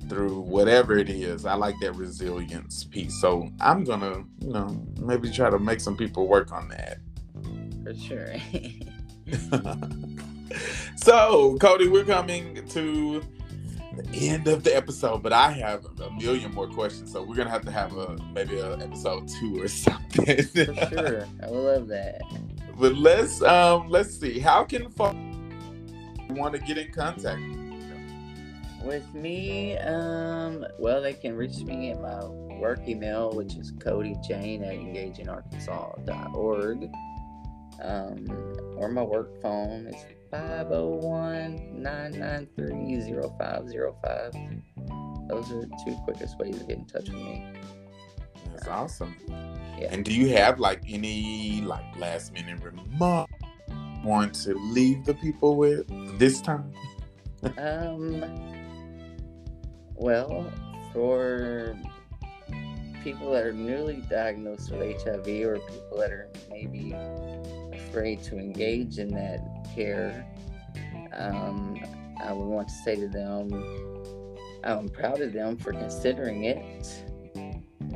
through 0.09 0.41
whatever 0.41 0.97
it 0.99 1.09
is, 1.09 1.47
I 1.47 1.55
like 1.55 1.75
that 1.83 1.95
resilience 1.95 2.85
piece. 2.85 3.21
So 3.21 3.49
I'm 3.61 3.85
gonna, 3.85 4.25
you 4.41 4.53
know, 4.53 4.85
maybe 5.01 5.31
try 5.31 5.51
to 5.51 5.59
make 5.59 5.81
some 5.81 5.97
people 5.97 6.27
work 6.27 6.53
on 6.53 6.69
that. 6.69 6.99
for 7.85 7.95
sure. 7.95 8.35
so 10.97 11.57
Kodee, 11.59 11.91
we're 11.91 12.05
coming 12.05 12.67
to 12.71 13.23
the 13.97 14.29
end 14.29 14.47
of 14.49 14.65
the 14.65 14.75
episode, 14.75 15.23
but 15.23 15.33
I 15.33 15.53
have 15.53 15.85
a 16.01 16.11
million 16.13 16.53
more 16.55 16.67
questions. 16.69 17.13
So 17.13 17.23
we're 17.23 17.37
gonna 17.37 17.51
have 17.51 17.65
to 17.65 17.71
have 17.71 17.97
a 17.97 18.17
maybe 18.33 18.59
a 18.59 18.77
episode 18.79 19.29
two 19.29 19.63
or 19.63 19.69
something. 19.69 20.43
for 20.43 20.75
sure. 20.75 21.27
I 21.43 21.47
love 21.47 21.87
that. 21.89 22.21
But 22.79 22.95
let's 22.97 23.43
um 23.43 23.89
let's 23.89 24.19
see. 24.19 24.39
How 24.39 24.65
can 24.65 24.91
folks 24.91 25.17
want 26.31 26.55
to 26.55 26.61
get 26.61 26.79
in 26.79 26.91
contact? 26.93 27.43
With 28.83 29.13
me, 29.15 29.77
um, 29.79 30.65
well, 30.79 31.03
they 31.03 31.13
can 31.13 31.37
reach 31.37 31.59
me 31.59 31.91
at 31.91 32.01
my 32.01 32.25
work 32.59 32.81
email, 32.89 33.31
which 33.31 33.57
is 33.57 33.73
kodeejane 33.73 34.67
at 34.67 34.73
engagingarkansas.org. 34.75 36.91
Um, 37.83 38.27
or 38.77 38.91
my 38.91 39.03
work 39.03 39.41
phone 39.43 39.87
is 39.87 39.97
501 40.31 41.83
993 41.83 43.13
0505. 43.39 45.29
Those 45.29 45.53
are 45.53 45.61
the 45.61 45.71
two 45.85 45.97
quickest 46.05 46.39
ways 46.39 46.59
to 46.59 46.65
get 46.65 46.79
in 46.79 46.87
touch 46.87 47.09
with 47.09 47.23
me. 47.23 47.53
That's 48.53 48.69
awesome. 48.69 49.15
Yeah. 49.29 49.89
And 49.91 50.05
do 50.05 50.13
you 50.13 50.29
have 50.37 50.61
like 50.61 50.83
any 50.89 51.61
like 51.63 51.85
last 51.99 52.33
minute 52.33 52.63
remark 52.63 53.31
want 54.05 54.35
to 54.35 54.55
leave 54.55 55.05
the 55.05 55.15
people 55.15 55.57
with 55.57 55.87
this 56.19 56.41
time? 56.41 56.73
Um, 57.57 58.23
well, 59.95 60.53
for 60.93 61.75
people 63.03 63.33
that 63.33 63.47
are 63.47 63.53
newly 63.53 64.03
diagnosed 64.11 64.71
with 64.71 65.03
HIV 65.03 65.27
or 65.47 65.59
people 65.59 65.97
that 65.97 66.11
are 66.11 66.29
maybe 66.51 66.95
afraid 67.73 68.23
to 68.25 68.37
engage 68.37 68.99
in 68.99 69.09
that 69.15 69.41
care, 69.75 70.27
um, 71.13 71.79
I 72.23 72.33
would 72.33 72.47
want 72.47 72.69
to 72.69 72.75
say 72.75 72.97
to 72.97 73.09
them, 73.09 73.53
I'm 74.63 74.89
proud 74.89 75.21
of 75.21 75.33
them 75.33 75.57
for 75.57 75.73
considering 75.73 76.45
it, 76.45 77.05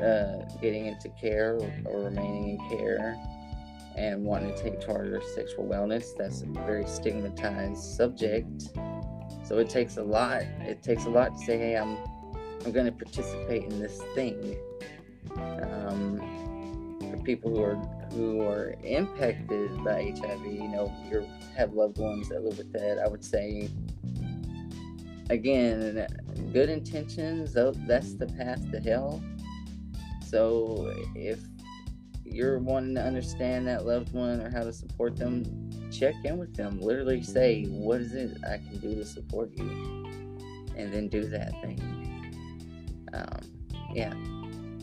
uh, 0.02 0.44
getting 0.60 0.86
into 0.86 1.08
care 1.20 1.56
or, 1.56 1.72
or 1.84 2.04
remaining 2.04 2.58
in 2.58 2.78
care. 2.78 3.16
And 3.96 4.24
wanting 4.24 4.52
to 4.56 4.60
take 4.60 4.80
charge 4.80 5.12
of 5.12 5.22
sexual 5.36 5.68
wellness. 5.68 6.16
That's 6.18 6.42
a 6.42 6.46
very 6.46 6.84
stigmatized 6.84 7.80
subject. 7.80 8.70
So 9.44 9.58
it 9.58 9.70
takes 9.70 9.98
a 9.98 10.02
lot. 10.02 10.42
It 10.62 10.82
takes 10.82 11.04
a 11.04 11.10
lot 11.10 11.38
to 11.38 11.44
say, 11.44 11.58
"Hey, 11.58 11.76
I'm, 11.76 11.98
I'm 12.66 12.72
going 12.72 12.86
to 12.86 12.92
participate 12.92 13.62
in 13.62 13.78
this 13.78 14.02
thing." 14.16 14.56
Um, 15.36 16.98
for 17.08 17.18
people 17.18 17.52
who 17.52 17.62
are 17.62 17.76
who 18.14 18.42
are 18.42 18.74
impacted 18.82 19.82
by 19.84 20.14
HIV, 20.18 20.46
you 20.46 20.68
know, 20.68 20.92
you 21.10 21.26
have 21.56 21.72
loved 21.72 21.98
ones 21.98 22.28
that 22.28 22.44
live 22.44 22.58
with 22.58 22.72
that. 22.72 22.98
I 23.04 23.08
would 23.08 23.24
say, 23.24 23.68
again, 25.30 26.06
good 26.52 26.68
intentions. 26.68 27.52
That's 27.52 28.14
the 28.14 28.26
path 28.38 28.70
to 28.72 28.80
hell. 28.80 29.22
So 30.24 30.92
if 31.14 31.40
you're 32.24 32.58
wanting 32.58 32.94
to 32.96 33.02
understand 33.02 33.66
that 33.68 33.86
loved 33.86 34.12
one 34.12 34.40
or 34.40 34.50
how 34.50 34.64
to 34.64 34.72
support 34.72 35.16
them, 35.16 35.44
check 35.90 36.14
in 36.24 36.38
with 36.38 36.54
them. 36.54 36.80
Literally 36.80 37.22
say, 37.22 37.64
What 37.66 38.00
is 38.00 38.14
it 38.14 38.38
I 38.44 38.58
can 38.58 38.78
do 38.78 38.94
to 38.94 39.04
support 39.04 39.50
you? 39.56 39.64
And 40.76 40.92
then 40.92 41.08
do 41.08 41.24
that 41.26 41.52
thing. 41.62 41.78
Um, 43.12 43.40
yeah. 43.92 44.12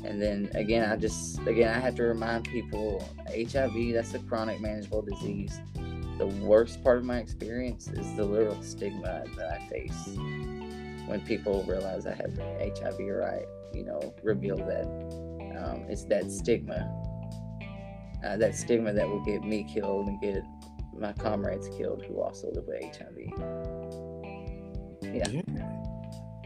And 0.04 0.22
then 0.22 0.50
again, 0.56 0.90
I 0.90 0.96
just, 0.96 1.40
again, 1.48 1.74
I 1.76 1.80
have 1.80 1.96
to 1.96 2.04
remind 2.04 2.46
people 2.46 3.08
HIV, 3.28 3.94
that's 3.94 4.14
a 4.14 4.20
chronic 4.20 4.60
manageable 4.60 5.02
disease. 5.02 5.60
The 6.18 6.28
worst 6.28 6.84
part 6.84 6.98
of 6.98 7.06
my 7.06 7.18
experience 7.18 7.88
is 7.88 8.16
the 8.16 8.26
literal 8.26 8.62
stigma 8.62 9.24
that 9.38 9.62
I 9.62 9.68
face 9.68 10.10
when 11.08 11.22
people 11.26 11.64
realize 11.64 12.06
I 12.06 12.14
have 12.14 12.38
HIV 12.38 13.00
or 13.00 13.24
I, 13.24 13.46
you 13.76 13.84
know, 13.84 14.14
reveal 14.24 14.58
that. 14.58 14.86
Um, 15.62 15.86
it's 15.90 16.06
that 16.06 16.32
stigma 16.32 16.90
uh, 18.24 18.38
that 18.38 18.56
stigma 18.56 18.94
that 18.94 19.08
will 19.08 19.24
get 19.24 19.44
me 19.44 19.64
killed 19.64 20.08
and 20.08 20.20
get 20.22 20.44
my 20.98 21.14
comrades 21.14 21.68
killed 21.70 22.04
who 22.08 22.22
also 22.22 22.52
live 22.52 22.66
with 22.68 22.84
HIV. 22.96 23.18
Yeah. 25.04 25.91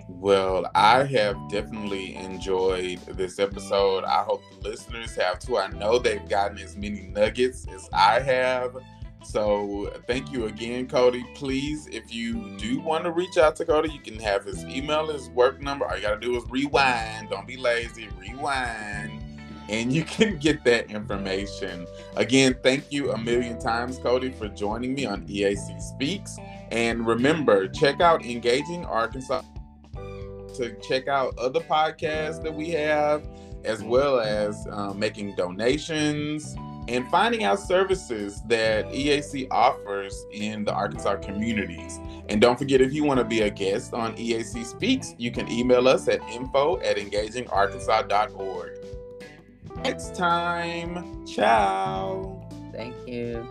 Well, 0.07 0.69
I 0.75 1.03
have 1.03 1.35
definitely 1.49 2.15
enjoyed 2.15 2.99
this 3.07 3.39
episode. 3.39 4.03
I 4.03 4.23
hope 4.23 4.43
the 4.51 4.69
listeners 4.69 5.15
have 5.15 5.39
too. 5.39 5.57
I 5.57 5.67
know 5.67 5.97
they've 5.97 6.27
gotten 6.29 6.59
as 6.59 6.77
many 6.77 7.01
nuggets 7.01 7.65
as 7.73 7.89
I 7.91 8.19
have. 8.19 8.77
So 9.23 9.91
thank 10.05 10.31
you 10.31 10.45
again, 10.45 10.87
Kodee. 10.87 11.33
Please, 11.33 11.87
if 11.87 12.13
you 12.13 12.55
do 12.57 12.79
want 12.79 13.05
to 13.05 13.11
reach 13.11 13.37
out 13.37 13.55
to 13.55 13.65
Kodee, 13.65 13.91
you 13.91 13.99
can 13.99 14.19
have 14.19 14.45
his 14.45 14.63
email, 14.65 15.07
his 15.07 15.29
work 15.29 15.59
number. 15.61 15.87
All 15.87 15.95
you 15.95 16.03
gotta 16.03 16.19
do 16.19 16.37
is 16.37 16.43
rewind. 16.49 17.31
Don't 17.31 17.47
be 17.47 17.57
lazy. 17.57 18.07
Rewind. 18.19 19.23
And 19.67 19.91
you 19.91 20.03
can 20.05 20.37
get 20.37 20.63
that 20.65 20.91
information. 20.91 21.87
Again, 22.15 22.55
thank 22.61 22.91
you 22.91 23.11
a 23.11 23.17
million 23.17 23.59
times, 23.59 23.97
Kodee, 23.97 24.35
for 24.35 24.49
joining 24.49 24.93
me 24.93 25.07
on 25.07 25.25
EAC 25.27 25.81
Speaks. 25.81 26.37
And 26.69 27.07
remember, 27.07 27.67
check 27.67 28.01
out 28.01 28.23
Engaging 28.23 28.85
Arkansas 28.85 29.41
to 30.57 30.73
check 30.81 31.07
out 31.07 31.37
other 31.37 31.59
podcasts 31.59 32.41
that 32.43 32.53
we 32.53 32.69
have, 32.71 33.27
as 33.63 33.83
well 33.83 34.19
as 34.19 34.67
um, 34.71 34.99
making 34.99 35.35
donations 35.35 36.55
and 36.87 37.07
finding 37.09 37.43
out 37.43 37.59
services 37.59 38.41
that 38.47 38.85
EAC 38.87 39.47
offers 39.49 40.25
in 40.31 40.63
the 40.63 40.73
Arkansas 40.73 41.15
communities. 41.17 41.99
And 42.29 42.39
don't 42.39 42.57
forget, 42.57 42.81
if 42.81 42.93
you 42.93 43.03
want 43.03 43.19
to 43.19 43.23
be 43.23 43.41
a 43.41 43.49
guest 43.49 43.93
on 43.93 44.15
EAC 44.15 44.65
Speaks, 44.65 45.15
you 45.17 45.31
can 45.31 45.49
email 45.51 45.87
us 45.87 46.07
at 46.07 46.21
info 46.29 46.79
at 46.81 46.97
engagingarkansas.org. 46.97 48.71
Next 49.77 50.15
time, 50.15 51.25
ciao. 51.25 52.47
Thank 52.71 52.95
you. 53.07 53.47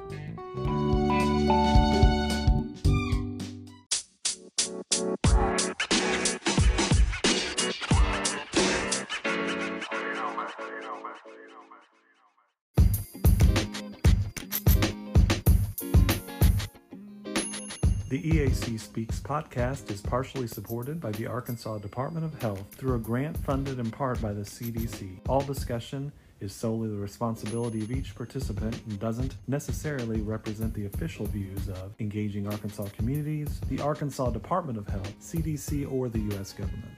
The 18.15 18.23
EAC 18.23 18.79
Speaks 18.79 19.19
podcast 19.19 19.91
is 19.91 20.01
partially 20.01 20.47
supported 20.47 21.01
by 21.01 21.11
the 21.11 21.27
Arkansas 21.27 21.79
Department 21.79 22.25
of 22.25 22.41
Health 22.41 22.65
through 22.77 22.95
a 22.95 22.99
grant 23.01 23.37
funded 23.37 23.81
in 23.81 23.91
part 23.91 24.23
by 24.23 24.33
the 24.33 24.43
CDC. 24.43 25.19
All 25.29 25.41
discussion 25.41 26.13
is 26.39 26.53
solely 26.53 26.89
the 26.89 26.97
responsibility 26.97 27.83
of 27.83 27.91
each 27.91 28.15
participant 28.15 28.81
and 28.89 29.01
doesn't 29.01 29.35
necessarily 29.49 30.21
represent 30.21 30.73
the 30.75 30.87
official 30.87 31.27
views 31.27 31.69
of 31.69 31.95
Engaging 31.99 32.47
Arkansas 32.47 32.87
Communities, 32.97 33.61
the 33.69 33.81
Arkansas 33.81 34.31
Department 34.31 34.79
of 34.79 34.87
Health, 34.87 35.13
CDC, 35.21 35.91
or 35.91 36.09
the 36.09 36.21
U.S. 36.21 36.53
government. 36.53 36.97